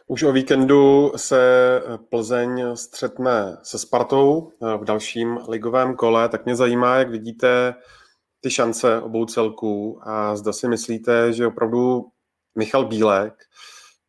[0.07, 6.55] Už o víkendu se Plzeň střetne se Spartou eh, v dalším ligovém kole, tak mě
[6.55, 7.75] zajímá, jak vidíte
[8.41, 12.05] ty šance obou celků a zda si myslíte, že opravdu
[12.55, 13.33] Michal Bílek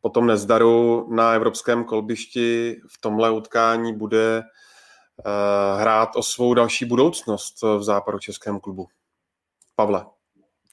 [0.01, 6.85] po tom nezdaru na evropském kolbišti v tomhle utkání bude uh, hrát o svou další
[6.85, 8.87] budoucnost v západu českém klubu.
[9.75, 10.05] Pavle.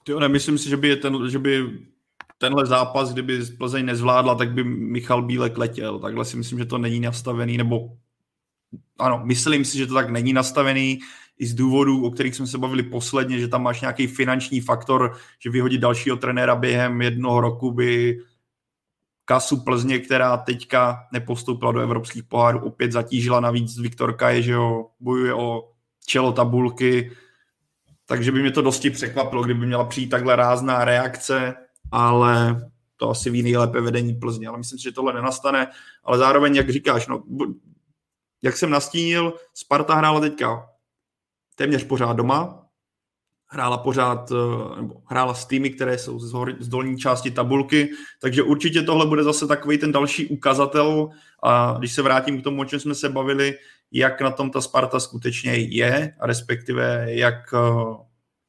[0.08, 1.64] Jo, nemyslím si, že by, je ten, že by
[2.38, 5.98] tenhle zápas, kdyby Plzeň nezvládla, tak by Michal Bílek letěl.
[5.98, 7.96] Takhle si myslím, že to není nastavený, nebo
[8.98, 10.98] ano, myslím si, že to tak není nastavený
[11.38, 15.16] i z důvodů, o kterých jsme se bavili posledně, že tam máš nějaký finanční faktor,
[15.38, 18.18] že vyhodit dalšího trenéra během jednoho roku by
[19.24, 23.40] kasu Plzně, která teďka nepostoupila do evropských pohárů, opět zatížila.
[23.40, 25.70] Navíc Viktorka je, že jo, bojuje o
[26.06, 27.12] čelo tabulky,
[28.06, 31.54] takže by mě to dosti překvapilo, kdyby měla přijít takhle rázná reakce
[31.92, 32.62] ale
[32.96, 35.66] to asi ví nejlépe vedení Plzně, ale myslím si, že tohle nenastane,
[36.04, 37.22] ale zároveň, jak říkáš, no,
[38.42, 40.68] jak jsem nastínil, Sparta hrála teďka
[41.54, 42.64] téměř pořád doma,
[43.50, 47.90] hrála pořád, eh, nebo hrála s týmy, které jsou z, hor, z dolní části tabulky,
[48.20, 51.08] takže určitě tohle bude zase takový ten další ukazatel.
[51.42, 53.58] A když se vrátím k tomu, o čem jsme se bavili,
[53.92, 57.58] jak na tom ta Sparta skutečně je, a respektive jak eh,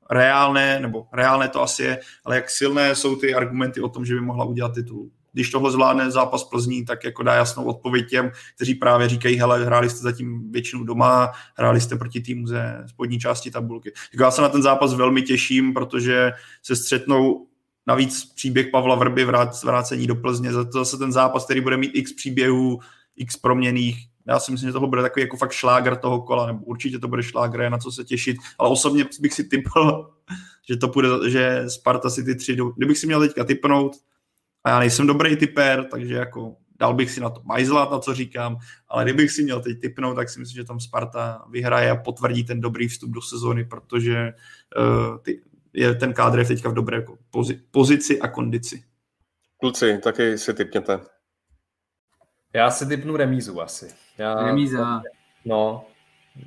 [0.09, 4.13] reálné, nebo reálné to asi je, ale jak silné jsou ty argumenty o tom, že
[4.13, 5.09] by mohla udělat titul.
[5.33, 9.65] Když tohle zvládne zápas Plzní, tak jako dá jasnou odpověď těm, kteří právě říkají, hele,
[9.65, 13.93] hráli jste zatím většinu doma, hráli jste proti týmu ze spodní části tabulky.
[14.13, 16.31] Jako já se na ten zápas velmi těším, protože
[16.63, 17.47] se střetnou
[17.87, 21.77] navíc příběh Pavla Vrby, vrát, vrácení do Plzně, za to zase ten zápas, který bude
[21.77, 22.79] mít x příběhů,
[23.15, 26.65] x proměných, Já si myslím, že toho bude takový jako fakt šláger toho kola, nebo
[26.65, 30.11] určitě to bude šláger, je na co se těšit, ale osobně bych si typl,
[30.69, 33.95] že to bude, že Sparta si ty tři, kdybych si měl teďka typnout,
[34.63, 38.13] a já nejsem dobrý typer, takže jako dal bych si na to majzlat, na co
[38.13, 41.95] říkám, ale kdybych si měl teď typnout, tak si myslím, že tam Sparta vyhraje a
[41.95, 44.33] potvrdí ten dobrý vstup do sezóny, protože
[44.77, 45.41] uh, ty,
[45.73, 48.83] je ten kádr je teďka v dobré pozi, pozici a kondici.
[49.57, 50.99] Kluci, taky si typněte.
[52.53, 53.95] Já si typnu remízu asi.
[54.17, 55.01] Já, Remíza.
[55.45, 55.85] No,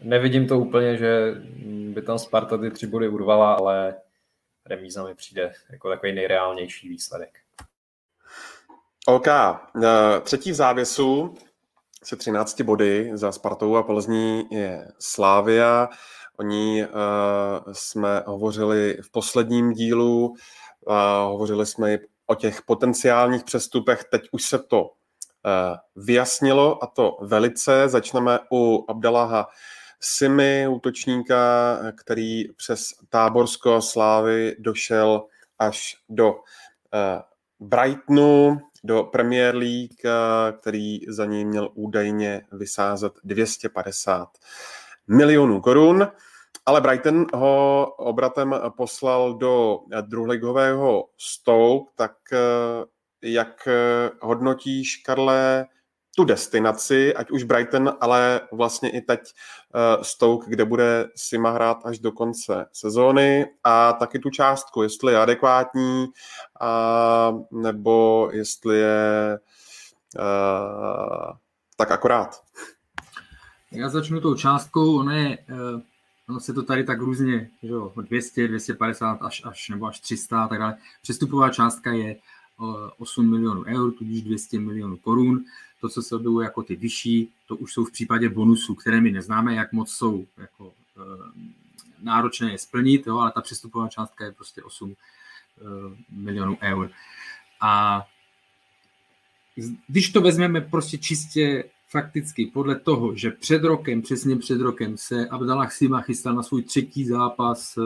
[0.03, 1.35] nevidím to úplně, že
[1.95, 3.95] by tam Sparta ty tři body urvala, ale
[4.67, 7.39] remíza mi přijde jako takový nejreálnější výsledek.
[9.07, 9.27] OK.
[9.29, 11.35] Eh, třetí v závěsu
[12.05, 15.89] se 13 body za Spartou a Plzní je Slávia.
[16.39, 24.05] O ní uh, jsme hovořili v posledním dílu, uh, hovořili jsme o těch potenciálních přestupech,
[24.05, 24.91] teď už se to
[25.97, 27.89] vyjasnilo a to velice.
[27.89, 29.49] Začneme u Abdallaha
[30.01, 35.27] Simy, útočníka, který přes Táborsko Slávy došel
[35.59, 36.39] až do uh,
[37.61, 40.03] Brightonu, do Premier League,
[40.61, 44.29] který za ní měl údajně vysázet 250
[45.09, 46.09] milionů korun.
[46.67, 52.39] Ale Brighton ho obratem poslal do druhligového Stoke, tak eh,
[53.23, 55.67] jak eh, hodnotíš, Karle,
[56.17, 61.79] tu destinaci, ať už Brighton, ale vlastně i teď uh, Stoke, kde bude Sima hrát
[61.85, 66.07] až do konce sezóny a taky tu částku, jestli je adekvátní,
[66.61, 69.39] a, nebo jestli je
[70.19, 71.33] uh,
[71.77, 72.41] tak akorát.
[73.71, 75.39] Já začnu tou částkou, ono, je,
[76.29, 80.45] ono se to tady tak různě, že jo, 200, 250 až, až nebo až 300
[80.45, 80.77] a tak dále.
[81.03, 82.17] Přestupová částka je
[82.99, 85.45] 8 milionů eur, tudíž 200 milionů korun.
[85.81, 89.11] To, co se objevuje jako ty vyšší, to už jsou v případě bonusů, které my
[89.11, 91.03] neznáme, jak moc jsou jako, e,
[92.03, 94.95] náročné je splnit, jo, ale ta přestupová částka je prostě 8 e,
[96.11, 96.91] milionů eur.
[97.61, 98.03] A
[99.89, 105.29] když to vezmeme prostě čistě fakticky podle toho, že před rokem, přesně před rokem se
[105.29, 107.79] Abdallah Sima chystal na svůj třetí zápas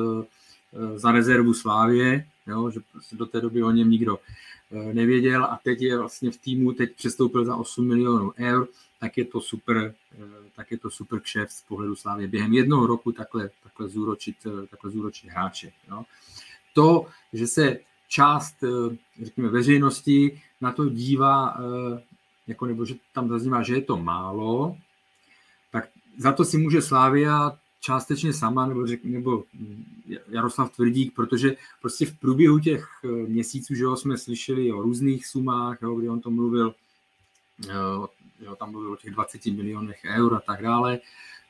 [0.96, 5.60] za rezervu Slávě, jo, že prostě do té doby o něm nikdo Eh, nevěděl a
[5.62, 8.68] teď je vlastně v týmu, teď přestoupil za 8 milionů eur,
[9.00, 10.18] tak je to super, eh,
[10.56, 12.28] tak je to super kšeft z pohledu Slávy.
[12.28, 15.72] Během jednoho roku takhle, takhle, zúročit, eh, takhle zúročit hráče.
[15.88, 16.04] No.
[16.74, 17.78] To, že se
[18.08, 18.56] část
[19.22, 21.60] řekněme, veřejnosti na to dívá,
[22.46, 24.76] jako, nebo že tam zaznívá, že je to málo,
[25.70, 25.88] tak
[26.18, 29.44] za to si může Slávia částečně sama, nebo, řek, nebo
[30.28, 35.26] Jaroslav Tvrdík, protože prostě v průběhu těch eh, měsíců, že ho jsme slyšeli o různých
[35.26, 36.74] sumách, jo, kdy on to mluvil,
[37.74, 38.08] jo,
[38.40, 40.98] jo, tam mluvil o těch 20 milionech eur a tak dále,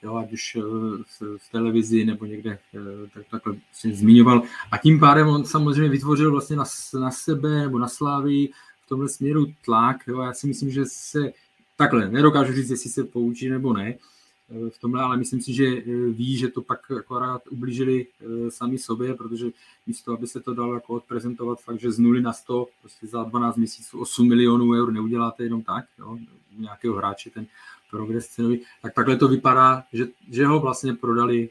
[0.02, 0.60] jo, ať už eh,
[1.20, 2.78] v, v televizi nebo někde eh,
[3.14, 4.42] tak, takhle se zmiňoval.
[4.70, 6.64] A tím pádem on samozřejmě vytvořil vlastně na,
[7.00, 8.52] na sebe nebo na Slávii
[8.84, 9.96] v tomhle směru tlak.
[10.06, 10.20] Jo.
[10.20, 11.32] Já si myslím, že se
[11.76, 14.15] takhle, nedokážu říct, jestli se poučí nebo ne, Eh,
[14.48, 18.78] v tomhle, ale myslím si, že eh, ví, že to pak akorát ublížili eh, sami
[18.78, 19.46] sobě, protože
[19.86, 23.22] místo, aby se to dalo jako odprezentovat fakt, že z nuly na 100, prostě za
[23.22, 26.18] 12 měsíců 8 milionů eur neuděláte jenom tak, jo,
[26.58, 27.46] u nějakého hráče ten
[27.90, 31.48] progres cenový, tak takhle to vypadá, že, že ho vlastně prodali,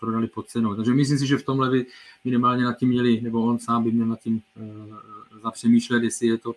[0.00, 0.74] prodali pod cenou.
[0.74, 1.86] Takže myslím si, že v tomhle by
[2.24, 4.42] minimálně nad tím měli, nebo on sám by měl nad tím
[5.42, 6.54] zapřemýšlet, jestli je to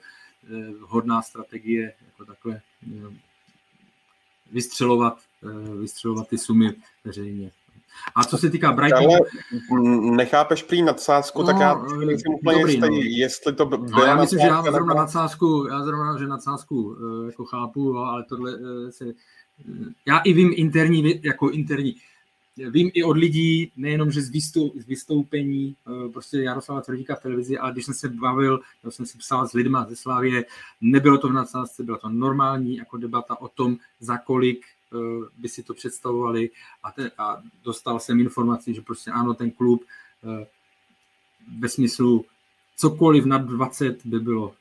[0.82, 2.62] hodná strategie jako takhle
[4.52, 5.31] vystřelovat, eh,
[5.80, 6.74] vystřelovat ty sumy
[7.06, 7.52] veřejně.
[8.16, 9.10] A co se týká Brightonu...
[9.10, 9.22] Ale
[10.16, 13.02] nechápeš prý nadsázku, no, tak já eh, nejsem úplně dobrý, jistý, no.
[13.04, 17.26] jestli to byla no, já myslím, že já zrovna nadsázku, já zrovna, že nadsázku eh,
[17.26, 18.52] jako chápu, ale tohle
[18.90, 19.06] se...
[20.08, 21.96] Já i vím interní, jako interní,
[22.58, 27.22] vím i od lidí, nejenom, že z, vystoup, z vystoupení eh, prostě Jaroslava Tvrdíka v
[27.22, 30.46] televizi, ale když jsem se bavil, já jsem si psal s lidma ze Slávě,
[30.82, 34.81] nebylo to v nadsázce, byla to normální jako debata o tom, za kolik eh,
[35.38, 36.50] by si to představovali
[36.84, 39.84] a, te, a dostal jsem informaci, že prostě ano, ten klub
[40.24, 40.48] eh,
[41.60, 42.26] ve smyslu
[42.78, 44.54] cokoliv nad 20 by bylo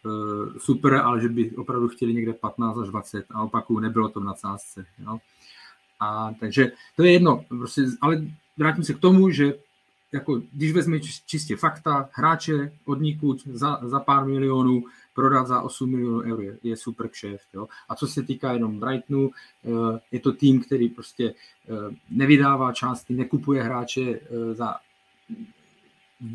[0.59, 4.25] super, ale že by opravdu chtěli někde 15 až 20 a opakuju, nebylo to v
[4.25, 4.87] nadsázce.
[4.99, 5.19] Jo.
[6.01, 8.25] A takže to je jedno, prostě, ale
[8.57, 9.55] vrátím se k tomu, že
[10.13, 14.85] jako, když vezme čistě fakta, hráče odnikud za, za pár milionů
[15.15, 17.55] prodat za 8 milionů eur je, je super kšeft.
[17.55, 17.69] Jo?
[17.89, 19.31] A co se týká jenom Brightonu,
[19.65, 21.35] eh, je to tým, který prostě
[21.69, 21.73] eh,
[22.11, 24.75] nevydává části, nekupuje hráče eh, za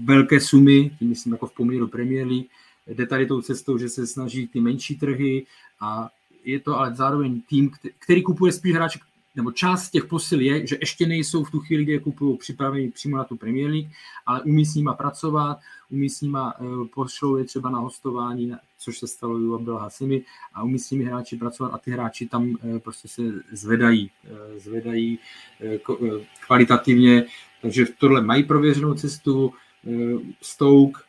[0.03, 2.47] velké sumy, tím myslím jako v poměru Premier League,
[2.87, 5.45] jde tady tou cestou, že se snaží ty menší trhy
[5.79, 6.09] a
[6.43, 8.99] je to ale zároveň tým, který kupuje spíš hráče,
[9.35, 12.91] nebo část těch posil je, že ještě nejsou v tu chvíli, kdy je kupují připraveni
[12.91, 13.89] přímo na tu Premier League,
[14.25, 15.59] ale umí s nima pracovat,
[15.89, 20.21] umí s nima uh, pošlou je třeba na hostování, což se stalo u Abdel Hasimi,
[20.53, 23.21] a umí s nimi hráči pracovat a ty hráči tam uh, prostě se
[23.51, 25.19] zvedají, uh, zvedají
[26.47, 27.25] kvalitativně,
[27.61, 29.53] takže tohle mají prověřenou cestu,
[30.41, 31.04] Stoke Eh,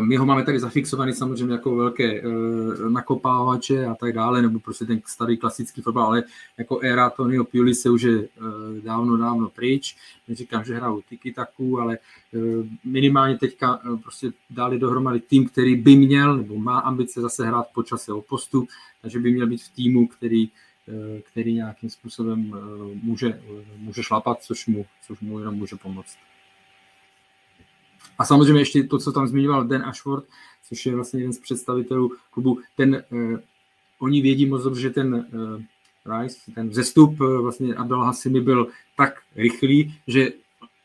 [0.00, 4.84] my ho máme tady zafixovaný samozřejmě jako velké uh, nakopávače a tak dále, nebo prostě
[4.84, 6.24] ten starý klasický fotbal, ale
[6.58, 8.26] jako éra Tonyho Pioli se už je uh,
[8.84, 9.96] dávno, dávno pryč.
[10.28, 11.98] Neříkám, že hrajou tiki taku, ale
[12.84, 17.82] minimálně teďka prostě dali dohromady tým, který by měl, nebo má ambice zase hrát po
[17.82, 18.66] čase o postu,
[19.02, 20.48] takže by měl být v týmu, který
[21.32, 22.54] který nějakým způsobem
[23.02, 23.40] může,
[23.76, 26.16] může šlapat, což mu, což mu jenom může pomoct.
[28.18, 30.24] A samozřejmě ještě to, co tam zmiňoval Dan Ashford,
[30.68, 33.38] což je vlastně jeden z představitelů klubu, ten, eh,
[33.98, 38.68] oni vědí moc dobře, že ten eh, Rice, ten vzestup eh, vlastně Abdel Hassimi byl
[38.96, 40.32] tak rychlý, že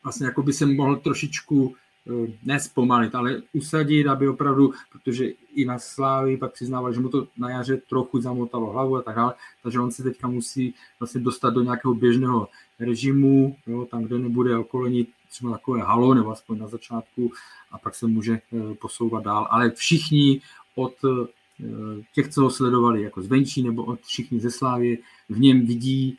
[0.02, 1.74] vlastně jako by se mohl trošičku
[2.06, 7.26] eh, nespomalit, ale usadit, aby opravdu, protože i na Slávy pak přiznával, že mu to
[7.36, 11.50] na jaře trochu zamotalo hlavu a tak dále, takže on se teďka musí vlastně dostat
[11.50, 12.48] do nějakého běžného
[12.80, 17.32] režimu, jo, tam, kde nebude okolení třeba takové halo, nebo aspoň na začátku,
[17.70, 19.46] a pak se může eh, posouvat dál.
[19.50, 20.40] Ale všichni
[20.74, 21.26] od eh,
[22.14, 24.98] těch, co ho sledovali jako zvenčí, nebo od všichni ze Slávy,
[25.28, 26.18] v něm vidí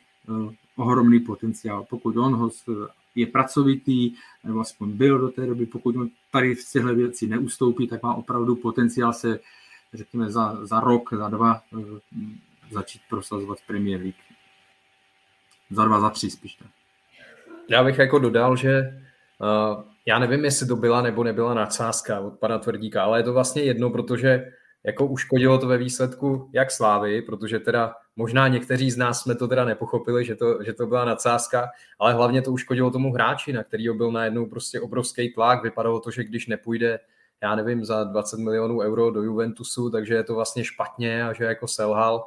[0.76, 1.86] ohromný potenciál.
[1.90, 2.50] Pokud on ho
[3.14, 4.12] je pracovitý,
[4.44, 8.14] nebo aspoň byl do té doby, pokud on tady v těchto věci neustoupí, tak má
[8.14, 9.38] opravdu potenciál se,
[9.94, 11.62] řekněme, za, za rok, za dva
[12.70, 14.14] začít prosazovat Premier League.
[15.70, 16.58] Za dva, za tři spíš.
[17.70, 19.00] Já bych jako dodal, že
[19.40, 23.32] uh, já nevím, jestli to byla nebo nebyla nadsázka od pana Tvrdíka, ale je to
[23.32, 24.52] vlastně jedno, protože
[24.84, 29.48] jako uškodilo to ve výsledku jak Slávy, protože teda možná někteří z nás jsme to
[29.48, 31.68] teda nepochopili, že to, že to byla nadsázka,
[31.98, 35.62] ale hlavně to uškodilo tomu hráči, na kterýho byl najednou prostě obrovský tlak.
[35.62, 36.98] Vypadalo to, že když nepůjde,
[37.42, 41.44] já nevím, za 20 milionů euro do Juventusu, takže je to vlastně špatně a že
[41.44, 42.24] jako selhal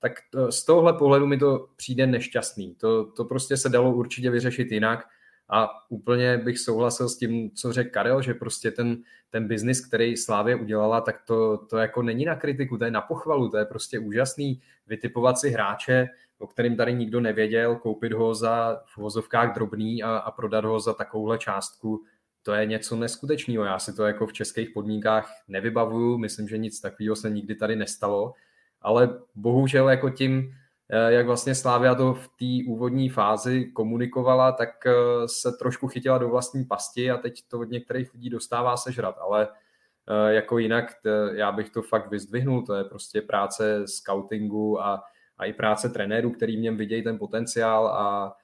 [0.00, 2.74] tak to, z tohohle pohledu mi to přijde nešťastný.
[2.74, 5.04] To, to prostě se dalo určitě vyřešit jinak
[5.50, 10.16] a úplně bych souhlasil s tím, co řekl Karel, že prostě ten, ten biznis, který
[10.16, 13.64] Slávě udělala, tak to, to jako není na kritiku, to je na pochvalu, to je
[13.64, 16.08] prostě úžasný vytipovat si hráče,
[16.38, 20.80] o kterým tady nikdo nevěděl, koupit ho za v vozovkách drobný a, a prodat ho
[20.80, 22.04] za takovouhle částku,
[22.42, 23.64] to je něco neskutečného.
[23.64, 27.76] Já si to jako v českých podmínkách nevybavuju, myslím, že nic takového se nikdy tady
[27.76, 28.34] nestalo
[28.82, 30.54] ale bohužel jako tím,
[30.92, 34.92] jak vlastně Slávia to v té úvodní fázi komunikovala, tak eh,
[35.26, 39.48] se trošku chytila do vlastní pasti a teď to od některých lidí dostává sežrat, ale
[39.48, 40.94] eh, jako jinak
[41.32, 45.02] já bych to fakt vyzdvihnul, to je prostě práce scoutingu a,
[45.38, 48.36] a i práce trenérů, který v něm vidějí ten potenciál a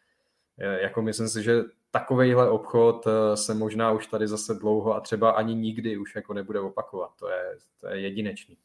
[0.59, 5.55] jako myslím si, že takovejhle obchod se možná už tady zase dlouho a třeba ani
[5.55, 7.11] nikdy už jako nebude opakovat.
[7.19, 8.57] To je, to je jedinečný.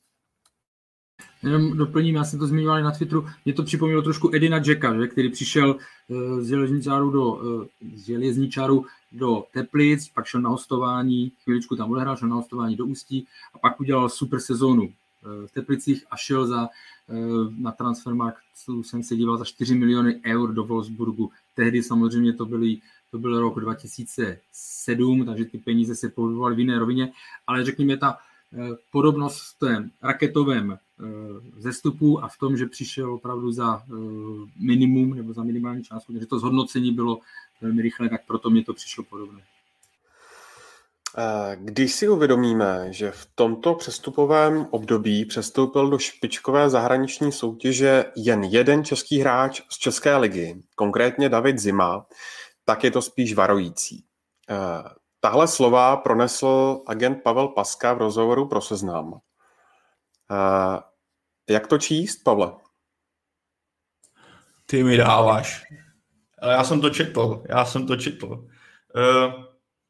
[1.44, 5.08] Jenom doplním, já jsem to zmiňoval na Twitteru, mě to připomnělo trošku Edina Jacka, že,
[5.08, 5.76] který přišel
[6.08, 7.66] uh, z železničáru do, uh,
[7.96, 12.86] z železničáru do Teplic, pak šel na hostování, chvíličku tam odehrál, šel na hostování do
[12.86, 16.70] Ústí a pak udělal super sezónu uh, v Teplicích a šel za,
[17.58, 18.38] na Transfermarkt,
[18.82, 21.32] jsem se díval za 4 miliony eur do Wolfsburgu.
[21.56, 22.78] Tehdy samozřejmě to byly
[23.12, 27.12] to byl rok 2007, takže ty peníze se pohybovaly v jiné rovině,
[27.48, 28.18] ale řekněme, ta
[28.92, 30.78] podobnost v tom raketovém
[31.58, 33.84] zestupu a v tom, že přišel opravdu za
[34.66, 37.20] minimum nebo za minimální částku, takže to zhodnocení bylo
[37.62, 39.42] velmi rychle, tak proto mě to přišlo podobné.
[41.56, 48.86] Když si uvědomíme, že v tomto přestupovém období přestoupil do špičkové zahraniční soutěže jen jeden
[48.86, 52.06] český hráč z České ligy, konkrétně David Zima,
[52.66, 54.06] tak je to spíš varující.
[55.20, 59.20] Tahle slova pronesl agent Pavel Paska v rozhovoru pro seznam.
[61.52, 62.52] Jak to číst, Pavle?
[64.66, 65.64] Ty mi dáváš.
[66.42, 68.28] Ale já jsem to četl, já jsem to četl.
[68.28, 69.44] Uh,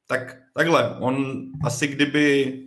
[0.07, 2.57] tak takhle, on asi kdyby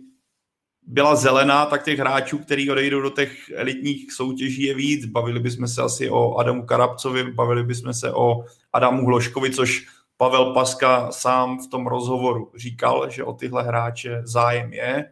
[0.87, 5.05] byla zelená, tak těch hráčů, který odejdou do těch elitních soutěží je víc.
[5.05, 10.53] Bavili bychom se asi o Adamu Karabcovi, bavili bychom se o Adamu Hloškovi, což Pavel
[10.53, 15.11] Paska sám v tom rozhovoru říkal, že o tyhle hráče zájem je.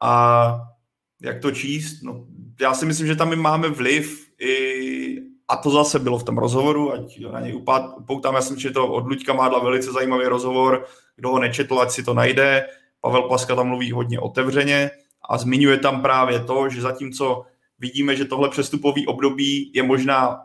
[0.00, 0.54] A
[1.22, 2.02] jak to číst?
[2.02, 2.26] No,
[2.60, 6.38] já si myslím, že tam my máme vliv i, a to zase bylo v tom
[6.38, 7.54] rozhovoru, ať na něj
[7.96, 10.86] upoutám, já jsem že to od Luďka Mádla velice zajímavý rozhovor,
[11.16, 12.66] kdo ho nečetl, ať si to najde.
[13.00, 14.90] Pavel Paska tam mluví hodně otevřeně
[15.28, 17.44] a zmiňuje tam právě to, že zatímco
[17.78, 20.40] vidíme, že tohle přestupový období je možná,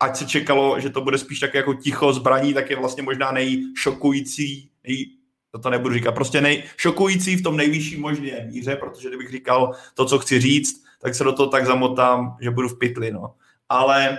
[0.00, 3.32] ať se čekalo, že to bude spíš tak jako ticho zbraní, tak je vlastně možná
[3.32, 5.06] nejšokující, nej,
[5.50, 10.04] to, to nebudu říkat, prostě nejšokující v tom nejvyšší možné míře, protože kdybych říkal to,
[10.04, 13.34] co chci říct, tak se do toho tak zamotám, že budu v pytli, no.
[13.68, 14.18] Ale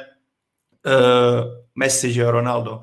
[0.85, 1.43] uh,
[1.75, 2.81] Messi, že Ronaldo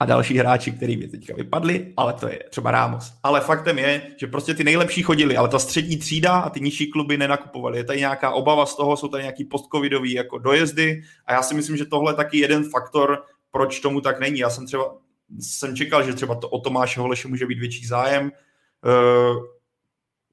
[0.00, 3.12] a další hráči, který by teďka vypadli, ale to je třeba Ramos.
[3.22, 6.90] Ale faktem je, že prostě ty nejlepší chodili, ale ta střední třída a ty nižší
[6.90, 7.78] kluby nenakupovali.
[7.78, 11.54] Je tady nějaká obava z toho, jsou tady nějaký postcovidový jako dojezdy a já si
[11.54, 14.38] myslím, že tohle je taky jeden faktor, proč tomu tak není.
[14.38, 14.96] Já jsem třeba
[15.40, 18.32] jsem čekal, že třeba to o Tomáše Holeše může být větší zájem.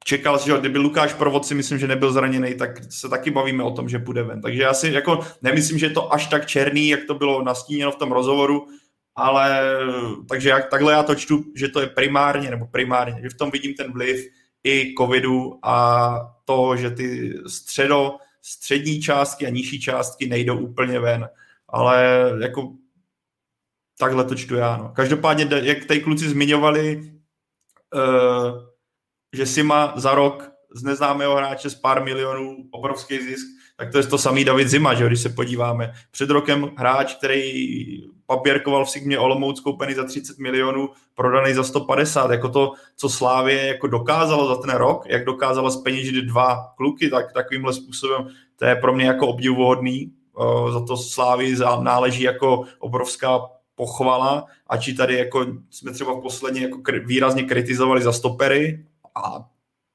[0.04, 3.72] Čekal, že kdyby Lukáš Provod si myslím, že nebyl zraněný, tak se taky bavíme o
[3.72, 4.42] tom, že půjde ven.
[4.42, 7.92] Takže já si jako nemyslím, že je to až tak černý, jak to bylo nastíněno
[7.92, 8.68] v tom rozhovoru,
[9.16, 9.62] ale
[10.30, 13.52] takže jak, takhle já to čtu, že to je primárně, nebo primárně, že v tom
[13.52, 14.28] vidím ten vliv
[14.64, 16.14] i covidu a
[16.46, 21.30] to, že ty středo, střední částky a nižší částky nejdou úplně ven.
[21.70, 22.74] Ale jako
[24.00, 24.78] takhle to čtu já.
[24.78, 24.90] No.
[24.90, 27.12] Každopádně, jak tady kluci zmiňovali,
[27.94, 28.71] uh,
[29.34, 33.48] že si má za rok z neznámého hráče z pár milionů obrovský zisk,
[33.78, 35.92] tak to je to samý David Zima, že když se podíváme.
[36.12, 37.52] Před rokem hráč, který
[38.26, 43.68] papírkoval v Sigmě Olomouc koupený za 30 milionů, prodaný za 150, jako to, co Slávě
[43.68, 48.76] jako dokázalo za ten rok, jak dokázala zpeněžit dva kluky, tak takovýmhle způsobem, to je
[48.76, 50.12] pro mě jako obdivuhodný,
[50.74, 53.40] za to Slávy náleží jako obrovská
[53.76, 58.86] pochvala, ač tady jako jsme třeba v posledně jako výrazně kritizovali za stopery
[59.16, 59.46] a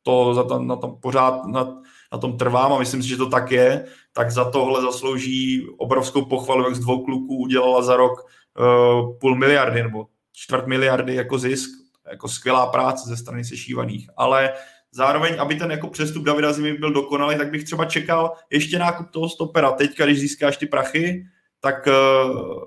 [0.02, 1.82] to za to, na tom pořád na,
[2.12, 6.24] na tom trvám a myslím si, že to tak je, tak za tohle zaslouží obrovskou
[6.24, 11.38] pochvalu, jak z dvou kluků udělala za rok uh, půl miliardy nebo čtvrt miliardy jako
[11.38, 11.70] zisk,
[12.10, 14.52] jako skvělá práce ze strany sešívaných, ale
[14.92, 19.10] zároveň, aby ten jako přestup Davida Zimy byl dokonalý, tak bych třeba čekal ještě nákup
[19.10, 19.72] toho stopera.
[19.72, 21.26] Teďka, když získáš ty prachy,
[21.60, 22.64] tak uh,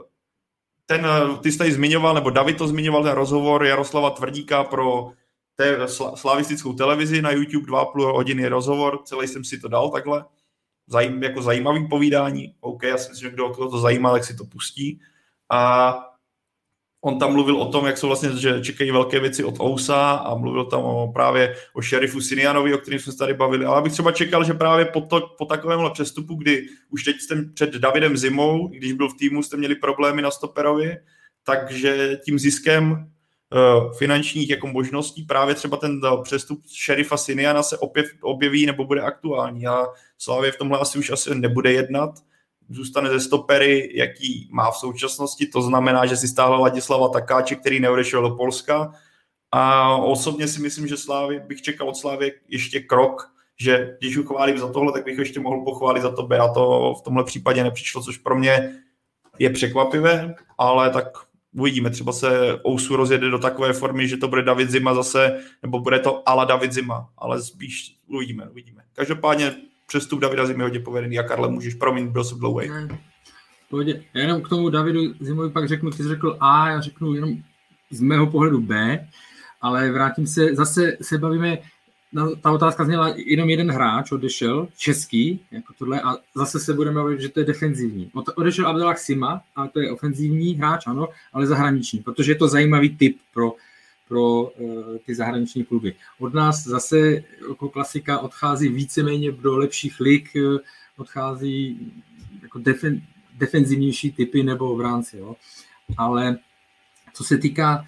[0.86, 1.08] ten,
[1.42, 5.12] ty jsi tady zmiňoval, nebo David to zmiňoval, ten rozhovor Jaroslava Tvrdíka pro
[5.60, 10.26] té slavistickou televizi na YouTube, dva půl hodiny rozhovor, celý jsem si to dal takhle,
[10.88, 14.46] Zajím, jako zajímavý povídání, OK, já si myslím, že kdo to zajímá, tak si to
[14.46, 15.00] pustí.
[15.52, 15.94] A
[17.02, 20.36] on tam mluvil o tom, jak jsou vlastně, že čekají velké věci od Ousa a
[20.36, 23.66] mluvil tam o, právě o šerifu Sinianovi, o kterém jsme se tady bavili.
[23.66, 27.36] Ale bych třeba čekal, že právě po, to, po takovémhle přestupu, kdy už teď jste
[27.54, 30.98] před Davidem Zimou, když byl v týmu, jste měli problémy na stoperovi,
[31.44, 33.12] takže tím ziskem
[33.98, 39.02] finančních jako možností právě třeba ten uh, přestup šerifa Siniana se opět objeví nebo bude
[39.02, 39.86] aktuální a
[40.18, 42.10] Slavě v tomhle asi už asi nebude jednat,
[42.70, 45.46] zůstane ze stopery, jaký má v současnosti.
[45.46, 48.94] To znamená, že si stáhla Ladislava Takáče, který neodešel do Polska.
[49.52, 54.24] A osobně si myslím, že Slávy, bych čekal od Slávy ještě krok, že když ho
[54.24, 57.24] chválím za tohle, tak bych ho ještě mohl pochválit za to, a to v tomhle
[57.24, 58.82] případě nepřišlo, což pro mě
[59.40, 61.06] je překvapivé, ale tak
[61.60, 65.80] uvidíme, třeba se Ousu rozjede do takové formy, že to bude David Zima zase, nebo
[65.80, 68.84] bude to ala David Zima, ale spíš uvidíme, uvidíme.
[68.94, 69.56] Každopádně
[69.88, 72.68] přestup Davida Zimy hodně povedený a Karle, můžeš, promiň, byl jsem dlouhý.
[74.14, 77.36] Já jenom k tomu Davidu Zimovi pak řeknu, ty jsi řekl A, já řeknu jenom
[77.92, 79.08] z mého pohledu B,
[79.62, 81.58] ale vrátím se, zase se bavíme,
[82.14, 86.96] no, ta otázka zněla, jenom jeden hráč odešel, český, jako tohle, a zase se budeme
[86.96, 88.12] bavit, že to je defenzivní.
[88.36, 92.98] Odešel Abdelak Sima, a to je ofenzivní hráč, ano, ale zahraniční, protože je to zajímavý
[92.98, 93.54] typ pro
[94.10, 95.96] pro uh, ty zahraniční kluby.
[96.20, 100.58] Od nás zase jako klasika odchází víceméně do lepších lig, uh,
[100.98, 101.92] odchází
[102.42, 103.02] jako defen,
[103.38, 105.18] defenzivnější typy nebo obránci.
[105.18, 105.36] Jo.
[105.98, 106.38] Ale
[107.14, 107.86] co se týká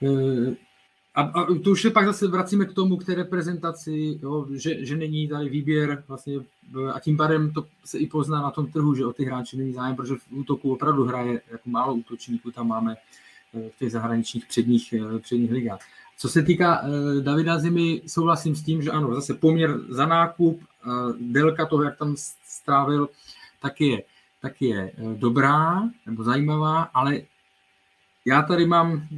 [0.00, 0.54] uh,
[1.14, 4.84] a, a to už se pak zase vracíme k tomu, k té reprezentaci, jo, že,
[4.84, 6.34] že není tady výběr vlastně,
[6.94, 9.72] a tím pádem to se i pozná na tom trhu, že o ty hráči není
[9.72, 12.96] zájem, protože v útoku opravdu hraje jako málo útočníků, tam máme
[13.52, 15.80] v těch zahraničních předních, eh, předních ligách.
[16.18, 16.84] Co se týká
[17.20, 20.60] Davida Zimy, souhlasím s tím, že ano, zase poměr za nákup,
[21.20, 22.14] délka toho, jak tam
[22.44, 23.08] strávil,
[23.60, 24.02] tak je,
[24.42, 27.20] tak je dobrá nebo zajímavá, ale
[28.24, 29.08] já tady mám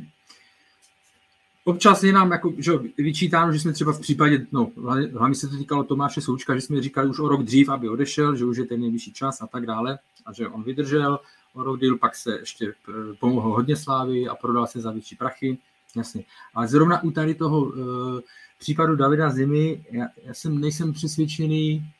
[1.64, 4.70] občas je nám jako, že vyčítáno, že jsme třeba v případě, no
[5.12, 8.36] hlavně se to týkalo Tomáše Součka, že jsme říkali už o rok dřív, aby odešel,
[8.36, 11.18] že už je ten nejvyšší čas a tak dále a že on vydržel
[11.54, 15.58] Rodil, pak se ještě eh, pomohl hodně slávy a prodal se za větší prachy.
[15.96, 16.24] Jasně.
[16.54, 18.20] Ale zrovna u tady toho uh,
[18.58, 21.92] případu Davida Zimy, já, já jsem nejsem přesvědčený,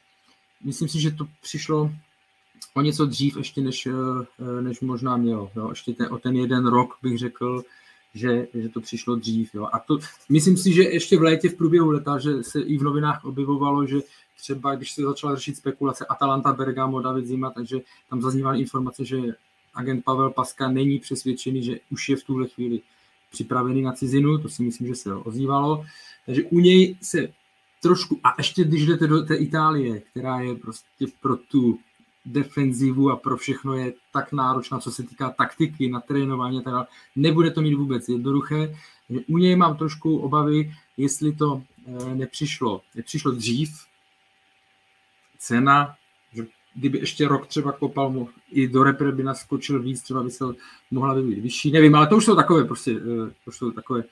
[0.65, 1.93] myslím si, že to přišlo
[2.75, 5.51] o něco dřív ještě, než, uh, než možná mělo.
[5.57, 5.69] Jo.
[5.71, 7.63] Ještě ten, o ten jeden rok bych řekl,
[8.15, 9.55] že, že to přišlo dřív.
[9.55, 9.69] Jo.
[9.73, 9.99] A to,
[10.29, 13.87] myslím si, že ještě v létě v průběhu leta, že se i v novinách objevovalo,
[13.87, 13.97] že
[14.41, 17.81] třeba, když se začala řešit spekulace Atalanta, Bergamo, David Zima, takže
[18.11, 19.19] tam zaznívaly informace, že
[19.75, 22.81] agent Pavel Paska není přesvědčený, že už je v tuhle chvíli
[23.31, 25.85] připravený na cizinu, to si myslím, že se ozývalo.
[26.27, 27.29] Takže u něj se
[27.83, 31.79] trošku, a ještě když jdete do té Itálie, která je prostě pro tu
[32.25, 36.73] defenzivu a pro všechno je tak náročná, co se týká taktiky, na trénování a tak
[36.73, 36.87] dále.
[37.17, 38.75] Nebude to mít vůbec jednoduché.
[39.29, 43.71] U něj mám trošku obavy, jestli to eh, nepřišlo, nepřišlo dřív.
[45.39, 45.95] Cena,
[46.33, 50.45] že kdyby ještě rok třeba kopal, i do repre by naskočil víc, třeba by se
[50.91, 51.71] mohla být vyšší.
[51.71, 54.05] Nevím, ale to už jsou takové prostě, eh, to už jsou takové,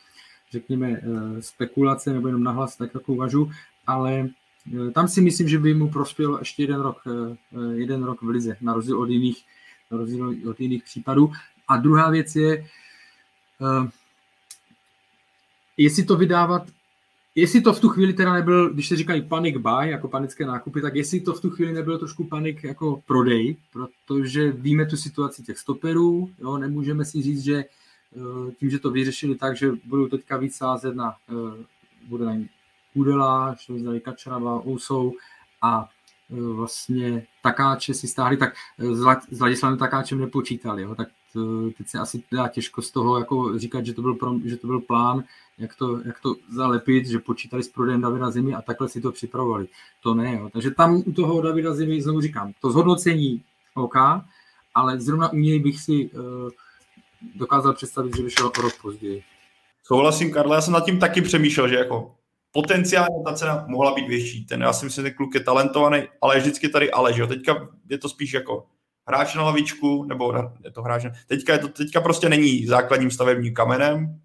[0.50, 3.50] řekněme, eh, spekulace, nebo jenom nahlas tak jako uvažu,
[3.86, 4.28] ale
[4.94, 8.28] tam si myslím, že by mu prospěl ještě jeden rok, eh, eh, jeden rok v
[8.28, 9.44] lize, na rozdíl od jiných,
[9.90, 11.32] na rozdíl od jiných případů.
[11.68, 12.66] A druhá věc je,
[15.76, 16.62] jestli to vydávat,
[17.34, 20.82] jestli to v tu chvíli teda nebyl, když se říkají panic buy, jako panické nákupy,
[20.82, 25.42] tak jestli to v tu chvíli nebyl trošku panik jako prodej, protože víme tu situaci
[25.42, 27.64] těch stoperů, jo, nemůžeme si říct, že
[28.58, 31.14] tím, že to vyřešili tak, že budou teďka víc sázet na,
[32.08, 32.34] bude na
[32.92, 35.12] Kudela, Švizdají Kačarava, Ousou
[35.62, 35.88] a
[36.30, 38.94] e, vlastně Takáče si stáhli, tak e,
[39.30, 43.58] s Ladislavem Takáčem nepočítali, jo, tak e, teď se asi dá těžko z toho jako
[43.58, 45.24] říkat, že to byl, pro, že to byl plán,
[45.58, 49.12] jak to, jak to zalepit, že počítali s prodejem Davida Zimy a takhle si to
[49.12, 49.68] připravovali.
[50.02, 50.50] To ne, jo.
[50.52, 53.42] takže tam u toho Davida Zimy znovu říkám, to zhodnocení
[53.74, 53.96] OK,
[54.74, 56.10] ale zrovna u něj bych si
[57.34, 59.22] dokázal představit, že vyšel o rok později.
[59.84, 62.14] Souhlasím, Karle, já jsem nad tím taky přemýšlel, že jako
[62.52, 64.46] potenciálně ta cena mohla být větší.
[64.46, 67.20] Ten, já si myslím, že ten kluk je talentovaný, ale je vždycky tady ale, že
[67.20, 67.26] jo.
[67.26, 68.66] Teďka je to spíš jako
[69.06, 73.54] hráč na lavičku, nebo je to hráč, teďka, je to, teďka prostě není základním stavebním
[73.54, 74.20] kamenem.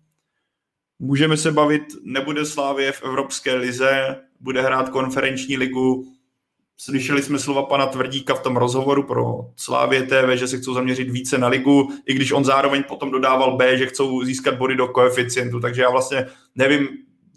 [1.00, 6.12] Můžeme se bavit, nebude Slávě v Evropské lize, bude hrát konferenční ligu.
[6.78, 11.10] Slyšeli jsme slova pana Tvrdíka v tom rozhovoru pro Slávě TV, že se chcou zaměřit
[11.10, 14.88] více na ligu, i když on zároveň potom dodával B, že chcou získat body do
[14.88, 16.26] koeficientu, takže já vlastně
[16.56, 16.88] nevím,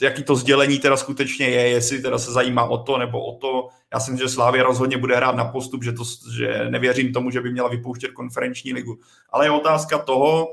[0.00, 3.68] jaký to sdělení teda skutečně je, jestli teda se zajímá o to nebo o to.
[3.92, 6.02] Já si myslím, že Slávě rozhodně bude hrát na postup, že, to,
[6.32, 8.98] že nevěřím tomu, že by měla vypouštět konferenční ligu.
[9.30, 10.48] Ale je otázka toho,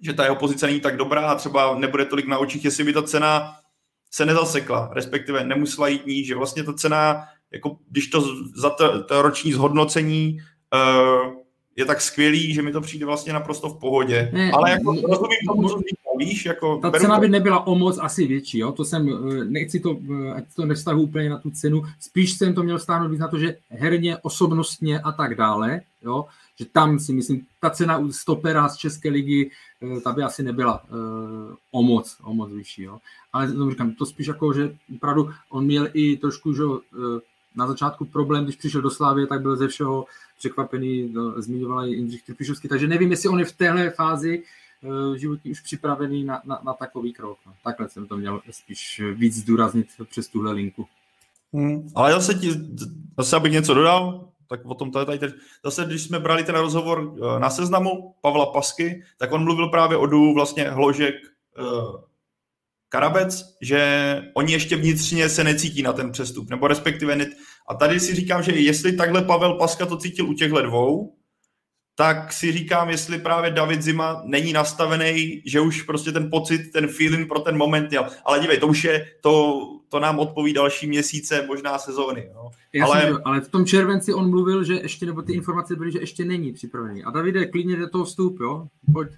[0.00, 2.92] že ta jeho pozice není tak dobrá a třeba nebude tolik na očích, jestli by
[2.92, 3.56] ta cena
[4.10, 8.24] se nezasekla, respektive nemusela jít níž, že vlastně ta cena, jako když to
[8.56, 10.38] za to, to roční zhodnocení
[10.74, 11.41] uh,
[11.76, 14.30] je tak skvělý, že mi to přijde vlastně naprosto v pohodě.
[14.32, 15.82] Ne, Ale jako rozumím tomu, co
[16.18, 16.76] víš, jako...
[16.76, 18.72] Ta cena by nebyla o moc asi větší, jo?
[18.72, 22.54] to jsem, eh, nechci to, eh, ať to nevztahu úplně na tu cenu, spíš jsem
[22.54, 26.24] to měl stáhnout víc na to, že herně, osobnostně a tak dále, jo?
[26.58, 29.50] že tam si myslím, ta cena u stopera z České ligy,
[29.82, 30.84] eh, ta by asi nebyla
[31.70, 32.98] o moc, o moc vyšší, jo?
[33.32, 36.62] ale to říkám, to spíš jako, že opravdu on měl i trošku, že
[37.56, 40.04] na začátku problém, když přišel do Slávy, tak byl ze všeho
[40.42, 44.42] překvapený, no, zmiňovala i Jindřich Trpišovský, takže nevím, jestli on je v téhle fázi
[44.82, 47.38] uh, životní už připravený na, na, na takový krok.
[47.46, 47.52] No.
[47.64, 50.86] Takhle jsem to měl spíš víc zdůraznit přes tuhle linku.
[51.52, 52.50] Hmm, ale zase, ti,
[53.18, 55.34] zase abych něco dodal, tak o tom to je tady teď.
[55.64, 59.96] Zase, když jsme brali ten rozhovor eh, na seznamu Pavla Pasky, tak on mluvil právě
[59.96, 61.14] o dů vlastně Hložek,
[61.58, 62.00] uh,
[62.92, 67.28] Karabec, že oni ještě vnitřně se necítí na ten přestup, nebo respektive net.
[67.68, 71.16] A tady si říkám, že jestli takhle Pavel Paska to cítil u těchhle dvou,
[71.94, 76.88] tak si říkám, jestli právě David Zima není nastavený, že už prostě ten pocit, ten
[76.88, 78.06] feeling pro ten moment měl.
[78.24, 82.30] Ale dívej, to už je, to, to nám odpoví další měsíce, možná sezóny.
[82.34, 82.50] No.
[82.84, 83.00] ale...
[83.00, 86.24] Jsem, ale v tom červenci on mluvil, že ještě, nebo ty informace byly, že ještě
[86.24, 87.04] není připravený.
[87.04, 88.66] A Davide, klidně do toho vstup, jo?
[88.92, 89.08] Pojď.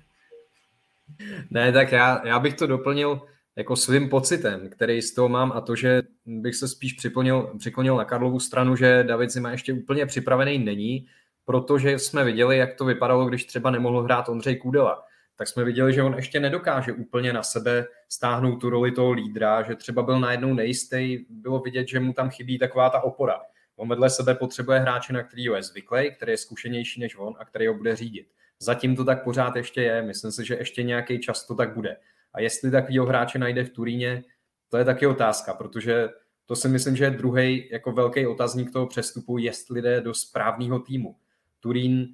[1.50, 3.20] Ne, tak já, já bych to doplnil
[3.56, 7.96] jako svým pocitem, který z toho mám a to, že bych se spíš připlnil, přiklonil
[7.96, 11.06] na Karlovu stranu, že David Zima ještě úplně připravený není,
[11.44, 15.04] protože jsme viděli, jak to vypadalo, když třeba nemohl hrát Ondřej Kůdela.
[15.36, 19.62] Tak jsme viděli, že on ještě nedokáže úplně na sebe stáhnout tu roli toho lídra,
[19.62, 23.40] že třeba byl najednou nejistý, bylo vidět, že mu tam chybí taková ta opora.
[23.76, 27.44] On vedle sebe potřebuje hráče, na který je zvyklý, který je zkušenější než on a
[27.44, 28.26] který ho bude řídit.
[28.58, 31.96] Zatím to tak pořád ještě je, myslím si, že ještě nějaký čas to tak bude.
[32.34, 34.24] A jestli takového hráče najde v Turíně,
[34.68, 36.08] to je taky otázka, protože
[36.46, 40.78] to si myslím, že je druhý jako velký otazník toho přestupu, jestli jde do správného
[40.78, 41.16] týmu.
[41.60, 42.08] Turín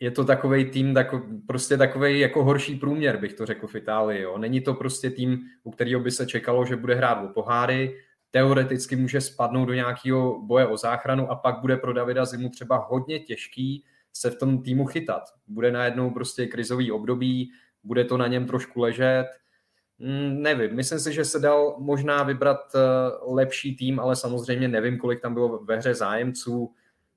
[0.00, 4.22] je to takový tým, tako, prostě takový jako horší průměr, bych to řekl v Itálii.
[4.22, 4.38] Jo.
[4.38, 7.96] Není to prostě tým, u kterého by se čekalo, že bude hrát o poháry,
[8.30, 12.76] teoreticky může spadnout do nějakého boje o záchranu a pak bude pro Davida Zimu třeba
[12.76, 15.22] hodně těžký se v tom týmu chytat.
[15.46, 17.50] Bude najednou prostě krizový období,
[17.86, 19.26] bude to na něm trošku ležet.
[19.98, 24.98] Mm, nevím, myslím si, že se dal možná vybrat uh, lepší tým, ale samozřejmě nevím,
[24.98, 26.74] kolik tam bylo ve hře zájemců.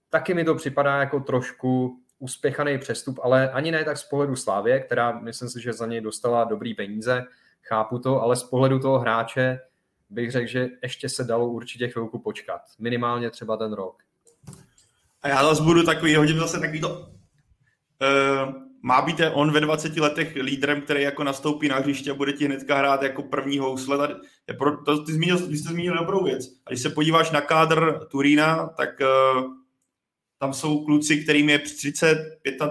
[0.10, 4.80] Taky mi to připadá jako trošku uspěchaný přestup, ale ani ne tak z pohledu Slávě,
[4.80, 7.24] která myslím si, že za něj dostala dobrý peníze,
[7.64, 9.60] chápu to, ale z pohledu toho hráče
[10.10, 12.62] bych řekl, že ještě se dalo určitě chvilku počkat.
[12.80, 14.04] Minimálně třeba ten rok.
[15.22, 17.10] A já zase budu takový, hodím zase takový to...
[18.02, 22.34] Uh, má být on ve 20 letech lídrem, který jako nastoupí na hřiště a bude
[22.34, 23.98] ti hnedka hrát jako první housle.
[23.98, 24.14] Tady,
[24.48, 26.46] je pro, to, ty, zmínil, ty jste zmínil dobrou věc.
[26.66, 29.44] A když se podíváš na kádr Turína, tak uh,
[30.40, 32.18] tam jsou kluci, kterým je 30,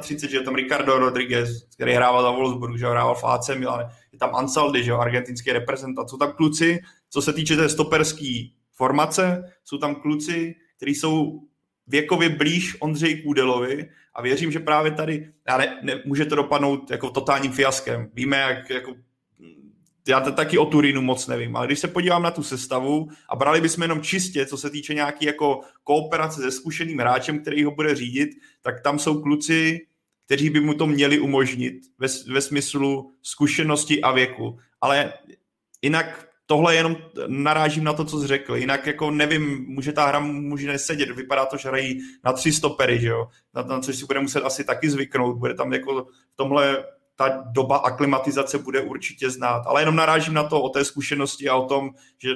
[0.01, 3.81] 35, že je tam Ricardo Rodriguez, který hrával za Wolfsburg, že hrával v AC Milan,
[4.13, 6.11] je tam Ansaldi, že argentinský reprezentant.
[6.11, 6.79] Jsou tam kluci,
[7.11, 11.41] co se týče té stoperské formace, jsou tam kluci, kteří jsou
[11.89, 16.91] věkově blíž Ondřej Kůdelovi a věřím, že právě tady já ne, ne, může to dopadnout
[16.91, 18.11] jako totálním fiaskem.
[18.15, 18.95] Víme, jak jako,
[20.09, 23.37] já to taky o Turínu moc nevím, ale když se podívám na tu sestavu a
[23.37, 27.71] brali bychom jenom čistě, co se týče nějaký jako kooperace se zkušeným hráčem, který ho
[27.71, 28.31] bude řídit,
[28.63, 29.81] tak tam jsou kluci,
[30.27, 34.59] kteří by mu to měli umožnit ve, ve smyslu zkušenosti a věku.
[34.81, 35.13] Ale
[35.83, 36.97] jinak tohle jenom
[37.27, 38.57] narážím na to, co jsi řekl.
[38.57, 41.11] Jinak jako nevím, může ta hra může nesedět.
[41.11, 43.29] Vypadá to, že hrají na tři stopery, že jo?
[43.55, 45.37] Na, na což si bude muset asi taky zvyknout.
[45.37, 46.85] Bude tam jako v tomhle
[47.17, 49.63] ta doba aklimatizace bude určitě znát.
[49.67, 52.31] Ale jenom narážím na to o té zkušenosti a o tom, že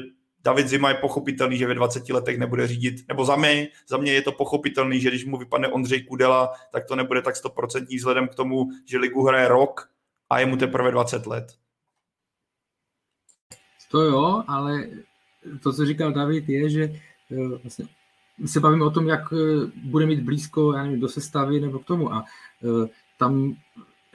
[0.44, 4.12] David Zima je pochopitelný, že ve 20 letech nebude řídit, nebo za mě, za mě
[4.12, 8.28] je to pochopitelný, že když mu vypadne Ondřej Kudela, tak to nebude tak 100% vzhledem
[8.28, 9.88] k tomu, že ligu hraje rok
[10.30, 11.61] a je mu teprve 20 let.
[13.92, 14.86] To jo, ale
[15.62, 16.82] to, co říkal David, je, že
[17.30, 17.84] eh, vlastně
[18.46, 21.84] se bavíme o tom, jak eh, bude mít blízko, já nevím, do sestavy nebo k
[21.84, 22.12] tomu.
[22.12, 22.24] A
[22.64, 22.88] eh,
[23.18, 23.54] tam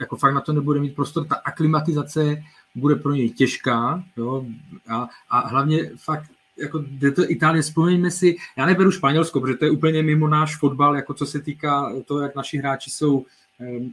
[0.00, 2.42] jako fakt na to nebude mít prostor, ta aklimatizace
[2.74, 4.46] bude pro něj těžká jo,
[4.88, 9.64] a, a hlavně fakt jako jde to Itálie, vzpomeňme si, já neberu Španělsko, protože to
[9.64, 13.26] je úplně mimo náš fotbal, jako co se týká toho, jak naši hráči jsou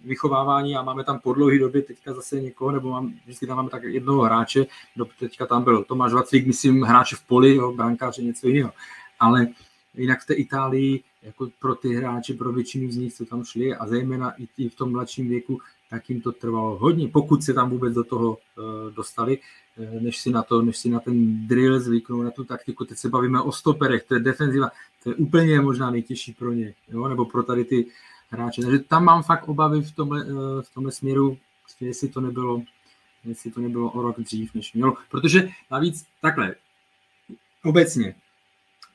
[0.06, 3.70] vychovávání a máme tam po dlouhé době teďka zase někoho, nebo mám, vždycky tam máme
[3.70, 4.66] tak jednoho hráče,
[4.96, 8.72] do, teďka tam byl Tomáš Vaclík, myslím, hráče v poli, jo, brankáře, něco jiného.
[9.20, 9.48] Ale
[9.94, 13.76] jinak v té Itálii, jako pro ty hráče, pro většinu z nich, co tam šli
[13.76, 15.60] a zejména i v tom mladším věku,
[15.90, 19.40] tak jim to trvalo hodně, pokud se tam vůbec do toho uh, dostali,
[19.78, 22.86] uh, než si na to, než si na ten drill zvyknou, na tu taktiku.
[22.86, 24.70] Teď se bavíme o stoperech, to je defenziva,
[25.04, 27.08] to je úplně možná nejtěžší pro ně, jo?
[27.08, 27.86] nebo pro tady ty
[28.30, 28.62] hráče.
[28.62, 31.38] Takže tam mám fakt obavy v tomhle, eh, v tomhle směru,
[31.80, 32.62] jestli to nebylo
[33.26, 34.98] jestli to nebylo o rok dřív, než mělo.
[35.10, 36.56] Protože navíc takhle,
[37.64, 38.16] obecně,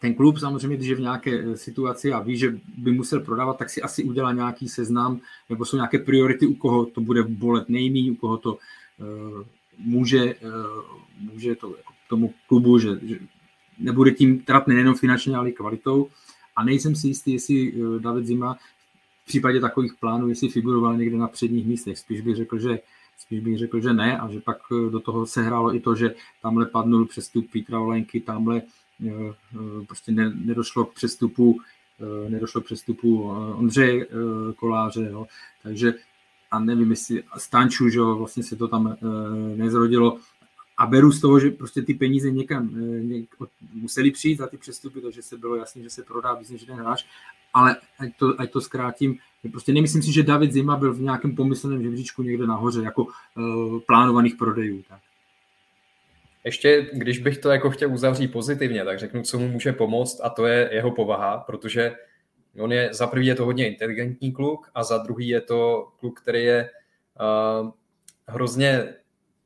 [0.01, 3.59] ten klub samozřejmě, když je v nějaké eh, situaci a ví, že by musel prodávat,
[3.59, 5.21] tak si asi udělá nějaký seznam,
[5.51, 9.43] nebo jsou nějaké priority, u koho to bude bolet nejmí, u koho to uh,
[9.79, 13.19] může, uh, může to jako tomu klubu, že, že
[13.79, 16.09] nebude tím tratný nejenom finančně, ale i kvalitou.
[16.57, 18.59] A nejsem si jistý, jestli David Zima
[19.31, 21.99] případě takových plánů, jestli figuroval někde na předních místech.
[21.99, 22.79] Spíš bych řekl, že
[23.19, 25.95] spíš bych řekl, že ne a že pak eh, do toho se hrálo i to,
[25.95, 31.61] že tamhle padnul přestup Petra Olenky, tamhle eh, eh, prostě nedošlo k přestupu
[32.29, 34.07] nedošlo k přestupu Ondřeje
[34.57, 35.27] Koláře, jo.
[35.63, 35.95] takže
[36.51, 38.97] a nevím, jestli Stanču, že jo, vlastně se to tam
[39.57, 40.19] nezrodilo,
[40.81, 42.71] a beru z toho, že prostě ty peníze někam
[43.09, 43.29] něk,
[43.73, 46.77] museli přijít za ty přestupy, takže se bylo jasné, že se prodá víc než ten
[46.77, 47.05] hráč
[47.55, 49.19] ale ať to, ať to zkrátím,
[49.51, 53.81] prostě nemyslím si, že David Zima byl v nějakém pomyslném žebříčku někde nahoře, jako uh,
[53.87, 54.83] plánovaných prodejů.
[54.89, 55.01] Tak.
[56.45, 60.31] Ještě, když bych to jako chtěl uzavřít pozitivně, tak řeknu, co mu může pomoct a
[60.31, 61.93] to je jeho povaha, protože
[62.59, 66.21] on je, za prvý je to hodně inteligentní kluk a za druhý je to kluk,
[66.21, 66.71] který je
[67.61, 67.71] uh,
[68.27, 68.95] hrozně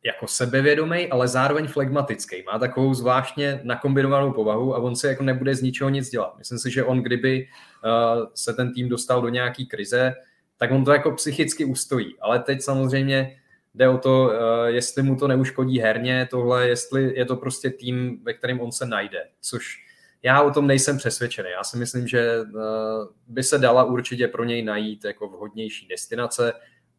[0.05, 2.43] jako sebevědomý, ale zároveň flegmatický.
[2.43, 6.39] Má takovou zvláštně nakombinovanou povahu a on se jako nebude z ničeho nic dělat.
[6.39, 7.49] Myslím si, že on kdyby
[7.85, 10.15] uh, se ten tým dostal do nějaký krize,
[10.57, 12.15] tak on to jako psychicky ustojí.
[12.21, 13.37] Ale teď samozřejmě
[13.75, 18.19] jde o to, uh, jestli mu to neuškodí herně, tohle, jestli je to prostě tým,
[18.25, 19.85] ve kterém on se najde, což
[20.23, 21.51] já o tom nejsem přesvědčený.
[21.51, 22.61] Já si myslím, že uh,
[23.27, 26.53] by se dala určitě pro něj najít jako vhodnější destinace,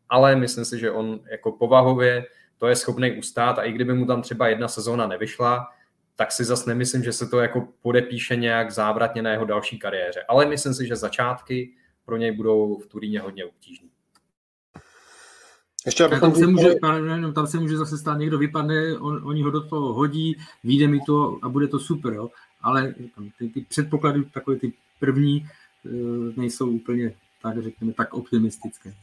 [0.10, 2.26] ale myslím si, že on jako povahově
[2.58, 5.68] to je schopný ustát a i kdyby mu tam třeba jedna sezóna nevyšla,
[6.16, 10.24] tak si zase nemyslím, že se to jako podepíše nějak závratně na jeho další kariéře.
[10.28, 11.74] Ale myslím si, že začátky
[12.06, 13.88] pro něj budou v Turíně hodně obtížné.
[15.86, 16.76] Ještě tam, se může,
[17.14, 20.88] jenom, tam se může zase stát, někdo vypadne, on, oni ho do toho hodí, vyjde
[20.88, 22.30] mi to a bude to super, jo.
[22.62, 22.96] Ale
[23.38, 25.46] ty, ty předpoklady, takové ty první,
[25.86, 25.90] eh,
[26.36, 28.94] nejsou úplně, tak řekněme, tak optimistické.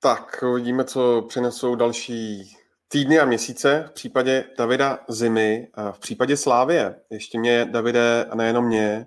[0.00, 2.56] Tak, uvidíme, co přinesou další
[2.88, 6.94] týdny a měsíce v případě Davida Zimy, a v případě Slávie.
[7.10, 9.06] Ještě mě, Davide, a nejenom mě,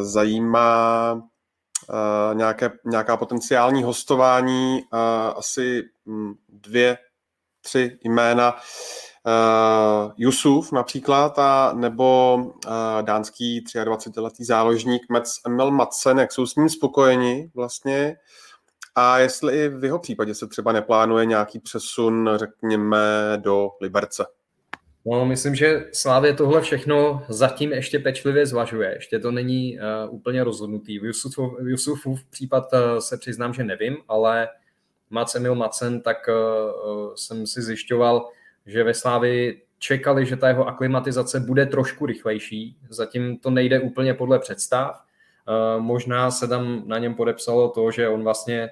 [0.00, 1.22] zajímá
[2.32, 4.82] nějaké, nějaká potenciální hostování,
[5.36, 6.98] asi hm, dvě,
[7.62, 8.56] tři jména.
[10.16, 12.38] Jusuf například, a nebo
[13.02, 18.16] dánský 23-letý záložník Mets Emil Madsen, jak jsou s ním spokojeni vlastně.
[18.94, 22.98] A jestli i v jeho případě se třeba neplánuje nějaký přesun, řekněme,
[23.36, 24.26] do Liberce.
[25.06, 28.94] No, myslím, že Slávě tohle všechno zatím ještě pečlivě zvažuje.
[28.94, 30.98] Ještě to není uh, úplně rozhodnutý.
[30.98, 31.04] V,
[31.60, 34.48] Jusufu, v případ uh, se přiznám, že nevím, ale
[35.10, 38.28] Mac Emil Macen, tak uh, jsem si zjišťoval,
[38.66, 42.76] že ve Slávi čekali, že ta jeho aklimatizace bude trošku rychlejší.
[42.88, 45.00] Zatím to nejde úplně podle představ.
[45.48, 48.70] Uh, možná se tam na něm podepsalo to, že on vlastně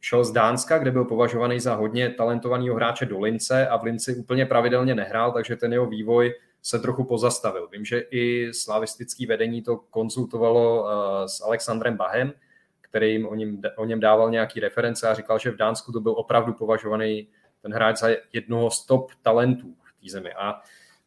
[0.00, 4.16] šel z Dánska, kde byl považovaný za hodně talentovaného hráče do Lince a v Linci
[4.16, 7.68] úplně pravidelně nehrál, takže ten jeho vývoj se trochu pozastavil.
[7.72, 10.88] Vím, že i slavistický vedení to konzultovalo uh,
[11.26, 12.32] s Alexandrem Bahem,
[12.80, 16.00] který jim o, něm, o něm dával nějaký reference a říkal, že v Dánsku to
[16.00, 17.28] byl opravdu považovaný
[17.62, 20.32] ten hráč za jednoho z top talentů v té zemi.
[20.32, 20.62] A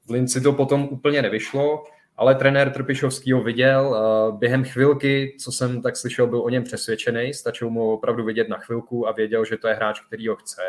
[0.06, 1.84] v Linci to potom úplně nevyšlo
[2.22, 3.98] ale trenér Trpišovský ho viděl.
[4.38, 8.58] Během chvilky, co jsem tak slyšel, byl o něm přesvědčený, stačilo mu opravdu vidět na
[8.58, 10.62] chvilku a věděl, že to je hráč, který ho chce.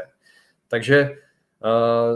[0.68, 1.10] Takže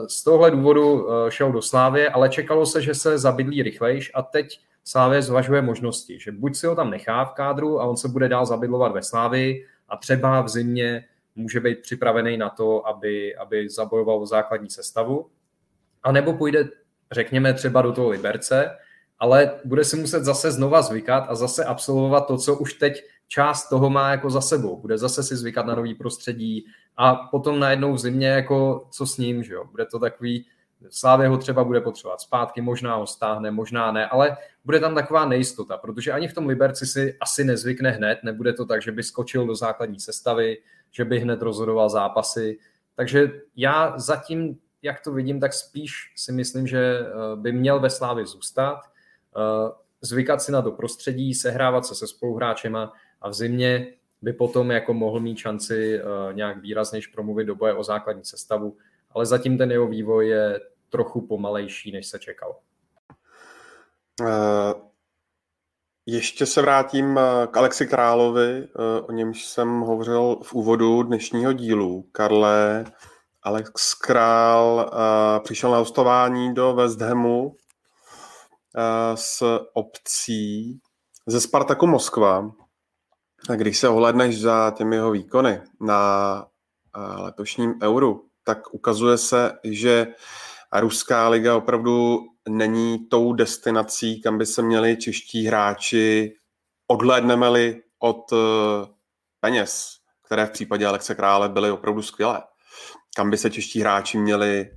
[0.08, 4.60] z tohle důvodu šel do Slávě, ale čekalo se, že se zabydlí rychlejš a teď
[4.84, 8.28] Slávě zvažuje možnosti, že buď si ho tam nechá v kádru a on se bude
[8.28, 11.04] dál zabydlovat ve Slávii a třeba v zimě
[11.34, 15.26] může být připravený na to, aby, aby zabojoval základní sestavu,
[16.02, 16.68] a nebo půjde,
[17.12, 18.76] řekněme, třeba do toho Liberce,
[19.18, 23.68] ale bude si muset zase znova zvykat a zase absolvovat to, co už teď část
[23.68, 24.80] toho má jako za sebou.
[24.80, 26.66] Bude zase si zvykat na nový prostředí
[26.96, 29.64] a potom najednou v zimě jako co s ním, že jo?
[29.70, 30.46] Bude to takový,
[30.90, 35.24] Slávě ho třeba bude potřebovat zpátky, možná ho stáhne, možná ne, ale bude tam taková
[35.24, 39.02] nejistota, protože ani v tom Liberci si asi nezvykne hned, nebude to tak, že by
[39.02, 40.58] skočil do základní sestavy,
[40.90, 42.58] že by hned rozhodoval zápasy,
[42.94, 47.90] takže já zatím, jak to vidím, tak spíš si myslím, že eh, by měl ve
[47.90, 48.80] Slávě zůstat,
[50.00, 53.86] zvykat si na to prostředí, sehrávat se se spoluhráčema a v zimě
[54.22, 56.02] by potom jako mohl mít šanci eh,
[56.32, 58.76] nějak výraznějš promluvit do boje o základní sestavu,
[59.10, 62.56] ale zatím ten jeho vývoj je trochu pomalejší, než se čekal.
[64.20, 64.26] Uh,
[66.06, 68.68] ještě se vrátím k Alexi Královi,
[69.08, 72.08] o němž jsem hovořil v úvodu dnešního dílu.
[72.12, 72.84] Karle,
[73.42, 74.90] Alex Král
[75.44, 77.65] přišel na hostování do West Hamu Eh,
[79.14, 79.42] s
[79.72, 80.80] obcí
[81.26, 82.50] ze Spartaku Moskva.
[83.48, 86.46] A když se ohledneš za těmi jeho výkony na
[86.96, 90.06] eh, letošním euru, tak ukazuje se, že
[90.80, 96.36] ruská liga opravdu není tou destinací, kam by se měli čeští hráči,
[96.86, 98.36] odhlédneme-li od eh,
[99.40, 99.96] peněz,
[100.26, 102.42] které v případě Alexe Krále byly opravdu skvělé,
[103.16, 104.70] kam by se čeští hráči měli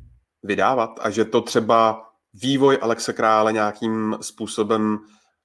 [0.44, 2.09] vydávat a že to třeba
[2.42, 5.00] vývoj Alexe Krále nějakým způsobem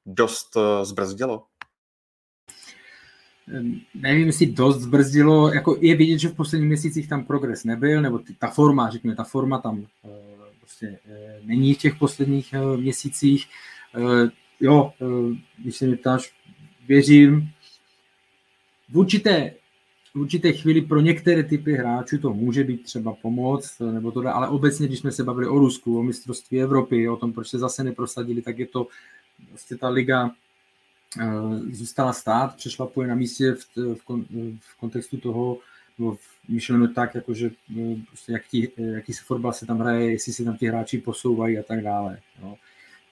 [0.06, 1.44] dost eh, zbrzdilo?
[3.94, 8.20] Nevím, jestli dost zbrzdilo, jako je vidět, že v posledních měsících tam progres nebyl, nebo
[8.38, 10.08] ta forma, řekněme, ta forma tam eh,
[10.60, 13.46] prostě eh, není v těch posledních měsících.
[14.60, 14.92] Jo,
[15.58, 16.34] když se mě ptáš,
[16.88, 17.50] věřím,
[18.88, 19.54] v určité
[20.14, 24.48] v určité chvíli pro některé typy hráčů to může být třeba pomoc, nebo to, ale
[24.48, 27.84] obecně, když jsme se bavili o Rusku, o mistrovství Evropy, o tom, proč se zase
[27.84, 28.86] neprosadili, tak je to
[29.48, 30.30] vlastně ta liga
[31.20, 31.26] eh,
[31.72, 34.00] zůstala stát, přešlapuje na místě v, v,
[34.60, 35.58] v kontextu toho,
[35.98, 36.16] no,
[36.48, 37.50] myšleno tak, jakože
[37.80, 41.58] eh, prostě jaký, jaký se fotbal se tam hraje, jestli se tam ti hráči posouvají
[41.58, 42.18] a tak dále.
[42.42, 42.56] Jo.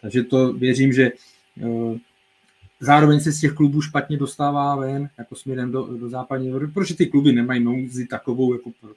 [0.02, 1.10] Takže to věřím, že
[1.62, 1.98] eh,
[2.82, 6.96] zároveň se z těch klubů špatně dostává ven, jako směrem do, do západní Evropy, protože
[6.96, 8.90] ty kluby nemají nouzi takovou jako pro,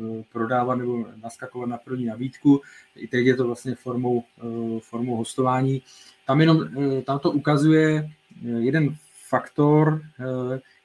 [0.00, 2.60] eh, prodávat nebo naskakovat na první nabídku.
[2.96, 5.82] I teď je to vlastně formou, eh, formou hostování.
[6.26, 8.10] Tam jenom, eh, tam to ukazuje
[8.58, 8.96] jeden
[9.28, 10.02] faktor,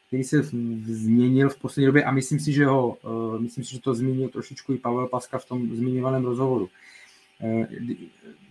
[0.08, 0.44] který se
[0.84, 2.98] změnil v poslední době a myslím si, že ho,
[3.40, 6.70] myslím si, že to zmínil trošičku i Pavel Paska v tom zmiňovaném rozhovoru.
[7.42, 7.68] Eh,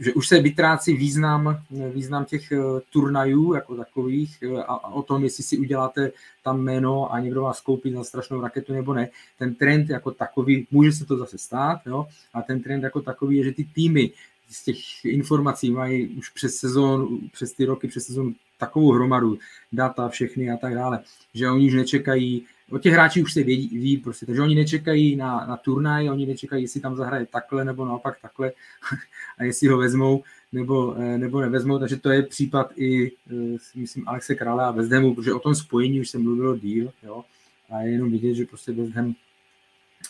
[0.01, 2.59] že už se vytrácí význam, význam těch eh,
[2.91, 6.13] turnajů jako takových eh, a, o tom, jestli si uděláte
[6.43, 9.09] tam jméno a někdo vás koupí za strašnou raketu nebo ne.
[9.39, 13.37] Ten trend jako takový, může se to zase stát, jo, a ten trend jako takový
[13.37, 14.11] je, že ty týmy
[14.49, 19.39] z těch informací mají už přes sezon, přes ty roky, přes sezon takovou hromadu,
[19.73, 21.01] data, všechny a tak dále,
[21.35, 25.17] že oni už nečekají o těch hráči už se vědí, ví prostě, takže oni nečekají
[25.17, 28.53] na, na turnaj, oni nečekají, jestli tam zahraje takhle nebo naopak takhle
[29.39, 30.23] a jestli ho vezmou
[30.53, 35.15] nebo, eh, nebo nevezmou, takže to je případ i, eh, myslím, Alexe Krále a Hamu,
[35.15, 37.25] protože o tom spojení už se mluvilo díl, jo,
[37.71, 39.15] a je jenom vidět, že prostě Ham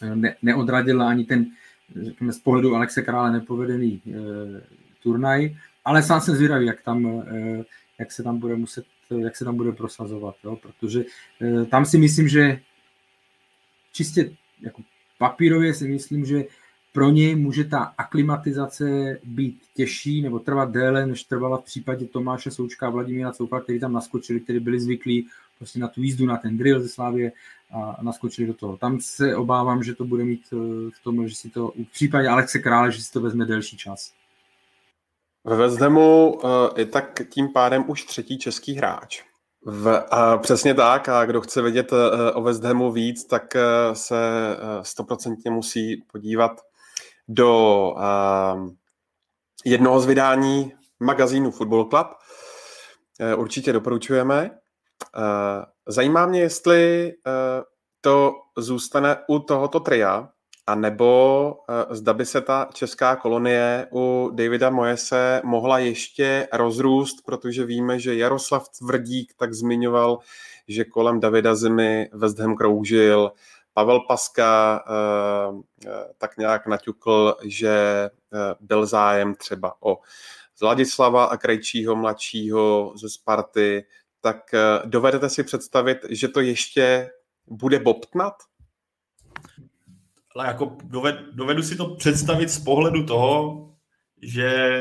[0.03, 1.47] eh, ne, neodradila ani ten,
[2.03, 4.13] řekněme, z pohledu Alexe Krále nepovedený e,
[5.03, 7.65] turnaj, ale sám jsem zvědavý, jak tam, e,
[7.99, 10.57] jak se tam bude muset jak se tam bude prosazovat, jo?
[10.57, 11.05] protože
[11.41, 12.61] e, tam si myslím, že
[13.93, 14.83] čistě jako
[15.19, 16.45] papírově si myslím, že
[16.93, 22.51] pro něj může ta aklimatizace být těžší nebo trvat déle, než trvala v případě Tomáše
[22.51, 25.27] Součka a Vladimíra Coupa, kteří tam naskočili, kteří byli zvyklí
[25.59, 27.33] prostě na tu jízdu, na ten drill ze Slávě
[27.71, 28.77] a naskočili do toho.
[28.77, 30.57] Tam se obávám, že to bude mít e,
[30.91, 34.13] v tom, že si to v případě Alexe Krále, že si to vezme delší čas.
[35.45, 39.23] Ve Hamu uh, je tak tím pádem už třetí český hráč.
[39.67, 41.99] V, a přesně tak, a kdo chce vědět uh,
[42.47, 44.17] o Hamu víc, tak uh, se
[44.83, 46.61] stoprocentně uh, musí podívat
[47.29, 47.95] do
[49.65, 52.07] jednoho z vydání magazínu Football Club.
[53.37, 54.51] Určitě doporučujeme.
[55.89, 57.13] Zajímá mě, jestli
[58.01, 60.29] to zůstane u tohoto tria,
[60.67, 67.17] a nebo uh, zda by se ta česká kolonie u Davida Moese mohla ještě rozrůst,
[67.25, 70.19] protože víme, že Jaroslav Tvrdík tak zmiňoval,
[70.69, 73.33] že kolem Davida Zimy West Ham kroužil,
[73.75, 74.85] Pavel Paska
[75.51, 75.63] uh,
[76.19, 79.99] tak nějak naťukl, že uh, byl zájem třeba o
[80.59, 83.85] Zladislava a Krejčího mladšího ze Sparty,
[84.21, 84.39] tak
[84.85, 87.11] dovedete si představit, že to ještě
[87.47, 88.35] bude bobtnat?
[90.35, 93.65] Ale jako doved, dovedu si to představit z pohledu toho,
[94.23, 94.81] že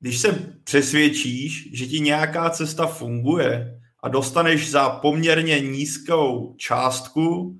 [0.00, 7.56] když se přesvědčíš, že ti nějaká cesta funguje a dostaneš za poměrně nízkou částku,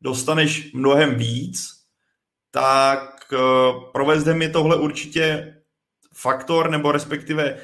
[0.00, 1.68] dostaneš mnohem víc,
[2.50, 3.36] tak eh,
[3.92, 5.54] pro West Ham je tohle určitě
[6.14, 7.58] faktor, nebo respektive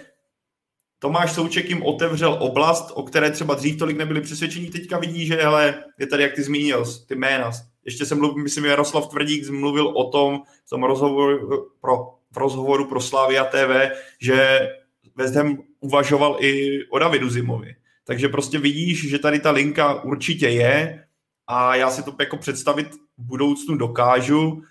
[0.98, 5.34] Tomáš Souček jim otevřel oblast, o které třeba dřív tolik nebyli přesvědčení, teďka vidí, že
[5.34, 7.50] hele, je tady, jak ty zmínil, ty jména,
[7.84, 11.96] ještě jsem mluvil, myslím, Jaroslav Tvrdík mluvil o tom v tom rozhovoru pro,
[12.32, 13.90] v rozhovoru pro Slavia TV,
[14.20, 14.68] že
[15.16, 17.74] West Ham uvažoval i o Davidu Zimovi.
[18.04, 21.04] Takže prostě vidíš, že tady ta linka určitě je
[21.46, 24.62] a já si to jako představit v budoucnu dokážu.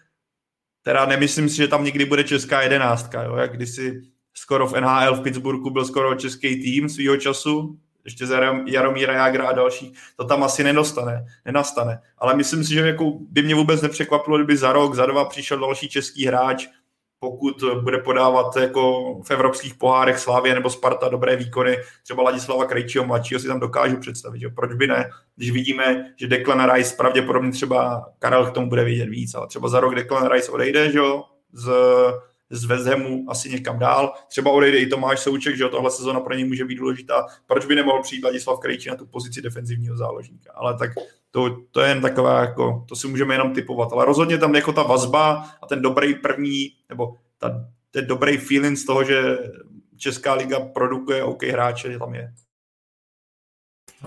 [0.81, 3.35] Teda nemyslím si, že tam někdy bude česká jedenáctka, jo?
[3.35, 4.01] jak kdysi
[4.33, 9.47] skoro v NHL v Pittsburghu byl skoro český tým svýho času, ještě za Jaromíra Jágra
[9.47, 12.01] a další, to tam asi nedostane, nenastane.
[12.17, 15.59] Ale myslím si, že jako by mě vůbec nepřekvapilo, kdyby za rok, za dva přišel
[15.59, 16.67] další český hráč,
[17.19, 23.05] pokud bude podávat jako v evropských pohárech Slávě nebo Sparta dobré výkony, třeba Ladislava Krejčího
[23.05, 27.51] mladšího si tam dokážu představit, že proč by ne, když vidíme, že Declan Rice pravděpodobně
[27.51, 30.97] třeba Karel k tomu bude vidět víc, ale třeba za rok Declan Rice odejde, že
[30.97, 31.23] jo,
[31.53, 31.71] z
[32.49, 34.13] z Hamu asi někam dál.
[34.27, 37.25] Třeba odejde i Tomáš Souček, že tohle sezona pro něj může být důležitá.
[37.47, 40.53] Proč by nemohl přijít Ladislav Krejčí na tu pozici defenzivního záložníka?
[40.55, 40.91] Ale tak
[41.31, 43.93] to, to je jen taková, jako, to si můžeme jenom typovat.
[43.93, 48.77] Ale rozhodně tam jako ta vazba a ten dobrý první, nebo ta, ten dobrý feeling
[48.77, 49.37] z toho, že
[49.97, 52.33] Česká liga produkuje OK hráče, tam je.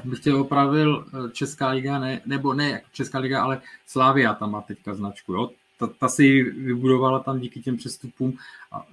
[0.04, 4.60] Bych tě opravil eh, Česká liga, ne, nebo ne Česká liga, ale Slávia tam má
[4.60, 5.32] teďka značku.
[5.32, 5.50] Jo?
[5.86, 8.38] Ta, ta si vybudovala tam díky těm přestupům,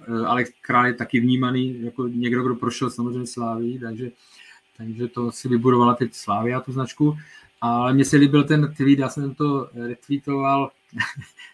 [0.08, 4.10] e, ale Král je taky vnímaný jako někdo, kdo prošel samozřejmě Sláví, takže,
[4.76, 7.16] takže to si vybudovala teď Slávia, tu značku.
[7.60, 10.70] Ale mně se líbil ten tweet, já jsem to retweetoval,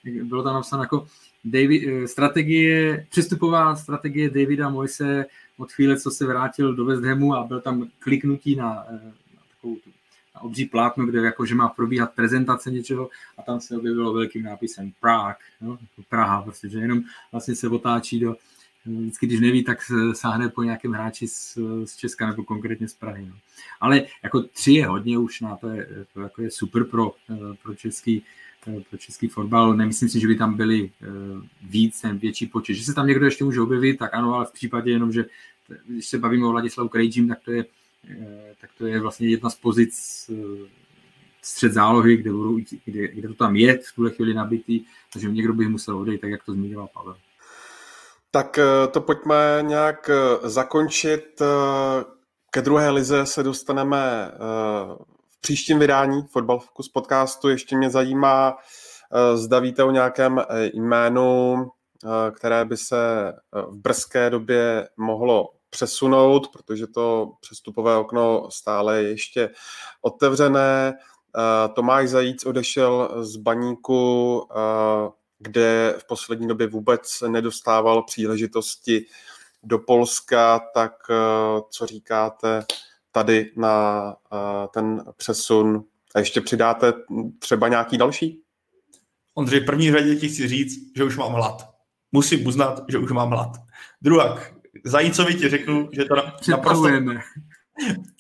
[0.23, 1.07] bylo tam napsáno jako
[1.45, 5.27] David, e, strategie, přestupová strategie Davida Moise
[5.57, 9.43] od chvíle, co se vrátil do West Hamu a byl tam kliknutí na, e, na
[9.55, 9.91] takovou tu
[10.41, 15.37] obří plátno, kde jakože má probíhat prezentace něčeho a tam se objevilo velkým nápisem Prague,
[15.61, 17.03] no, jako Praha, prostě, že jenom
[17.33, 18.37] vlastně se otáčí do,
[18.87, 19.79] vždycky, když neví, tak
[20.13, 23.27] sáhne po nějakém hráči z, z Česka nebo konkrétně z Prahy.
[23.27, 23.35] No.
[23.81, 27.15] Ale jako tři je hodně už na to, je, to jako je super pro,
[27.63, 28.23] pro český
[28.91, 29.77] pro český fotbal.
[29.77, 30.91] Nemyslím si, že by tam byli
[31.63, 32.75] víc, ten větší počet.
[32.75, 35.25] Že se tam někdo ještě může objevit, tak ano, ale v případě jenom, že
[35.87, 37.86] když se bavíme o Vladislavu Krejčím, tak to je Eh,
[38.61, 39.95] tak to je vlastně jedna z pozic
[40.31, 40.69] eh,
[41.43, 45.53] střed zálohy, kde, budou, kde, kde to tam je v tuhle chvíli nabitý, takže někdo
[45.53, 47.17] by musel odejít, tak jak to zmiňoval Pavel.
[48.31, 50.11] Tak eh, to pojďme nějak
[50.43, 51.43] zakončit.
[52.51, 54.33] Ke druhé lize se dostaneme
[55.29, 57.49] v příštím vydání Fotbal Focus podcastu.
[57.49, 58.57] Ještě mě zajímá,
[59.35, 60.41] zda víte o nějakém
[60.75, 61.57] jménu,
[62.37, 69.51] které by se v brzké době mohlo přesunout, protože to přestupové okno stále je ještě
[70.03, 70.95] otevřené.
[71.75, 74.49] Tomáš Zajíc odešel z baníku,
[75.39, 79.07] kde v poslední době vůbec nedostával příležitosti
[79.63, 80.93] do Polska, tak
[81.71, 82.65] co říkáte
[83.13, 84.17] tady na
[84.73, 85.85] ten přesun
[86.15, 86.93] a ještě přidáte
[87.39, 88.43] třeba nějaký další?
[89.35, 91.69] Ondřej, první řadě ti chci říct, že už mám hlad.
[92.13, 93.51] Musím uznat, že už mám hlad.
[94.01, 94.55] Druhak,
[94.85, 96.15] Zajícovi ti řeknu, že to
[96.51, 96.89] naprosto,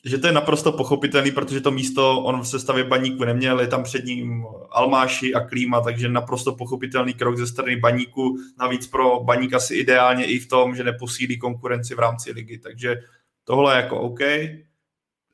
[0.04, 3.82] že to je naprosto pochopitelný, protože to místo on v sestavě baníku neměl, je tam
[3.82, 9.54] před ním Almáši a Klíma, takže naprosto pochopitelný krok ze strany baníku, navíc pro baník
[9.54, 12.96] asi ideálně i v tom, že neposílí konkurenci v rámci ligy, takže
[13.44, 14.20] tohle je jako OK.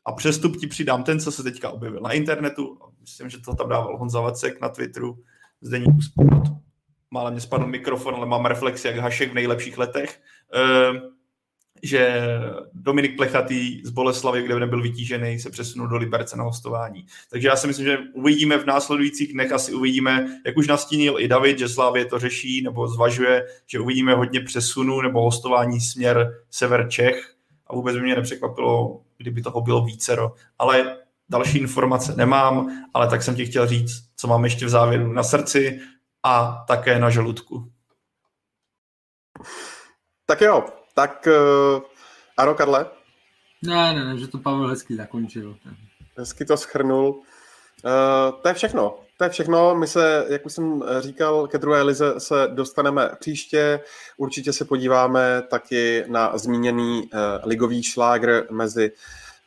[0.05, 3.69] A přestup ti přidám ten, co se teďka objevil na internetu, myslím, že to tam
[3.69, 5.19] dával Honza Vacek na Twitteru,
[5.61, 6.43] Zdeníku Sport.
[7.11, 10.21] Málem mě spadl mikrofon, ale mám reflexi jak Hašek v nejlepších letech.
[10.55, 11.01] Ehm,
[11.83, 12.23] že
[12.73, 17.07] Dominik Plechatý z Boleslavy, kde nebyl vytížený, se přesunul do Liberce na hostování.
[17.31, 21.29] Takže já si myslím, že uvidíme v následujících dnech, asi uvidíme, jak už nastínil i
[21.29, 26.89] David, že Slávě to řeší nebo zvažuje, že uvidíme hodně přesunů nebo hostování směr sever
[26.89, 27.35] Čech
[27.67, 30.35] a vůbec by mě nepřekvapilo, kdyby toho bylo vícero.
[30.59, 30.97] Ale
[31.29, 35.23] další informace nemám, ale tak jsem ti chtěl říct, co mám ještě v závěru na
[35.23, 35.81] srdci
[36.23, 37.73] a také na žaludku.
[40.27, 40.65] Tak jo,
[40.95, 41.83] tak uh,
[42.37, 42.87] Aro Karle?
[43.63, 45.57] Ne, ne, ne, že to Pavel hezky zakončil.
[46.17, 47.09] Hezky to schrnul.
[47.09, 48.99] Uh, to je všechno.
[49.19, 49.75] To je všechno.
[49.75, 53.81] My se, jak už jsem říkal, ke druhé lize se dostaneme příště.
[54.17, 58.93] Určitě se podíváme taky na zmíněný uh, ligový šlágr mezi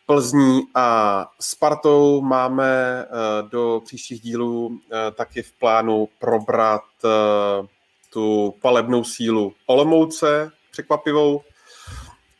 [0.05, 2.21] Plzní a Spartou.
[2.21, 4.77] Máme uh, do příštích dílů uh,
[5.15, 7.67] taky v plánu probrat uh,
[8.13, 11.41] tu palebnou sílu Olomouce, překvapivou.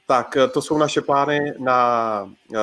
[0.08, 2.58] Tak to jsou naše plány na uh,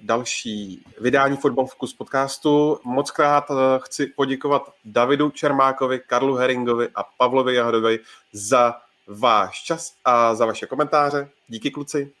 [0.00, 2.80] další vydání Fotbal Focus podcastu.
[2.84, 7.98] Moc krát uh, chci poděkovat Davidu Čermákovi, Karlu Heringovi a Pavlovi Jahodovi
[8.32, 8.74] za
[9.06, 11.30] váš čas a za vaše komentáře.
[11.48, 12.12] Díky kluci.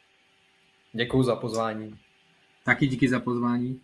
[0.92, 1.98] Děkuji za pozvání.
[2.64, 3.80] Taky díky za pozvání.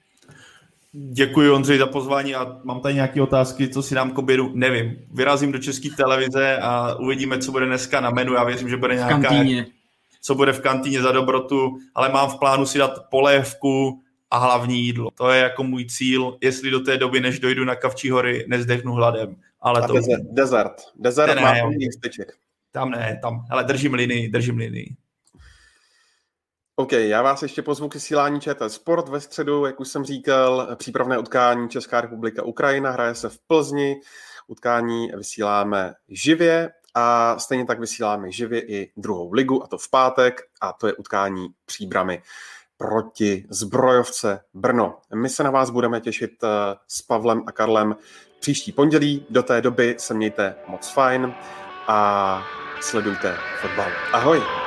[0.96, 4.96] Děkuji Ondřej za pozvání a mám tady nějaké otázky, co si dám k obědu, nevím.
[5.10, 8.34] Vyrazím do české televize a uvidíme, co bude dneska na menu.
[8.34, 9.16] Já věřím, že bude nějaká...
[9.16, 9.66] V kantýně.
[10.20, 14.84] Co bude v kantýně za dobrotu, ale mám v plánu si dát polévku a hlavní
[14.84, 15.10] jídlo.
[15.14, 18.92] To je jako můj cíl, jestli do té doby, než dojdu na Kavčí hory, nezdechnu
[18.92, 19.36] hladem.
[19.60, 19.92] Ale a to...
[19.92, 20.72] desert, desert.
[20.96, 21.60] Desert ne, má ne.
[22.72, 24.94] Tam ne, tam, ale držím linii, držím linii.
[26.76, 30.68] OK, já vás ještě pozvu k vysílání ČT Sport ve středu, jak už jsem říkal,
[30.76, 34.00] přípravné utkání Česká republika Ukrajina hraje se v Plzni,
[34.46, 40.40] utkání vysíláme živě a stejně tak vysíláme živě i druhou ligu, a to v pátek,
[40.60, 42.22] a to je utkání příbramy
[42.76, 44.98] proti zbrojovce Brno.
[45.14, 46.48] My se na vás budeme těšit eh,
[46.88, 47.96] s Pavlem a Karlem
[48.40, 49.26] příští pondělí.
[49.30, 51.34] Do té doby se mějte moc fajn
[51.86, 52.42] a
[52.80, 53.90] sledujte fotbal.
[54.12, 54.63] Ahoj!